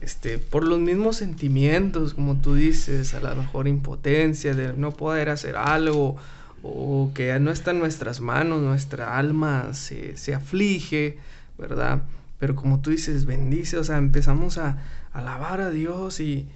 este, 0.00 0.38
por 0.38 0.64
los 0.64 0.78
mismos 0.78 1.16
sentimientos, 1.16 2.14
como 2.14 2.36
tú 2.36 2.54
dices, 2.54 3.14
a 3.14 3.20
la 3.20 3.34
mejor 3.34 3.68
impotencia 3.68 4.54
de 4.54 4.72
no 4.72 4.92
poder 4.92 5.28
hacer 5.28 5.56
algo 5.56 6.16
o 6.62 7.10
que 7.14 7.38
no 7.38 7.50
está 7.50 7.70
en 7.70 7.78
nuestras 7.78 8.20
manos, 8.20 8.62
nuestra 8.62 9.16
alma 9.16 9.74
se, 9.74 10.16
se 10.16 10.34
aflige, 10.34 11.18
¿verdad? 11.56 12.02
Pero 12.38 12.54
como 12.54 12.80
tú 12.80 12.90
dices, 12.90 13.24
bendice, 13.26 13.78
o 13.78 13.84
sea, 13.84 13.98
empezamos 13.98 14.58
a, 14.58 14.78
alabar 15.12 15.60
a 15.60 15.70
Dios 15.70 16.20
y, 16.20 16.46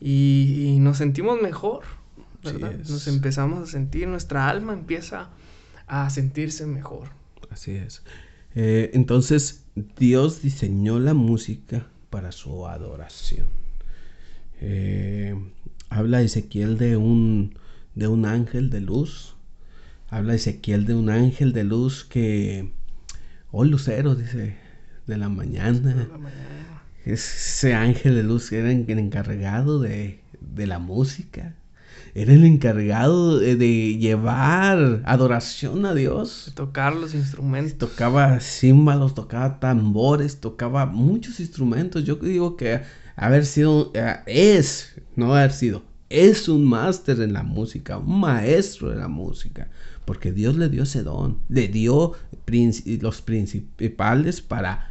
y 0.00 0.78
nos 0.80 0.96
sentimos 0.96 1.40
mejor, 1.40 1.84
nos 2.42 3.06
empezamos 3.08 3.68
a 3.68 3.70
sentir, 3.70 4.08
nuestra 4.08 4.48
alma 4.48 4.72
empieza 4.72 5.28
a 5.86 6.08
sentirse 6.10 6.66
mejor. 6.66 7.10
Así 7.50 7.72
es. 7.72 8.02
Eh, 8.54 8.90
entonces, 8.94 9.64
Dios 9.96 10.42
diseñó 10.42 10.98
la 10.98 11.14
música 11.14 11.86
para 12.10 12.32
su 12.32 12.66
adoración. 12.66 13.46
Eh, 14.60 15.34
habla 15.88 16.22
Ezequiel 16.22 16.78
de 16.78 16.96
un, 16.96 17.54
de 17.94 18.08
un 18.08 18.26
ángel 18.26 18.70
de 18.70 18.80
luz. 18.80 19.36
Habla 20.10 20.34
Ezequiel 20.34 20.86
de 20.86 20.94
un 20.94 21.10
ángel 21.10 21.52
de 21.52 21.64
luz 21.64 22.04
que, 22.04 22.72
oh 23.50 23.64
lucero, 23.64 24.14
dice, 24.14 24.56
de 25.06 25.16
la 25.18 25.28
mañana. 25.28 26.08
Ese 27.04 27.74
ángel 27.74 28.14
de 28.14 28.22
luz 28.22 28.52
era 28.52 28.70
el 28.70 28.88
encargado 28.88 29.80
de, 29.80 30.20
de 30.40 30.66
la 30.66 30.78
música. 30.78 31.54
Era 32.14 32.32
el 32.32 32.44
encargado 32.44 33.38
de, 33.38 33.98
llevar 33.98 35.02
adoración 35.04 35.86
a 35.86 35.94
Dios. 35.94 36.44
De 36.46 36.52
tocar 36.52 36.94
los 36.94 37.14
instrumentos. 37.14 37.78
Tocaba 37.78 38.40
címbalos, 38.40 39.14
tocaba 39.14 39.60
tambores, 39.60 40.40
tocaba 40.40 40.86
muchos 40.86 41.40
instrumentos. 41.40 42.04
Yo 42.04 42.16
digo 42.16 42.56
que 42.56 42.80
haber 43.16 43.44
sido, 43.44 43.90
eh, 43.94 44.16
es, 44.26 44.94
no 45.16 45.34
haber 45.34 45.52
sido, 45.52 45.82
es 46.08 46.48
un 46.48 46.64
máster 46.64 47.20
en 47.20 47.32
la 47.32 47.42
música, 47.42 47.98
un 47.98 48.20
maestro 48.20 48.90
de 48.90 48.96
la 48.96 49.08
música. 49.08 49.68
Porque 50.04 50.32
Dios 50.32 50.56
le 50.56 50.70
dio 50.70 50.84
ese 50.84 51.02
don, 51.02 51.38
le 51.48 51.68
dio 51.68 52.12
los 53.00 53.20
principales 53.20 54.40
para 54.40 54.88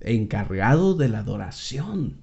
encargado 0.00 0.94
de 0.94 1.08
la 1.08 1.20
adoración. 1.20 2.16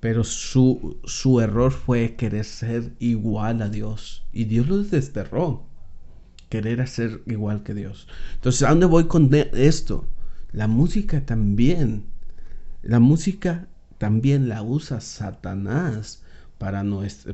Pero 0.00 0.24
su, 0.24 0.98
su 1.04 1.40
error 1.40 1.72
fue 1.72 2.16
querer 2.16 2.44
ser 2.44 2.92
igual 2.98 3.62
a 3.62 3.68
Dios. 3.68 4.24
Y 4.32 4.44
Dios 4.44 4.68
lo 4.68 4.82
desterró. 4.82 5.64
Querer 6.48 6.86
ser 6.86 7.22
igual 7.26 7.62
que 7.62 7.74
Dios. 7.74 8.06
Entonces, 8.34 8.62
¿a 8.62 8.70
dónde 8.70 8.86
voy 8.86 9.06
con 9.06 9.30
esto? 9.34 10.06
La 10.52 10.68
música 10.68 11.24
también. 11.24 12.04
La 12.82 13.00
música 13.00 13.68
también 13.98 14.48
la 14.48 14.62
usa 14.62 15.00
Satanás 15.00 16.22
para, 16.58 16.84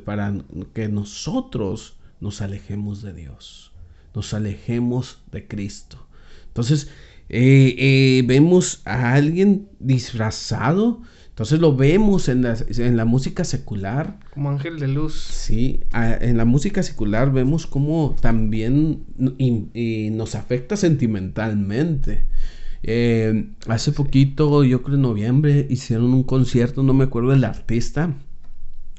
para 0.03 0.33
que 0.73 0.89
nosotros 0.89 1.97
nos 2.19 2.41
alejemos 2.41 3.01
de 3.01 3.13
Dios. 3.13 3.71
Nos 4.15 4.33
alejemos 4.33 5.21
de 5.31 5.47
Cristo. 5.47 6.07
Entonces, 6.47 6.89
eh, 7.29 7.75
eh, 7.77 8.23
vemos 8.25 8.81
a 8.85 9.13
alguien 9.13 9.69
disfrazado 9.79 11.01
entonces 11.33 11.59
lo 11.59 11.75
vemos 11.75 12.29
en 12.29 12.43
la, 12.43 12.55
en 12.77 12.95
la 12.95 13.05
música 13.05 13.43
secular. 13.43 14.19
Como 14.35 14.51
ángel 14.51 14.79
de 14.79 14.87
luz. 14.87 15.15
Sí, 15.15 15.79
en 15.91 16.37
la 16.37 16.45
música 16.45 16.83
secular 16.83 17.31
vemos 17.31 17.65
cómo 17.65 18.15
también 18.21 19.03
nos 19.17 20.35
afecta 20.35 20.77
sentimentalmente. 20.77 22.27
Eh, 22.83 23.49
hace 23.67 23.93
poquito, 23.93 24.63
yo 24.63 24.83
creo 24.83 24.97
en 24.97 25.01
noviembre, 25.01 25.65
hicieron 25.71 26.13
un 26.13 26.21
concierto, 26.21 26.83
no 26.83 26.93
me 26.93 27.05
acuerdo 27.05 27.31
del 27.31 27.45
artista, 27.45 28.13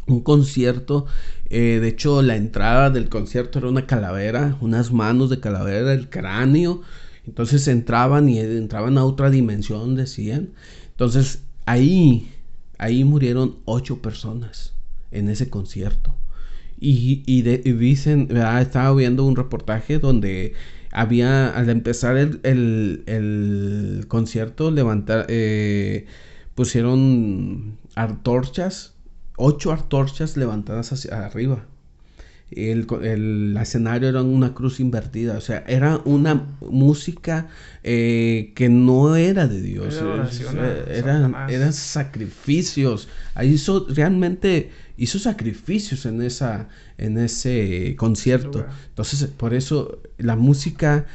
un 0.09 0.20
concierto, 0.20 1.07
eh, 1.51 1.78
de 1.80 1.87
hecho 1.87 2.20
la 2.20 2.35
entrada 2.35 2.91
del 2.91 3.09
concierto 3.09 3.61
era 3.61 3.68
una 3.68 3.87
calavera, 3.87 4.59
unas 4.61 4.91
manos 4.91 5.30
de 5.30 5.39
calavera, 5.39 5.93
el 5.93 6.11
cráneo, 6.11 6.82
entonces 7.28 7.68
entraban 7.68 8.28
y 8.28 8.41
entraban 8.41 8.99
a 8.99 9.05
otra 9.05 9.30
dimensión, 9.30 9.95
decían. 9.95 10.51
Entonces 10.91 11.43
Ahí, 11.67 12.33
ahí 12.79 13.05
murieron 13.05 13.57
ocho 13.65 14.03
personas 14.03 14.75
en 15.11 15.29
ese 15.29 15.51
concierto. 15.51 16.15
Y, 16.79 17.23
y, 17.27 17.43
dicen, 17.43 18.29
estaba 18.61 18.95
viendo 18.95 19.25
un 19.25 19.37
reportaje 19.37 19.99
donde 19.99 20.55
había, 20.93 21.49
al 21.49 21.71
empezar 21.71 22.17
el, 22.17 22.41
el, 23.07 24.05
concierto, 24.09 24.71
levantar, 24.71 25.27
eh, 25.29 26.07
pusieron 26.55 27.79
antorchas, 27.95 28.95
ocho 29.37 29.73
antorchas 29.73 30.37
levantadas 30.37 30.93
hacia 30.93 31.25
arriba 31.25 31.67
el, 32.57 33.57
escenario 33.61 34.09
era 34.09 34.22
una 34.22 34.55
cruz 34.55 34.80
invertida, 34.80 35.36
o 35.36 35.40
sea, 35.40 35.64
era 35.66 36.00
una 36.05 36.57
música 36.61 37.48
eh, 37.82 38.52
que 38.55 38.68
no 38.68 39.16
era 39.16 39.46
de 39.46 39.61
Dios, 39.61 40.00
eran, 40.88 41.72
sacrificios, 41.72 43.09
ahí 43.34 43.55
hizo 43.55 43.86
realmente 43.88 44.70
hizo 44.96 45.18
sacrificios 45.18 46.07
en 46.07 46.22
esa 46.22 46.68
en 46.98 47.18
ese 47.18 47.96
concierto, 47.96 48.66
entonces 48.88 49.28
por 49.28 49.55
eso 49.55 50.00
la 50.18 50.36
música 50.36 51.07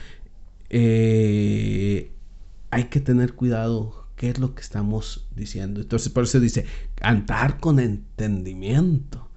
eh, 0.70 2.12
hay 2.72 2.84
que 2.86 3.00
tener 3.00 3.34
cuidado 3.34 4.06
qué 4.16 4.30
es 4.30 4.40
lo 4.40 4.54
que 4.54 4.62
estamos 4.62 5.28
diciendo, 5.36 5.80
entonces 5.80 6.12
por 6.12 6.26
eso 6.26 6.40
dice 6.40 6.66
cantar 6.96 7.60
con 7.60 7.80
entendimiento, 7.80 9.30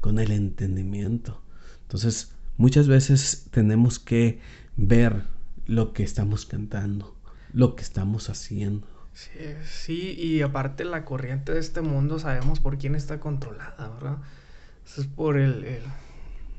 con 0.00 0.18
el 0.18 0.30
entendimiento. 0.30 1.42
Entonces, 1.86 2.32
muchas 2.56 2.88
veces 2.88 3.46
tenemos 3.52 4.00
que 4.00 4.40
ver 4.76 5.22
lo 5.66 5.92
que 5.92 6.02
estamos 6.02 6.44
cantando, 6.44 7.16
lo 7.52 7.76
que 7.76 7.82
estamos 7.82 8.28
haciendo. 8.28 8.86
Sí, 9.64 10.14
y 10.18 10.42
aparte 10.42 10.84
la 10.84 11.04
corriente 11.04 11.52
de 11.52 11.60
este 11.60 11.80
mundo 11.80 12.18
sabemos 12.18 12.60
por 12.60 12.76
quién 12.76 12.94
está 12.94 13.18
controlada, 13.18 13.88
¿verdad? 13.88 14.18
Eso 14.84 15.00
es 15.00 15.06
por 15.06 15.38
el, 15.38 15.80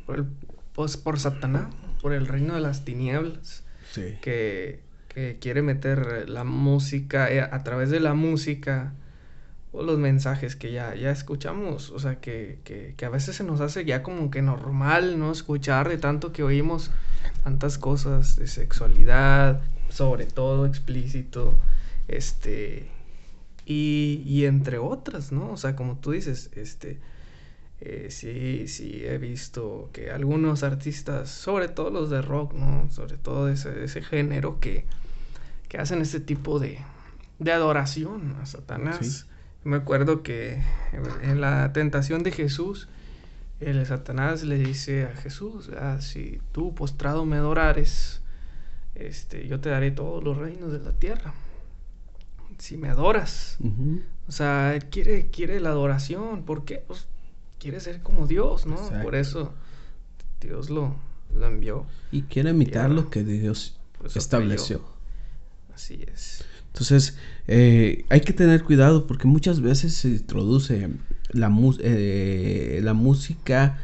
por, 0.06 0.16
el 0.16 0.26
pues, 0.74 0.98
por 0.98 1.20
Satanás, 1.20 1.68
por 2.02 2.14
el 2.14 2.26
reino 2.26 2.56
de 2.56 2.62
las 2.62 2.84
tinieblas, 2.84 3.64
sí. 3.92 4.16
que, 4.22 4.80
que 5.08 5.38
quiere 5.40 5.62
meter 5.62 6.28
la 6.30 6.44
música, 6.44 7.32
eh, 7.32 7.42
a 7.42 7.64
través 7.64 7.92
de 7.92 8.00
la 8.00 8.16
música, 8.16 8.94
los 9.74 9.98
mensajes 9.98 10.56
que 10.56 10.72
ya, 10.72 10.96
ya 10.96 11.12
escuchamos, 11.12 11.92
o 11.92 12.00
sea, 12.00 12.20
que, 12.20 12.60
que, 12.64 13.06
a 13.06 13.10
veces 13.10 13.36
se 13.36 13.44
nos 13.44 13.62
hace 13.62 13.86
ya 13.86 14.02
como 14.02 14.32
que 14.32 14.42
normal, 14.42 15.20
¿no? 15.20 15.32
Escuchar 15.32 15.90
de 15.90 15.98
tanto 15.98 16.32
que 16.32 16.44
oímos 16.44 16.92
tantas 17.44 17.78
cosas 17.78 18.36
de 18.38 18.48
sexualidad, 18.48 19.62
sobre 19.90 20.26
todo 20.26 20.66
explícito, 20.66 21.54
este, 22.08 22.88
y, 23.66 24.24
y 24.26 24.46
entre 24.46 24.78
otras, 24.80 25.32
¿no? 25.32 25.52
O 25.52 25.58
sea, 25.58 25.76
como 25.76 25.98
tú 25.98 26.12
dices, 26.12 26.50
este, 26.56 27.00
eh, 27.80 28.08
sí, 28.10 28.68
sí, 28.68 29.04
he 29.06 29.18
visto 29.18 29.90
que 29.94 30.10
algunos 30.10 30.64
artistas, 30.64 31.30
sobre 31.30 31.68
todo 31.68 31.92
los 31.92 32.10
de 32.10 32.22
rock, 32.22 32.54
¿no? 32.54 32.90
Sobre 32.92 33.18
todo 33.18 33.50
ese, 33.50 33.84
ese 33.84 34.02
género 34.02 34.60
que, 34.60 34.86
que 35.70 35.78
hacen 35.78 36.02
este 36.02 36.20
tipo 36.20 36.60
de, 36.60 36.80
de 37.38 37.52
adoración 37.52 38.36
a 38.42 38.46
Satanás. 38.46 39.28
Me 39.68 39.76
acuerdo 39.76 40.24
que 40.24 40.64
en 41.24 41.42
la 41.42 41.74
tentación 41.74 42.24
de 42.24 42.32
Jesús, 42.32 42.88
el 43.60 43.86
Satanás 43.86 44.46
le 44.46 44.58
dice 44.58 45.04
a 45.04 45.14
Jesús, 45.14 45.70
ah, 45.78 45.98
si 46.00 46.40
tú 46.54 46.74
postrado 46.74 47.26
me 47.26 47.36
adorares, 47.36 48.22
este, 48.96 49.46
yo 49.46 49.60
te 49.60 49.68
daré 49.68 49.92
todos 49.92 50.24
los 50.24 50.38
reinos 50.38 50.72
de 50.72 50.80
la 50.80 50.94
tierra. 50.94 51.34
Si 52.58 52.78
me 52.78 52.88
adoras. 52.88 53.58
O 54.30 54.32
sea, 54.32 54.74
él 54.74 54.86
quiere, 54.86 55.28
quiere 55.32 55.60
la 55.60 55.72
adoración. 55.72 56.44
¿Por 56.44 56.64
qué? 56.64 56.82
Pues 56.88 57.06
quiere 57.60 57.82
ser 57.82 58.02
como 58.02 58.26
Dios, 58.26 58.66
¿no? 58.66 58.78
Por 59.04 59.16
eso 59.16 59.54
Dios 60.40 60.70
lo, 60.70 60.96
lo 61.36 61.46
envió. 61.46 61.86
Y 62.10 62.22
quiere 62.22 62.52
imitar 62.52 62.90
lo 62.90 63.10
que 63.10 63.26
Dios 63.26 63.78
estableció. 64.16 64.82
Así 65.76 66.06
es. 66.08 66.46
Entonces, 66.78 67.18
eh, 67.48 68.06
hay 68.10 68.22
que 68.22 68.34
tener 68.34 68.64
cuidado 68.64 69.08
porque 69.08 69.28
muchas 69.28 69.62
veces 69.62 69.96
se 69.96 70.10
introduce 70.10 70.88
la, 71.32 71.52
eh, 71.80 72.82
la 72.84 72.94
música, 72.94 73.80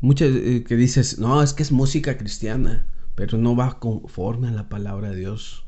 muchas 0.00 0.30
eh, 0.32 0.62
que 0.62 0.76
dices, 0.76 1.18
no, 1.18 1.42
es 1.42 1.52
que 1.52 1.64
es 1.64 1.72
música 1.72 2.16
cristiana, 2.16 2.86
pero 3.16 3.38
no 3.38 3.56
va 3.56 3.80
conforme 3.80 4.46
a 4.46 4.52
la 4.52 4.68
palabra 4.68 5.10
de 5.10 5.16
Dios. 5.16 5.64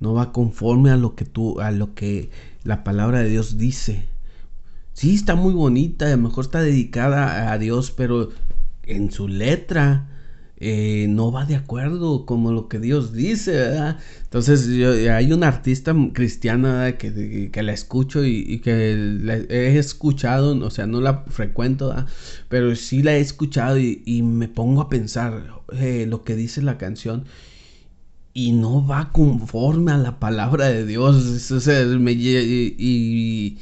No 0.00 0.14
va 0.14 0.32
conforme 0.32 0.90
a 0.90 0.96
lo 0.96 1.14
que 1.14 1.26
tú, 1.26 1.60
a 1.60 1.72
lo 1.72 1.94
que 1.94 2.30
la 2.64 2.84
palabra 2.84 3.18
de 3.18 3.28
Dios 3.28 3.58
dice. 3.58 4.08
Sí, 4.94 5.14
está 5.14 5.34
muy 5.34 5.52
bonita, 5.52 6.06
a 6.06 6.16
lo 6.16 6.16
mejor 6.16 6.46
está 6.46 6.62
dedicada 6.62 7.52
a 7.52 7.58
Dios, 7.58 7.90
pero 7.90 8.30
en 8.84 9.12
su 9.12 9.28
letra 9.28 10.06
eh, 10.60 11.06
no 11.08 11.30
va 11.30 11.44
de 11.44 11.54
acuerdo 11.54 12.26
con 12.26 12.42
lo 12.52 12.66
que 12.68 12.80
Dios 12.80 13.12
dice, 13.12 13.52
¿verdad? 13.52 13.98
Entonces 14.24 14.68
hay 15.08 15.32
una 15.32 15.46
artista 15.46 15.94
cristiana 16.12 16.96
que, 16.98 17.50
que, 17.52 17.62
la 17.62 17.72
escucho 17.72 18.24
y, 18.24 18.58
que 18.58 18.92
he 19.50 19.78
escuchado, 19.78 20.58
o 20.64 20.70
sea, 20.70 20.86
no 20.86 21.00
la 21.00 21.24
frecuento, 21.28 21.94
pero 22.48 22.74
sí 22.74 23.02
la 23.04 23.14
he 23.14 23.20
escuchado 23.20 23.78
y, 23.78 24.22
me 24.22 24.48
pongo 24.48 24.80
a 24.80 24.88
pensar 24.88 25.62
eh, 25.72 26.06
lo 26.08 26.24
que 26.24 26.34
dice 26.34 26.60
la 26.62 26.76
canción 26.76 27.24
y 28.34 28.52
no 28.52 28.86
va 28.86 29.12
conforme 29.12 29.92
a 29.92 29.98
la 29.98 30.18
palabra 30.18 30.66
de 30.68 30.84
Dios, 30.86 31.50
o 31.52 31.60
sea, 31.60 31.84
me, 31.84 32.12
y 32.12 33.58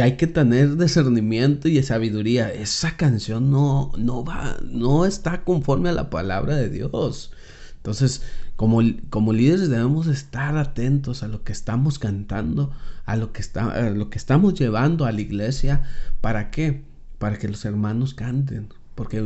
hay 0.00 0.16
que 0.16 0.26
tener 0.26 0.76
discernimiento 0.76 1.68
y 1.68 1.82
sabiduría. 1.82 2.52
Esa 2.52 2.96
canción 2.96 3.50
no, 3.50 3.92
no 3.96 4.24
va, 4.24 4.56
no 4.62 5.06
está 5.06 5.44
conforme 5.44 5.88
a 5.90 5.92
la 5.92 6.10
palabra 6.10 6.56
de 6.56 6.68
Dios. 6.68 7.32
Entonces, 7.76 8.22
como, 8.56 8.80
como 9.08 9.32
líderes 9.32 9.68
debemos 9.68 10.08
estar 10.08 10.56
atentos 10.56 11.22
a 11.22 11.28
lo 11.28 11.44
que 11.44 11.52
estamos 11.52 12.00
cantando, 12.00 12.72
a 13.06 13.16
lo 13.16 13.32
que, 13.32 13.40
está, 13.40 13.90
lo 13.90 14.10
que 14.10 14.18
estamos 14.18 14.54
llevando 14.54 15.04
a 15.06 15.12
la 15.12 15.20
iglesia. 15.20 15.84
¿Para 16.20 16.50
qué? 16.50 16.82
Para 17.18 17.38
que 17.38 17.46
los 17.48 17.64
hermanos 17.64 18.14
canten. 18.14 18.68
Porque 18.96 19.22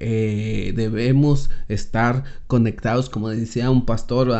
eh, 0.00 0.72
debemos 0.76 1.50
estar 1.68 2.22
conectados, 2.46 3.10
como 3.10 3.28
decía 3.28 3.72
un 3.72 3.84
pastor, 3.84 4.30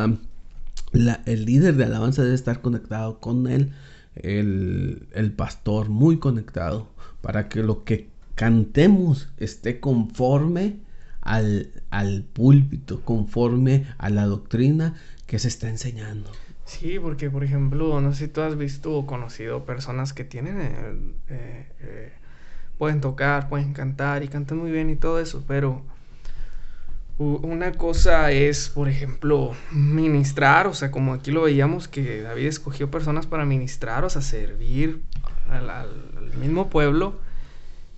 el 0.92 1.44
líder 1.44 1.74
de 1.74 1.84
alabanza 1.84 2.22
debe 2.22 2.36
estar 2.36 2.60
conectado 2.60 3.18
con 3.18 3.48
él, 3.48 3.72
el, 4.16 5.08
el 5.12 5.32
pastor 5.32 5.88
muy 5.88 6.18
conectado, 6.18 6.88
para 7.20 7.48
que 7.48 7.62
lo 7.62 7.84
que 7.84 8.08
cantemos 8.34 9.28
esté 9.38 9.80
conforme 9.80 10.80
al, 11.22 11.72
al 11.90 12.22
púlpito, 12.22 13.00
conforme 13.02 13.86
a 13.98 14.10
la 14.10 14.26
doctrina 14.26 14.94
que 15.26 15.38
se 15.38 15.48
está 15.48 15.68
enseñando. 15.68 16.30
Sí, 16.64 16.98
porque 17.00 17.30
por 17.30 17.44
ejemplo, 17.44 18.00
no 18.00 18.12
sé 18.12 18.26
si 18.26 18.28
tú 18.32 18.40
has 18.40 18.56
visto 18.56 18.92
o 18.92 19.06
conocido 19.06 19.64
personas 19.64 20.12
que 20.12 20.24
tienen, 20.24 20.60
eh, 20.60 21.00
eh, 21.28 21.66
eh, 21.80 22.12
pueden 22.78 23.00
tocar, 23.00 23.48
pueden 23.48 23.72
cantar 23.72 24.22
y 24.24 24.28
cantan 24.28 24.58
muy 24.58 24.70
bien 24.70 24.90
y 24.90 24.96
todo 24.96 25.20
eso, 25.20 25.44
pero 25.46 25.82
una 27.18 27.72
cosa 27.72 28.30
es, 28.30 28.68
por 28.68 28.88
ejemplo, 28.88 29.54
ministrar, 29.72 30.66
o 30.66 30.74
sea, 30.74 30.90
como 30.90 31.14
aquí 31.14 31.30
lo 31.30 31.42
veíamos 31.42 31.88
que 31.88 32.22
David 32.22 32.46
escogió 32.46 32.90
personas 32.90 33.26
para 33.26 33.46
ministrar, 33.46 34.04
o 34.04 34.10
sea, 34.10 34.20
servir 34.20 35.00
al 35.48 36.36
mismo 36.38 36.68
pueblo, 36.68 37.18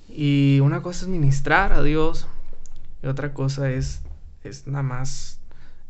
y 0.09 0.61
una 0.61 0.83
cosa 0.83 1.05
es 1.05 1.09
ministrar 1.09 1.73
a 1.73 1.83
Dios, 1.83 2.29
y 3.03 3.09
otra 3.09 3.35
cosa 3.35 3.71
es, 3.71 4.03
es 4.45 4.67
nada 4.69 4.85
más 4.85 5.41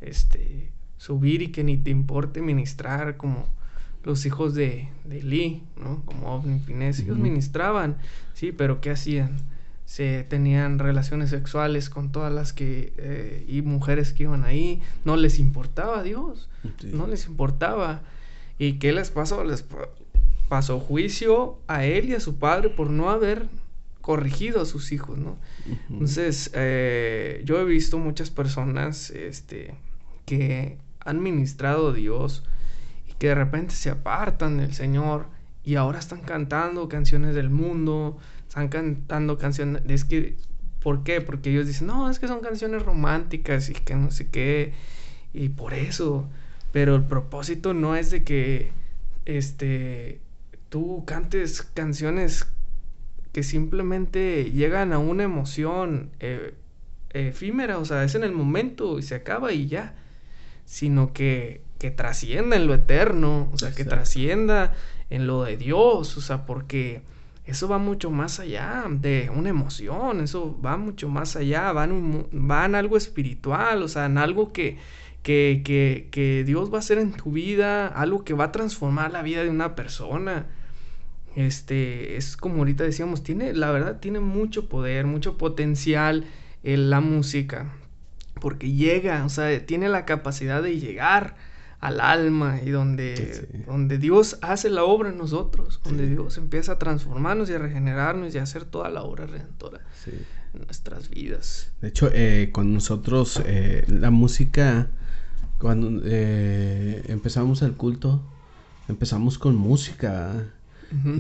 este, 0.01 0.71
subir 0.97 1.43
y 1.43 1.49
que 1.49 1.65
ni 1.65 1.77
te 1.77 1.91
importe 1.91 2.41
ministrar 2.41 3.19
como 3.19 3.47
los 4.05 4.25
hijos 4.25 4.55
de, 4.55 4.89
de 5.05 5.23
Lee, 5.23 5.63
¿no? 5.77 6.03
Como 6.07 6.35
Ovni 6.35 6.63
Ellos 6.67 7.19
ministraban, 7.19 7.99
sí, 8.33 8.53
pero 8.53 8.81
¿qué 8.81 8.91
hacían? 8.91 9.37
Se 9.89 10.23
tenían 10.23 10.79
relaciones 10.79 11.31
sexuales 11.31 11.89
con 11.89 12.13
todas 12.13 12.31
las 12.31 12.53
que... 12.53 12.93
Eh, 12.99 13.47
y 13.49 13.63
mujeres 13.63 14.13
que 14.13 14.25
iban 14.25 14.45
ahí. 14.45 14.83
No 15.07 15.17
les 15.17 15.39
importaba 15.39 16.01
a 16.01 16.03
Dios. 16.03 16.51
No 16.83 17.07
les 17.07 17.27
importaba. 17.27 18.03
¿Y 18.59 18.75
qué 18.75 18.93
les 18.93 19.11
pasó? 19.11 19.45
Les 19.45 19.65
pasó 20.51 20.79
juicio 20.79 21.59
a 21.69 21.87
él 21.87 22.11
y 22.11 22.15
a 22.15 22.21
su 22.21 22.37
padre 22.37 22.69
por 22.69 22.91
no 22.91 23.09
haber 23.09 23.47
corregido 24.03 24.61
a 24.61 24.67
sus 24.67 24.93
hijos, 24.93 25.17
¿no? 25.17 25.39
Entonces, 25.89 26.51
eh, 26.53 27.41
yo 27.47 27.59
he 27.59 27.65
visto 27.65 27.99
muchas 27.99 28.29
personas 28.29 29.09
este, 29.09 29.75
que 30.27 30.77
han 31.01 31.23
ministrado 31.23 31.89
a 31.89 31.93
Dios 31.95 32.45
y 33.09 33.15
que 33.15 33.29
de 33.29 33.37
repente 33.37 33.75
se 33.75 33.89
apartan 33.89 34.59
del 34.59 34.75
Señor 34.75 35.29
y 35.65 35.77
ahora 35.77 35.99
están 35.99 36.21
cantando 36.21 36.91
canciones 36.91 37.35
del 37.35 37.49
mundo, 37.49 38.19
están 38.49 38.69
cantando 38.69 39.39
canciones, 39.39 39.83
es 39.89 40.05
que, 40.05 40.37
¿por 40.81 41.05
qué? 41.05 41.21
Porque 41.21 41.51
ellos 41.51 41.67
dicen, 41.67 41.87
no, 41.87 42.11
es 42.11 42.19
que 42.19 42.29
son 42.29 42.41
canciones 42.41 42.83
románticas 42.83 43.69
y 43.69 43.75
que 43.75 43.95
no 43.95 44.11
sé 44.11 44.29
qué, 44.29 44.73
y 45.35 45.51
por 45.51 45.75
eso, 45.75 46.29
pero 46.73 46.97
el 46.97 47.05
propósito 47.05 47.75
no 47.75 47.95
es 47.95 48.11
de 48.11 48.25
que, 48.25 48.73
este, 49.27 50.21
tú 50.71 51.05
cantes 51.07 51.63
canciones 51.63 52.47
que 53.33 53.43
simplemente 53.43 54.51
llegan 54.51 54.93
a 54.93 54.99
una 54.99 55.25
emoción 55.25 56.11
eh, 56.21 56.55
efímera, 57.11 57.79
o 57.79 57.85
sea, 57.85 58.05
es 58.05 58.15
en 58.15 58.25
el 58.25 58.33
momento 58.33 58.99
y 58.99 59.03
se 59.03 59.15
acaba 59.15 59.53
y 59.53 59.67
ya, 59.67 59.95
sino 60.65 61.13
que, 61.13 61.61
que 61.79 61.91
trascienda 61.91 62.57
en 62.57 62.67
lo 62.67 62.75
eterno, 62.75 63.51
o 63.53 63.59
sea, 63.59 63.73
que 63.75 63.85
trascienda 63.85 64.75
en 65.11 65.27
lo 65.27 65.45
de 65.45 65.59
Dios, 65.59 66.17
o 66.17 66.21
sea, 66.23 66.47
porque 66.47 67.03
eso 67.49 67.67
va 67.67 67.79
mucho 67.79 68.11
más 68.11 68.41
allá 68.41 68.85
de 68.91 69.31
una 69.35 69.49
emoción, 69.49 70.21
eso 70.21 70.61
va 70.61 70.77
mucho 70.77 71.09
más 71.09 71.35
allá, 71.35 71.73
va 71.73 71.85
en, 71.85 72.75
algo 72.75 72.99
espiritual, 72.99 73.83
o 73.83 73.89
sea, 73.89 74.05
en 74.05 74.19
algo 74.19 74.53
que, 74.53 74.77
que, 75.23 75.63
que, 75.65 76.09
que 76.11 76.45
Dios 76.45 76.71
va 76.71 76.77
a 76.77 76.81
hacer 76.81 76.99
en 76.99 77.13
tu 77.13 77.33
vida, 77.33 77.87
algo 77.87 78.23
que 78.23 78.35
va 78.35 78.45
a 78.45 78.53
transformar 78.53 79.13
la 79.13 79.23
vida 79.23 79.43
de 79.43 79.49
una 79.49 79.75
persona. 79.75 80.47
Este, 81.37 82.17
es 82.17 82.37
como 82.37 82.59
ahorita 82.59 82.85
decíamos, 82.85 83.23
tiene, 83.23 83.55
la 83.55 83.71
verdad, 83.71 83.99
tiene 83.99 84.21
mucho 84.21 84.69
poder, 84.69 85.07
mucho 85.07 85.39
potencial 85.39 86.27
en 86.65 86.91
la 86.91 87.01
música. 87.01 87.73
Porque 88.43 88.73
llega, 88.73 89.25
o 89.25 89.31
sea, 89.31 89.65
tiene 89.65 89.89
la 89.89 90.05
capacidad 90.05 90.63
de 90.63 90.79
llegar 90.79 91.37
al 91.81 92.01
alma 92.01 92.61
y 92.65 92.71
donde, 92.71 93.65
donde 93.67 93.99
Dios 93.99 94.39
hace 94.43 94.69
la 94.69 94.85
obra 94.85 95.11
en 95.11 95.19
nosotros, 95.19 95.81
donde 95.85 96.09
Dios 96.09 96.37
empieza 96.37 96.73
a 96.73 96.79
transformarnos 96.79 97.51
y 97.51 97.55
a 97.55 97.59
regenerarnos 97.59 98.35
y 98.35 98.39
a 98.39 98.43
hacer 98.43 98.65
toda 98.65 98.91
la 98.91 99.03
obra 99.03 99.27
redentora 99.27 99.81
en 100.07 100.65
nuestras 100.65 101.09
vidas. 101.09 101.71
De 101.81 101.89
hecho, 101.89 102.11
eh, 102.13 102.51
con 102.53 102.75
nosotros, 102.75 103.41
eh, 103.45 103.85
la 103.87 104.11
música, 104.11 104.89
cuando 105.59 106.03
eh, 106.05 107.05
empezamos 107.07 107.63
el 107.63 107.75
culto, 107.75 108.23
empezamos 108.89 109.39
con 109.39 109.55
música 109.55 110.47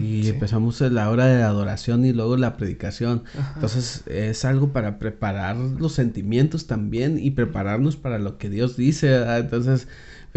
y 0.01 0.29
empezamos 0.29 0.81
la 0.81 1.11
hora 1.11 1.27
de 1.27 1.43
adoración 1.43 2.07
y 2.07 2.15
luego 2.15 2.39
la 2.39 2.57
predicación. 2.57 3.25
Entonces 3.55 4.03
es 4.07 4.47
algo 4.47 4.73
para 4.73 4.99
preparar 4.99 5.57
los 5.57 5.93
sentimientos 5.93 6.67
también 6.67 7.19
y 7.19 7.33
prepararnos 7.33 7.97
para 7.97 8.19
lo 8.19 8.39
que 8.39 8.49
Dios 8.49 8.79
dice. 8.79 9.23
Entonces 9.37 9.87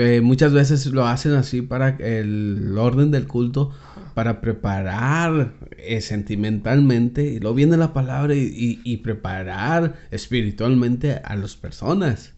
eh, 0.01 0.21
muchas 0.21 0.53
veces 0.53 0.85
lo 0.87 1.05
hacen 1.05 1.33
así 1.33 1.61
para 1.61 1.89
el 1.99 2.75
orden 2.77 3.11
del 3.11 3.27
culto, 3.27 3.71
para 4.13 4.41
preparar 4.41 5.53
eh, 5.77 6.01
sentimentalmente 6.01 7.23
y 7.23 7.39
luego 7.39 7.55
viene 7.55 7.77
la 7.77 7.93
palabra 7.93 8.35
y, 8.35 8.81
y 8.83 8.97
preparar 8.97 9.95
espiritualmente 10.11 11.21
a 11.23 11.35
las 11.35 11.55
personas. 11.55 12.33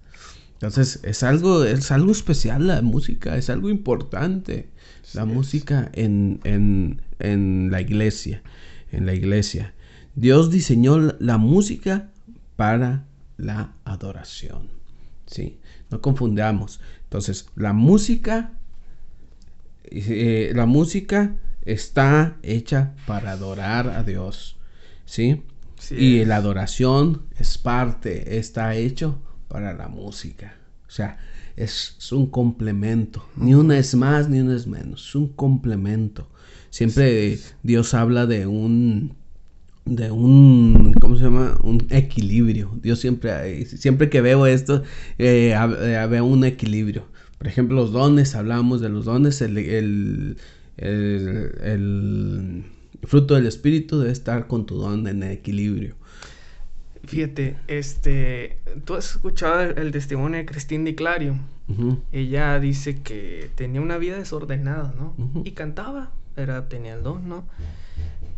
Entonces 0.54 1.00
es 1.04 1.24
algo, 1.24 1.66
es 1.66 1.92
algo 1.92 2.12
especial 2.12 2.68
la 2.68 2.82
música, 2.82 3.36
es 3.38 3.50
algo 3.50 3.70
importante 3.70 4.70
la 5.14 5.26
música 5.26 5.90
en, 5.94 6.40
en, 6.44 7.72
la 7.72 7.82
iglesia, 7.82 8.42
en 8.92 9.06
la 9.06 9.14
iglesia. 9.14 9.74
Dios 10.16 10.50
diseñó 10.50 10.98
la 11.20 11.38
música 11.38 12.10
para 12.56 13.06
la 13.38 13.74
adoración. 13.84 14.70
¿sí? 15.26 15.60
No 15.90 16.02
confundamos. 16.02 16.80
Entonces, 17.14 17.46
la 17.56 17.74
música, 17.74 18.54
eh, 19.84 20.52
la 20.56 20.66
música 20.66 21.36
está 21.62 22.38
hecha 22.42 22.96
para 23.06 23.34
adorar 23.34 23.88
a 23.90 24.02
Dios. 24.02 24.58
¿sí? 25.06 25.44
y 25.92 26.26
la 26.26 26.38
adoración 26.38 27.22
es 27.38 27.60
parte, 27.60 28.40
está 28.40 28.74
hecho 28.74 29.20
para 29.48 29.74
la 29.74 29.90
música. 29.90 30.56
O 30.88 30.90
sea, 30.90 31.20
es, 31.56 32.12
un 32.12 32.26
complemento. 32.32 33.24
Ni 33.36 33.54
una 33.54 33.78
es 33.78 33.94
más, 33.94 34.28
ni 34.28 34.40
una 34.40 34.56
es 34.56 34.66
menos. 34.66 35.10
Es 35.10 35.14
un 35.14 35.28
complemento. 35.28 36.28
Siempre 36.72 37.38
Dios 37.62 37.94
habla 37.94 38.26
de 38.26 38.48
un 38.48 39.16
de 39.86 40.12
un 40.12 40.94
¿cómo 41.00 41.18
se 41.18 41.26
llama? 41.26 41.58
un 41.64 41.86
equilibrio. 41.90 42.72
Dios 42.82 43.00
siempre 43.00 43.66
siempre 43.66 44.10
que 44.10 44.22
veo 44.22 44.46
esto 44.46 44.84
eh, 45.18 45.56
eh, 45.56 46.08
veo 46.10 46.26
un 46.26 46.44
equilibrio. 46.46 47.06
Por 47.38 47.48
ejemplo, 47.48 47.76
los 47.76 47.92
dones, 47.92 48.36
hablamos 48.36 48.80
de 48.80 48.88
los 48.88 49.04
dones, 49.04 49.42
el, 49.42 49.58
el, 49.58 50.38
el 50.78 52.64
fruto 53.04 53.36
del 53.36 53.48
espíritu 53.48 54.00
debe 54.00 54.14
estar 54.14 54.48
con 54.48 54.66
tu 54.66 54.78
don 54.78 55.08
en 55.08 55.24
equilibrio. 55.24 55.96
Fíjate, 57.06 57.58
este, 57.68 58.60
tú 58.86 58.94
has 58.96 59.12
escuchado 59.12 59.62
el, 59.62 59.92
testimonio 59.92 60.38
de 60.38 60.46
Cristina 60.46 60.86
Di 60.86 60.96
Clario. 60.96 61.36
Ella 62.12 62.60
dice 62.60 63.02
que 63.02 63.50
tenía 63.56 63.82
una 63.82 63.98
vida 63.98 64.18
desordenada, 64.18 64.94
¿no? 64.98 65.14
Y 65.44 65.52
cantaba, 65.52 66.12
era, 66.38 66.70
tenía 66.70 66.94
el 66.94 67.04
don, 67.04 67.28
¿no? 67.28 67.44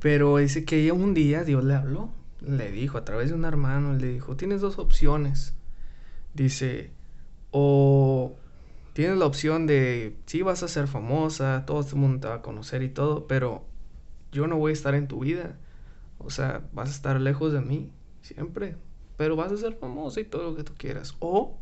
Pero 0.06 0.38
dice 0.38 0.66
que 0.66 0.92
un 0.92 1.16
día 1.16 1.44
Dios 1.44 1.64
le 1.64 1.74
habló, 1.74 2.12
le 2.40 2.72
dijo 2.72 3.00
a 3.00 3.06
través 3.06 3.30
de 3.30 3.36
un 3.36 3.44
hermano, 3.44 3.94
le 3.94 4.06
dijo, 4.06 4.38
tienes 4.38 4.62
dos 4.62 4.78
opciones. 4.78 5.56
Dice, 6.36 6.92
o 7.50 8.36
tienes 8.94 9.18
la 9.18 9.26
opción 9.26 9.66
de, 9.66 10.16
sí 10.28 10.44
vas 10.44 10.62
a 10.62 10.68
ser 10.68 10.88
famosa, 10.88 11.64
todo 11.66 11.84
el 11.84 11.96
mundo 11.96 12.20
te 12.20 12.28
va 12.28 12.36
a 12.36 12.42
conocer 12.44 12.84
y 12.84 12.90
todo, 12.90 13.26
pero 13.26 13.66
yo 14.32 14.46
no 14.46 14.58
voy 14.58 14.70
a 14.70 14.74
estar 14.74 14.94
en 14.94 15.08
tu 15.08 15.22
vida. 15.22 15.58
O 16.20 16.30
sea, 16.30 16.62
vas 16.72 16.90
a 16.90 16.92
estar 16.92 17.20
lejos 17.20 17.52
de 17.52 17.62
mí 17.62 17.90
siempre. 18.22 18.76
Pero 19.18 19.36
vas 19.36 19.52
a 19.52 19.58
ser 19.58 19.74
famosa 19.74 20.20
y 20.20 20.26
todo 20.26 20.44
lo 20.52 20.56
que 20.56 20.64
tú 20.64 20.74
quieras. 20.78 21.16
O, 21.18 21.58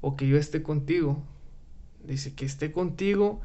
o 0.00 0.16
que 0.16 0.26
yo 0.26 0.38
esté 0.38 0.62
contigo. 0.62 1.22
Dice 2.02 2.34
que 2.34 2.46
esté 2.46 2.72
contigo 2.72 3.42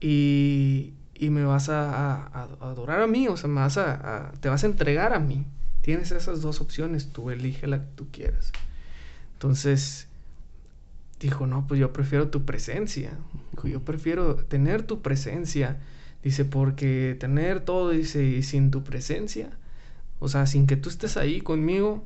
y, 0.00 0.94
y 1.18 1.30
me 1.30 1.44
vas 1.44 1.68
a, 1.68 2.26
adorar 2.60 3.02
a 3.02 3.06
mí. 3.06 3.28
O 3.28 3.36
sea, 3.36 3.48
me 3.48 3.60
vas 3.60 3.76
a, 3.78 4.32
te 4.40 4.48
vas 4.48 4.64
a 4.64 4.66
entregar 4.66 5.12
a 5.12 5.18
mí. 5.18 5.46
Tienes 5.82 6.10
esas 6.12 6.42
dos 6.42 6.60
opciones. 6.60 7.10
Tú 7.12 7.30
elige 7.30 7.66
la 7.66 7.80
que 7.80 7.88
tú 7.94 8.06
quieras. 8.10 8.52
Entonces, 9.34 10.08
dijo, 11.20 11.46
no, 11.46 11.66
pues 11.66 11.80
yo 11.80 11.92
prefiero 11.92 12.28
tu 12.28 12.44
presencia. 12.44 13.12
Dijo, 13.52 13.68
yo 13.68 13.82
prefiero 13.82 14.36
tener 14.36 14.82
tu 14.82 15.02
presencia. 15.02 15.78
Dice, 16.22 16.44
porque 16.44 17.16
tener 17.18 17.60
todo, 17.60 17.90
dice, 17.90 18.24
y 18.24 18.42
sin 18.42 18.70
tu 18.70 18.84
presencia 18.84 19.50
o 20.20 20.28
sea, 20.28 20.46
sin 20.46 20.66
que 20.66 20.76
tú 20.76 20.88
estés 20.88 21.16
ahí 21.16 21.40
conmigo, 21.40 22.04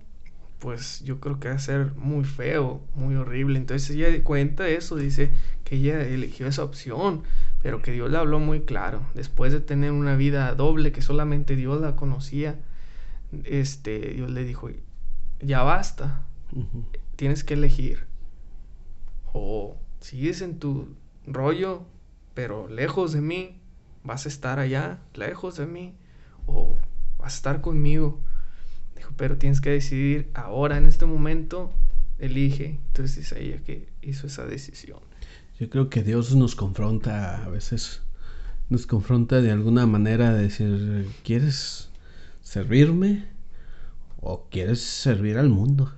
pues 0.58 1.02
yo 1.04 1.18
creo 1.20 1.40
que 1.40 1.48
va 1.48 1.54
a 1.54 1.58
ser 1.58 1.94
muy 1.94 2.24
feo, 2.24 2.82
muy 2.94 3.14
horrible. 3.16 3.58
Entonces 3.58 3.90
ella 3.90 4.22
cuenta 4.22 4.68
eso, 4.68 4.96
dice 4.96 5.30
que 5.64 5.76
ella 5.76 6.02
eligió 6.02 6.46
esa 6.46 6.64
opción, 6.64 7.22
pero 7.62 7.80
que 7.80 7.92
Dios 7.92 8.10
le 8.10 8.18
habló 8.18 8.40
muy 8.40 8.62
claro. 8.62 9.06
Después 9.14 9.52
de 9.52 9.60
tener 9.60 9.92
una 9.92 10.16
vida 10.16 10.54
doble 10.54 10.92
que 10.92 11.00
solamente 11.00 11.56
Dios 11.56 11.80
la 11.80 11.94
conocía, 11.94 12.56
este, 13.44 13.98
Dios 14.14 14.30
le 14.30 14.44
dijo, 14.44 14.68
ya 15.40 15.62
basta, 15.62 16.26
tienes 17.16 17.44
que 17.44 17.54
elegir. 17.54 18.06
O 19.32 19.76
sigues 20.00 20.42
en 20.42 20.58
tu 20.58 20.88
rollo, 21.26 21.84
pero 22.34 22.68
lejos 22.68 23.12
de 23.12 23.20
mí, 23.20 23.60
vas 24.02 24.26
a 24.26 24.28
estar 24.28 24.58
allá, 24.58 24.98
lejos 25.14 25.56
de 25.56 25.66
mí, 25.66 25.94
o 26.46 26.74
vas 27.18 27.34
a 27.34 27.36
estar 27.36 27.60
conmigo. 27.60 28.20
Dijo, 28.96 29.12
pero 29.16 29.38
tienes 29.38 29.60
que 29.60 29.70
decidir 29.70 30.30
ahora, 30.34 30.78
en 30.78 30.86
este 30.86 31.06
momento, 31.06 31.72
elige. 32.18 32.80
Entonces 32.88 33.16
dice 33.16 33.40
ella 33.40 33.62
que 33.62 33.88
hizo 34.02 34.26
esa 34.26 34.44
decisión. 34.46 35.11
Yo 35.62 35.70
creo 35.70 35.88
que 35.88 36.02
Dios 36.02 36.34
nos 36.34 36.56
confronta 36.56 37.44
a 37.44 37.48
veces, 37.48 38.00
nos 38.68 38.84
confronta 38.84 39.40
de 39.40 39.52
alguna 39.52 39.86
manera 39.86 40.34
de 40.34 40.42
decir, 40.42 41.06
¿quieres 41.22 41.88
servirme 42.40 43.26
o 44.20 44.48
quieres 44.50 44.80
servir 44.80 45.38
al 45.38 45.50
mundo? 45.50 45.92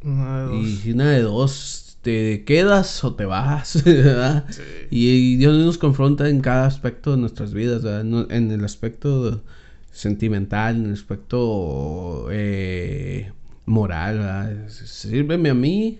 Y 0.00 0.92
una 0.92 1.10
de 1.10 1.22
dos, 1.22 1.98
te 2.02 2.44
quedas 2.44 3.02
o 3.02 3.16
te 3.16 3.24
vas, 3.24 3.82
¿verdad? 3.84 4.46
Y, 4.92 5.34
Dios 5.38 5.56
nos 5.56 5.76
confronta 5.76 6.28
en 6.28 6.40
cada 6.40 6.64
aspecto 6.64 7.10
de 7.10 7.16
nuestras 7.16 7.52
vidas, 7.52 7.82
en 7.84 8.50
el 8.52 8.64
aspecto 8.64 9.42
sentimental, 9.90 10.76
en 10.76 10.86
el 10.86 10.92
aspecto 10.92 12.28
eh, 12.30 13.32
moral, 13.66 14.18
¿verdad? 14.18 14.68
Sírveme 14.68 15.50
a 15.50 15.54
mí 15.54 15.98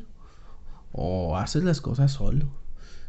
o 0.92 1.36
haces 1.36 1.64
las 1.64 1.80
cosas 1.80 2.12
solo. 2.12 2.57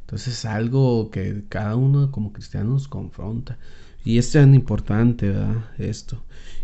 Entonces 0.10 0.40
es 0.40 0.46
algo 0.46 1.12
que 1.12 1.44
cada 1.50 1.76
uno 1.76 2.12
como 2.12 2.34
cristiano 2.34 2.72
nos 2.72 2.88
confronta. 2.88 3.60
Y 4.04 4.18
es 4.18 4.32
tan 4.32 4.56
importante, 4.56 5.30
¿verdad? 5.30 5.70
Esto. 5.78 6.24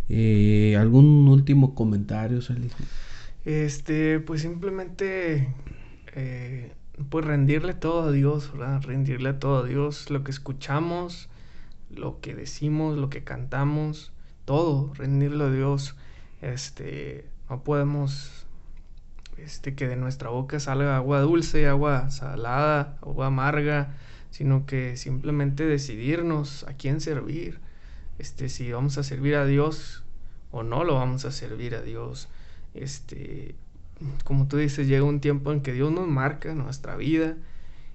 Eh, 0.09 0.75
¿Algún 0.79 1.27
último 1.27 1.75
comentario, 1.75 2.41
Salí? 2.41 2.71
Este, 3.43 4.19
pues 4.19 4.41
simplemente, 4.41 5.53
eh, 6.15 6.71
pues 7.09 7.23
rendirle 7.23 7.75
todo 7.75 8.09
a 8.09 8.11
Dios, 8.11 8.51
¿verdad? 8.51 8.81
Rendirle 8.81 9.33
todo 9.33 9.63
a 9.63 9.67
Dios 9.67 10.09
lo 10.09 10.23
que 10.23 10.31
escuchamos, 10.31 11.29
lo 11.91 12.19
que 12.21 12.33
decimos, 12.33 12.97
lo 12.97 13.11
que 13.11 13.23
cantamos, 13.23 14.11
todo, 14.45 14.91
rendirle 14.95 15.43
a 15.43 15.51
Dios. 15.51 15.95
Este, 16.41 17.25
no 17.47 17.63
podemos 17.63 18.44
este, 19.37 19.75
que 19.75 19.87
de 19.87 19.95
nuestra 19.95 20.29
boca 20.29 20.59
salga 20.59 20.95
agua 20.95 21.19
dulce, 21.21 21.67
agua 21.67 22.09
salada, 22.09 22.97
agua 23.01 23.27
amarga, 23.27 23.95
sino 24.31 24.65
que 24.65 24.97
simplemente 24.97 25.65
decidirnos 25.65 26.63
a 26.65 26.73
quién 26.73 27.01
servir, 27.01 27.59
este, 28.19 28.49
si 28.49 28.71
vamos 28.71 28.97
a 28.97 29.03
servir 29.03 29.35
a 29.35 29.45
Dios 29.45 30.03
o 30.51 30.63
no 30.63 30.83
lo 30.83 30.95
vamos 30.95 31.25
a 31.25 31.31
servir 31.31 31.75
a 31.75 31.81
Dios. 31.81 32.29
Este, 32.73 33.55
como 34.23 34.47
tú 34.47 34.57
dices, 34.57 34.87
llega 34.87 35.03
un 35.03 35.19
tiempo 35.19 35.51
en 35.51 35.61
que 35.61 35.73
Dios 35.73 35.91
nos 35.91 36.07
marca 36.07 36.53
nuestra 36.53 36.95
vida 36.95 37.35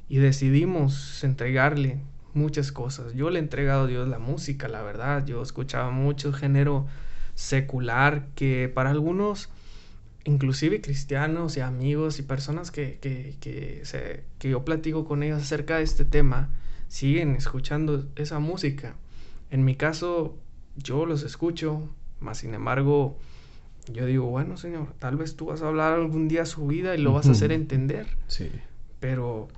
y 0.08 0.18
decidimos 0.18 1.22
entregarle 1.24 2.00
muchas 2.34 2.72
cosas. 2.72 3.14
Yo 3.14 3.30
le 3.30 3.38
he 3.38 3.42
entregado 3.42 3.84
a 3.84 3.86
Dios 3.86 4.08
la 4.08 4.18
música, 4.18 4.68
la 4.68 4.82
verdad. 4.82 5.24
Yo 5.26 5.42
escuchaba 5.42 5.90
mucho 5.90 6.32
género 6.32 6.86
secular 7.34 8.26
que 8.34 8.70
para 8.72 8.90
algunos 8.90 9.50
inclusive 10.24 10.80
cristianos 10.80 11.56
y 11.56 11.60
amigos 11.60 12.18
y 12.18 12.22
personas 12.22 12.70
que, 12.70 12.98
que, 13.00 13.36
que, 13.40 13.80
se, 13.84 14.24
que 14.38 14.50
yo 14.50 14.64
platico 14.64 15.04
con 15.04 15.22
ellos 15.22 15.42
acerca 15.42 15.78
de 15.78 15.84
este 15.84 16.04
tema, 16.04 16.50
siguen 16.88 17.36
escuchando 17.36 18.06
esa 18.16 18.38
música. 18.38 18.94
En 19.50 19.64
mi 19.64 19.76
caso, 19.76 20.36
yo 20.76 21.06
los 21.06 21.22
escucho, 21.22 21.88
más 22.20 22.38
sin 22.38 22.54
embargo, 22.54 23.16
yo 23.92 24.06
digo, 24.06 24.26
bueno, 24.26 24.56
Señor, 24.56 24.88
tal 24.98 25.16
vez 25.16 25.36
tú 25.36 25.46
vas 25.46 25.62
a 25.62 25.68
hablar 25.68 25.94
algún 25.94 26.28
día 26.28 26.44
su 26.46 26.66
vida 26.66 26.94
y 26.94 27.00
lo 27.00 27.12
vas 27.12 27.26
a 27.28 27.32
hacer 27.32 27.52
entender. 27.52 28.06
Sí. 28.28 28.50
Pero 29.00 29.48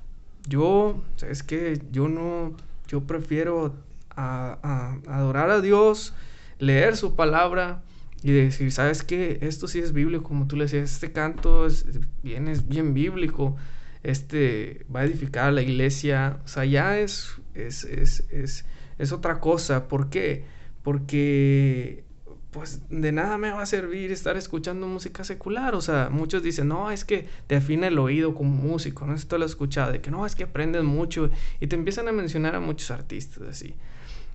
yo, 0.48 1.02
es 1.28 1.42
que 1.42 1.80
yo 1.90 2.08
no, 2.08 2.54
yo 2.88 3.02
prefiero 3.02 3.74
a, 4.10 4.58
a, 4.62 5.16
adorar 5.16 5.50
a 5.50 5.60
Dios, 5.60 6.14
leer 6.58 6.96
su 6.96 7.16
palabra, 7.16 7.82
y 8.22 8.32
decir, 8.32 8.70
¿sabes 8.72 9.02
qué? 9.02 9.38
Esto 9.42 9.66
sí 9.68 9.80
es 9.80 9.92
bíblico, 9.92 10.24
como 10.24 10.46
tú 10.46 10.56
le 10.56 10.64
decías, 10.64 10.92
este 10.92 11.12
canto 11.12 11.66
es 11.66 11.84
bien, 12.22 12.48
es 12.48 12.68
bien 12.68 12.94
bíblico, 12.94 13.56
este 14.02 14.84
va 14.94 15.00
a 15.00 15.04
edificar 15.04 15.46
a 15.48 15.52
la 15.52 15.62
iglesia, 15.62 16.38
o 16.44 16.48
sea, 16.48 16.64
ya 16.64 16.98
es, 16.98 17.36
es, 17.54 17.84
es, 17.84 18.24
es, 18.30 18.64
es 18.98 19.12
otra 19.12 19.40
cosa. 19.40 19.88
¿Por 19.88 20.08
qué? 20.10 20.44
Porque 20.82 22.04
pues 22.52 22.82
de 22.90 23.12
nada 23.12 23.38
me 23.38 23.50
va 23.50 23.62
a 23.62 23.66
servir 23.66 24.12
estar 24.12 24.36
escuchando 24.36 24.86
música 24.86 25.24
secular. 25.24 25.74
O 25.74 25.80
sea, 25.80 26.10
muchos 26.10 26.42
dicen, 26.42 26.68
no, 26.68 26.90
es 26.90 27.04
que 27.04 27.26
te 27.46 27.56
afina 27.56 27.86
el 27.88 27.98
oído 27.98 28.34
como 28.34 28.50
músico, 28.50 29.06
no 29.06 29.16
sé 29.16 29.22
si 29.22 29.28
tú 29.28 29.38
lo 29.38 29.46
has 29.46 29.52
escuchado, 29.52 29.90
de 29.90 30.00
que 30.02 30.10
no, 30.10 30.26
es 30.26 30.36
que 30.36 30.44
aprendes 30.44 30.84
mucho. 30.84 31.30
Y 31.60 31.66
te 31.66 31.76
empiezan 31.76 32.08
a 32.08 32.12
mencionar 32.12 32.54
a 32.54 32.60
muchos 32.60 32.90
artistas 32.90 33.42
así. 33.48 33.74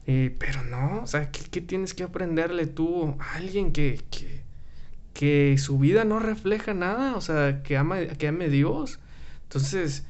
Eh, 0.10 0.34
pero 0.39 0.64
no, 0.64 1.01
o 1.03 1.08
sea, 1.08 1.32
¿qué, 1.32 1.60
tienes 1.60 1.93
que 1.93 2.03
aprenderle 2.03 2.66
tú 2.66 3.18
a 3.20 3.36
alguien 3.36 3.74
que, 3.74 4.01
que, 4.10 4.41
que, 5.14 5.58
su 5.58 5.78
vida 5.78 6.05
no 6.05 6.20
refleja 6.20 6.74
nada? 6.74 7.18
O 7.18 7.22
sea, 7.22 7.62
que 7.62 7.76
ama, 7.76 7.99
que 8.18 8.30
ame 8.30 8.47
Dios. 8.47 8.99
Entonces, 9.43 10.05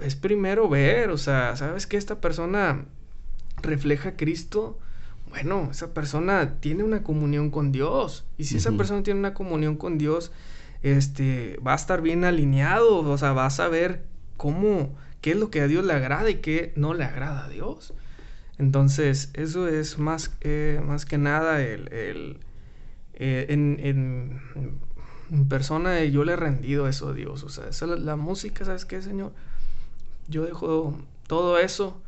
es 0.00 0.14
primero 0.14 0.68
ver, 0.68 1.10
o 1.10 1.16
sea, 1.16 1.56
¿sabes 1.56 1.86
que 1.86 1.96
esta 1.96 2.20
persona 2.20 2.84
refleja 3.62 4.10
a 4.10 4.16
Cristo? 4.16 4.78
Bueno, 5.30 5.68
esa 5.70 5.94
persona 5.94 6.56
tiene 6.60 6.84
una 6.84 7.02
comunión 7.02 7.50
con 7.50 7.72
Dios. 7.72 8.26
Y 8.36 8.44
si 8.44 8.58
esa 8.58 8.72
persona 8.72 9.02
tiene 9.02 9.20
una 9.20 9.32
comunión 9.32 9.76
con 9.76 9.96
Dios, 9.96 10.32
este, 10.82 11.58
va 11.66 11.72
a 11.72 11.76
estar 11.76 12.02
bien 12.02 12.24
alineado, 12.24 12.98
o 12.98 13.18
sea, 13.18 13.32
va 13.32 13.46
a 13.46 13.50
saber 13.50 14.04
cómo, 14.36 14.94
qué 15.22 15.30
es 15.30 15.36
lo 15.38 15.50
que 15.50 15.62
a 15.62 15.66
Dios 15.66 15.84
le 15.84 15.94
agrada 15.94 16.28
y 16.28 16.36
qué 16.36 16.72
no 16.76 16.92
le 16.92 17.04
agrada 17.04 17.46
a 17.46 17.48
Dios. 17.48 17.94
Entonces, 18.60 19.30
eso 19.32 19.68
es 19.68 19.98
más, 19.98 20.36
eh, 20.42 20.82
más 20.86 21.06
que 21.06 21.16
nada 21.16 21.62
el, 21.62 21.88
eh, 23.14 23.46
en, 23.48 24.38
persona 25.48 26.04
yo 26.04 26.24
le 26.24 26.34
he 26.34 26.36
rendido 26.36 26.86
eso 26.86 27.08
a 27.08 27.14
Dios. 27.14 27.42
O 27.42 27.48
sea, 27.48 27.68
esa, 27.68 27.86
la, 27.86 28.16
música, 28.16 28.66
¿sabes 28.66 28.84
qué, 28.84 29.00
Señor? 29.00 29.32
Yo 30.28 30.44
dejo 30.44 30.94
todo 31.26 31.58
eso 31.58 32.02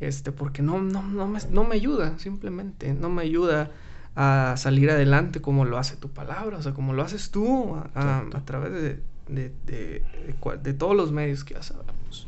este, 0.00 0.32
porque 0.32 0.60
no, 0.60 0.82
no, 0.82 1.04
no, 1.04 1.28
me, 1.28 1.38
no 1.50 1.62
me 1.62 1.76
ayuda, 1.76 2.18
simplemente, 2.18 2.94
no 2.94 3.08
me 3.08 3.22
ayuda 3.22 3.70
a 4.16 4.56
salir 4.56 4.90
adelante 4.90 5.40
como 5.40 5.64
lo 5.64 5.78
hace 5.78 5.94
tu 5.94 6.08
palabra, 6.08 6.58
o 6.58 6.62
sea, 6.62 6.74
como 6.74 6.94
lo 6.94 7.04
haces 7.04 7.30
tú 7.30 7.76
a, 7.94 8.42
través 8.44 8.72
de, 8.72 9.00
de, 9.28 9.52
de, 9.66 10.02
de, 10.64 10.74
todos 10.74 10.96
los 10.96 11.12
medios 11.12 11.44
que 11.44 11.54
ya 11.54 11.62
sabemos. 11.62 12.26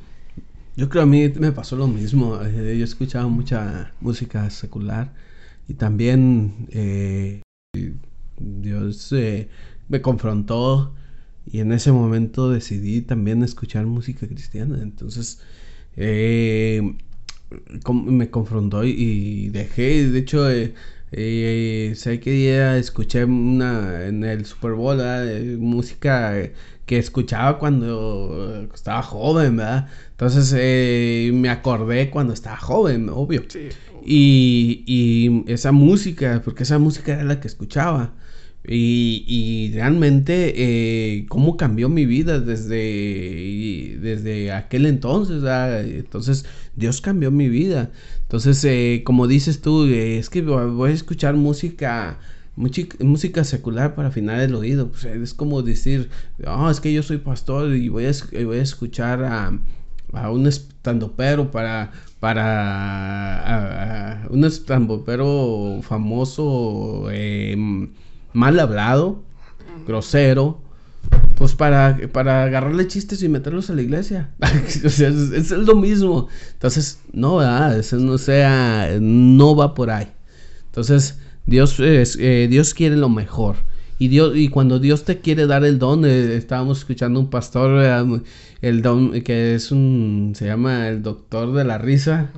Yo 0.76 0.88
creo 0.88 1.04
a 1.04 1.06
mí 1.06 1.28
me 1.38 1.52
pasó 1.52 1.76
lo 1.76 1.86
mismo. 1.86 2.40
Eh, 2.42 2.76
yo 2.78 2.84
escuchaba 2.84 3.28
mucha 3.28 3.92
música 4.00 4.50
secular 4.50 5.12
y 5.68 5.74
también 5.74 6.66
eh, 6.70 7.42
Dios 8.38 9.12
eh, 9.12 9.48
me 9.88 10.02
confrontó 10.02 10.92
y 11.46 11.60
en 11.60 11.72
ese 11.72 11.92
momento 11.92 12.50
decidí 12.50 13.02
también 13.02 13.44
escuchar 13.44 13.86
música 13.86 14.26
cristiana. 14.26 14.78
Entonces 14.82 15.40
me 15.96 16.96
confrontó 18.30 18.84
y, 18.84 19.50
dejé, 19.50 20.10
de 20.10 20.18
hecho, 20.18 20.44
sé 21.94 22.20
que 22.20 22.30
día 22.30 22.76
escuché 22.76 23.24
una 23.24 24.06
en 24.06 24.24
el 24.24 24.44
Super 24.46 24.72
Bowl 24.72 25.00
música 25.58 26.34
que 26.86 26.98
escuchaba 26.98 27.58
cuando 27.58 28.68
estaba 28.74 29.02
joven, 29.02 29.56
¿verdad? 29.56 29.88
Entonces 30.10 30.54
eh, 30.56 31.30
me 31.32 31.48
acordé 31.48 32.10
cuando 32.10 32.34
estaba 32.34 32.56
joven, 32.56 33.08
obvio. 33.08 33.44
Sí. 33.48 33.68
Y, 34.04 34.84
y, 34.86 35.52
esa 35.52 35.72
música, 35.72 36.42
porque 36.44 36.64
esa 36.64 36.78
música 36.78 37.14
era 37.14 37.24
la 37.24 37.40
que 37.40 37.48
escuchaba. 37.48 38.12
Y, 38.66 39.24
y 39.26 39.72
realmente, 39.74 40.54
eh, 40.56 41.26
cómo 41.28 41.56
cambió 41.56 41.90
mi 41.90 42.06
vida 42.06 42.40
desde, 42.40 43.98
desde 44.00 44.52
aquel 44.52 44.86
entonces. 44.86 45.42
¿verdad? 45.42 45.84
Entonces, 45.84 46.46
Dios 46.76 47.00
cambió 47.00 47.30
mi 47.30 47.48
vida. 47.48 47.90
Entonces, 48.22 48.64
eh, 48.64 49.02
como 49.04 49.26
dices 49.26 49.60
tú, 49.60 49.86
es 49.86 50.30
que 50.30 50.42
voy 50.42 50.90
a 50.90 50.94
escuchar 50.94 51.34
música 51.34 52.18
música 52.56 53.44
secular 53.44 53.94
para 53.94 54.08
afinar 54.08 54.40
el 54.40 54.54
oído. 54.54 54.90
Pues 54.90 55.04
es 55.04 55.34
como 55.34 55.62
decir, 55.62 56.10
oh, 56.46 56.70
es 56.70 56.80
que 56.80 56.92
yo 56.92 57.02
soy 57.02 57.18
pastor 57.18 57.74
y 57.74 57.88
voy 57.88 58.06
a, 58.06 58.10
a 58.10 58.56
escuchar 58.56 59.24
a, 59.24 59.58
a 60.12 60.30
un 60.30 60.46
estandopero 60.46 61.50
para, 61.50 61.92
para 62.20 64.26
un 64.30 64.44
estandopero 64.44 65.80
famoso, 65.82 67.10
em, 67.10 67.90
mal 68.34 68.60
hablado, 68.60 69.22
grosero, 69.86 70.60
Pues 71.36 71.54
para, 71.54 71.98
para 72.12 72.44
agarrarle 72.44 72.86
chistes 72.86 73.22
y 73.22 73.28
meterlos 73.28 73.70
a 73.70 73.74
la 73.74 73.82
iglesia. 73.82 74.30
o 74.84 74.88
sea, 74.88 75.08
es, 75.08 75.50
lo 75.50 75.74
mismo. 75.74 76.28
Entonces, 76.52 77.00
no, 77.12 77.36
¿verdad? 77.36 77.78
Eso 77.78 77.96
no 77.96 78.18
sea, 78.18 78.98
no 79.00 79.56
va 79.56 79.74
por 79.74 79.90
ahí. 79.90 80.08
Entonces, 80.66 81.18
Dios, 81.46 81.76
eh, 81.78 82.46
Dios 82.50 82.74
quiere 82.74 82.96
lo 82.96 83.08
mejor. 83.08 83.56
Y, 83.98 84.08
Dios, 84.08 84.36
y 84.36 84.48
cuando 84.48 84.78
Dios 84.78 85.04
te 85.04 85.20
quiere 85.20 85.46
dar 85.46 85.64
el 85.64 85.78
don, 85.78 86.04
eh, 86.04 86.36
estábamos 86.36 86.78
escuchando 86.78 87.20
un 87.20 87.30
pastor, 87.30 88.22
el 88.60 88.82
don 88.82 89.12
que 89.22 89.54
es 89.54 89.70
un, 89.70 90.32
se 90.34 90.46
llama 90.46 90.88
el 90.88 91.02
doctor 91.02 91.52
de 91.52 91.64
la 91.64 91.78
risa, 91.78 92.32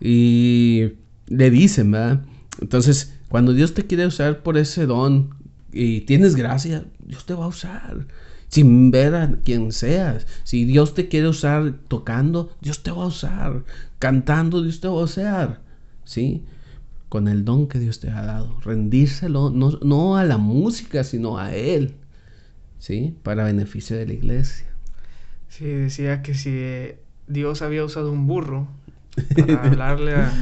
y 0.00 0.92
le 1.28 1.50
dicen, 1.50 1.92
¿verdad? 1.92 2.22
Entonces, 2.60 3.14
cuando 3.30 3.52
Dios 3.52 3.74
te 3.74 3.86
quiere 3.86 4.06
usar 4.06 4.42
por 4.42 4.58
ese 4.58 4.86
don 4.86 5.30
y 5.72 6.00
tienes 6.00 6.34
gracia, 6.34 6.84
Dios 6.98 7.26
te 7.26 7.34
va 7.34 7.44
a 7.44 7.48
usar. 7.48 8.08
Sin 8.48 8.90
ver 8.90 9.14
a 9.14 9.30
quien 9.44 9.70
seas. 9.70 10.26
Si 10.42 10.64
Dios 10.64 10.94
te 10.94 11.06
quiere 11.06 11.28
usar 11.28 11.74
tocando, 11.86 12.50
Dios 12.60 12.82
te 12.82 12.90
va 12.90 13.04
a 13.04 13.06
usar. 13.06 13.62
Cantando, 14.00 14.62
Dios 14.62 14.80
te 14.80 14.88
va 14.88 14.94
a 14.94 15.04
usar. 15.04 15.60
¿Sí? 16.04 16.42
Con 17.08 17.28
el 17.28 17.44
don 17.44 17.68
que 17.68 17.78
Dios 17.78 18.00
te 18.00 18.10
ha 18.10 18.20
dado. 18.22 18.58
Rendírselo, 18.62 19.50
no, 19.50 19.78
no 19.80 20.16
a 20.16 20.24
la 20.24 20.36
música, 20.36 21.04
sino 21.04 21.38
a 21.38 21.54
Él. 21.54 21.94
¿Sí? 22.80 23.14
Para 23.22 23.44
beneficio 23.44 23.96
de 23.96 24.06
la 24.06 24.14
iglesia. 24.14 24.66
Sí, 25.48 25.66
decía 25.66 26.22
que 26.22 26.34
si 26.34 26.96
Dios 27.28 27.62
había 27.62 27.84
usado 27.84 28.10
un 28.10 28.26
burro 28.26 28.66
para 29.36 29.62
hablarle 29.66 30.16
a, 30.16 30.32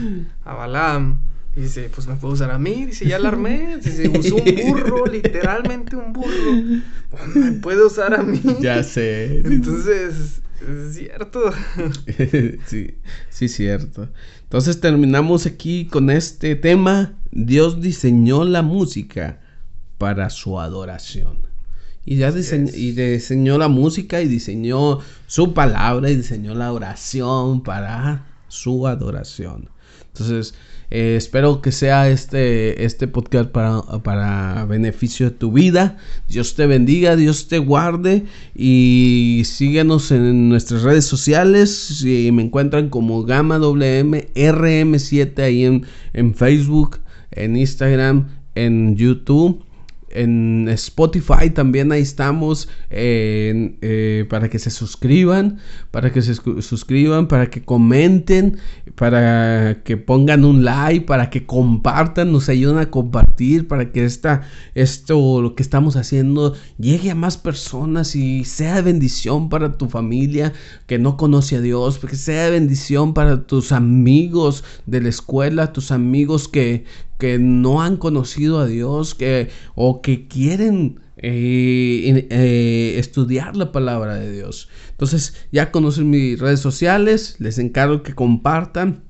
a 0.46 0.54
Balaam, 0.54 1.18
dice, 1.60 1.90
pues 1.94 2.06
me 2.06 2.16
puede 2.16 2.34
usar 2.34 2.50
a 2.50 2.58
mí, 2.58 2.86
dice, 2.86 3.06
ya 3.06 3.18
la 3.18 3.28
armé, 3.28 3.78
dice, 3.82 4.08
usó 4.08 4.36
un 4.36 4.70
burro, 4.70 5.06
literalmente 5.12 5.96
un 5.96 6.12
burro, 6.12 6.52
me 7.34 7.52
puede 7.52 7.84
usar 7.84 8.14
a 8.14 8.22
mí. 8.22 8.40
Ya 8.60 8.82
sé. 8.82 9.42
Entonces, 9.44 10.40
es 10.60 10.94
cierto. 10.94 11.52
sí, 12.66 12.94
sí, 13.30 13.48
cierto. 13.48 14.08
Entonces 14.42 14.80
terminamos 14.80 15.46
aquí 15.46 15.86
con 15.86 16.10
este 16.10 16.56
tema. 16.56 17.14
Dios 17.30 17.80
diseñó 17.80 18.44
la 18.44 18.62
música 18.62 19.40
para 19.98 20.30
su 20.30 20.58
adoración. 20.58 21.38
Y 22.04 22.16
ya 22.16 22.32
diseñó, 22.32 22.70
y 22.74 22.92
diseñó 22.92 23.58
la 23.58 23.68
música 23.68 24.22
y 24.22 24.28
diseñó 24.28 25.00
su 25.26 25.52
palabra 25.52 26.10
y 26.10 26.16
diseñó 26.16 26.54
la 26.54 26.72
oración 26.72 27.62
para 27.62 28.26
su 28.48 28.86
adoración. 28.86 29.68
Entonces, 30.18 30.54
eh, 30.90 31.16
espero 31.16 31.60
que 31.60 31.70
sea 31.70 32.08
este, 32.08 32.84
este 32.84 33.08
podcast 33.08 33.50
para, 33.50 33.82
para, 34.02 34.64
beneficio 34.64 35.30
de 35.30 35.36
tu 35.36 35.52
vida. 35.52 35.98
Dios 36.28 36.54
te 36.54 36.66
bendiga, 36.66 37.14
Dios 37.14 37.48
te 37.48 37.58
guarde 37.58 38.24
y 38.54 39.42
síguenos 39.44 40.10
en 40.10 40.48
nuestras 40.48 40.82
redes 40.82 41.04
sociales. 41.04 41.70
Si 41.70 42.32
me 42.32 42.42
encuentran 42.42 42.88
como 42.88 43.22
Gama 43.24 43.58
WM 43.58 44.28
RM7 44.34 45.38
ahí 45.42 45.64
en, 45.64 45.86
en 46.14 46.34
Facebook, 46.34 47.00
en 47.32 47.56
Instagram, 47.56 48.28
en 48.54 48.96
YouTube 48.96 49.67
en 50.10 50.68
Spotify 50.68 51.50
también 51.52 51.92
ahí 51.92 52.02
estamos 52.02 52.68
eh, 52.90 54.26
para 54.30 54.48
que 54.48 54.58
se 54.58 54.70
suscriban, 54.70 55.58
para 55.90 56.12
que 56.12 56.22
se 56.22 56.34
suscriban, 56.34 57.28
para 57.28 57.50
que 57.50 57.62
comenten, 57.62 58.58
para 58.94 59.82
que 59.84 59.96
pongan 59.96 60.44
un 60.44 60.64
like, 60.64 61.06
para 61.06 61.30
que 61.30 61.46
compartan, 61.46 62.32
nos 62.32 62.48
ayuden 62.48 62.78
a 62.78 62.90
compartir, 62.90 63.68
para 63.68 63.92
que 63.92 64.04
esta, 64.04 64.42
esto, 64.74 65.42
lo 65.42 65.54
que 65.54 65.62
estamos 65.62 65.96
haciendo, 65.96 66.54
llegue 66.78 67.10
a 67.10 67.14
más 67.14 67.36
personas 67.36 68.16
y 68.16 68.44
sea 68.44 68.80
bendición 68.80 69.48
para 69.48 69.76
tu 69.76 69.88
familia 69.88 70.52
que 70.86 70.98
no 70.98 71.16
conoce 71.16 71.56
a 71.56 71.60
Dios, 71.60 71.98
que 71.98 72.16
sea 72.16 72.50
bendición 72.50 73.14
para 73.14 73.46
tus 73.46 73.72
amigos 73.72 74.64
de 74.86 75.00
la 75.00 75.08
escuela, 75.08 75.72
tus 75.72 75.90
amigos 75.90 76.48
que, 76.48 76.84
que 77.18 77.38
no 77.38 77.82
han 77.82 77.96
conocido 77.96 78.60
a 78.60 78.66
Dios 78.66 79.14
que, 79.14 79.50
o 79.74 80.00
que 80.00 80.28
quieren 80.28 81.00
eh, 81.16 82.28
eh, 82.30 82.94
estudiar 82.96 83.56
la 83.56 83.72
palabra 83.72 84.14
de 84.14 84.30
Dios. 84.30 84.68
Entonces 84.90 85.46
ya 85.50 85.72
conocen 85.72 86.10
mis 86.10 86.38
redes 86.38 86.60
sociales, 86.60 87.36
les 87.40 87.58
encargo 87.58 88.04
que 88.04 88.14
compartan, 88.14 89.02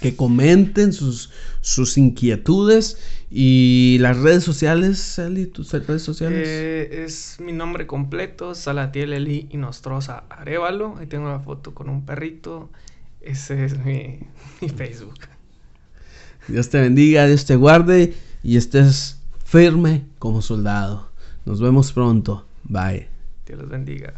que 0.00 0.16
comenten 0.16 0.92
sus, 0.92 1.30
sus 1.60 1.98
inquietudes 1.98 2.98
y 3.30 3.98
las 4.00 4.18
redes 4.18 4.42
sociales, 4.42 4.98
Sally, 4.98 5.46
tus 5.46 5.72
redes 5.72 6.02
sociales. 6.02 6.48
Eh, 6.48 7.04
es 7.04 7.38
mi 7.38 7.52
nombre 7.52 7.86
completo, 7.86 8.56
Salatiel 8.56 9.12
Eli 9.12 9.46
Inostrosa 9.50 10.24
Arevalo. 10.30 10.96
Ahí 10.98 11.06
tengo 11.06 11.28
la 11.28 11.38
foto 11.38 11.74
con 11.74 11.88
un 11.88 12.04
perrito. 12.04 12.70
Ese 13.20 13.64
es 13.64 13.78
mi, 13.78 14.18
mi 14.60 14.68
Facebook. 14.68 15.18
Dios 16.50 16.68
te 16.68 16.80
bendiga, 16.80 17.26
Dios 17.26 17.44
te 17.44 17.56
guarde 17.56 18.14
y 18.42 18.56
estés 18.56 19.18
firme 19.44 20.04
como 20.18 20.42
soldado. 20.42 21.10
Nos 21.44 21.60
vemos 21.60 21.92
pronto. 21.92 22.46
Bye. 22.64 23.08
Dios 23.46 23.60
los 23.60 23.68
bendiga. 23.68 24.14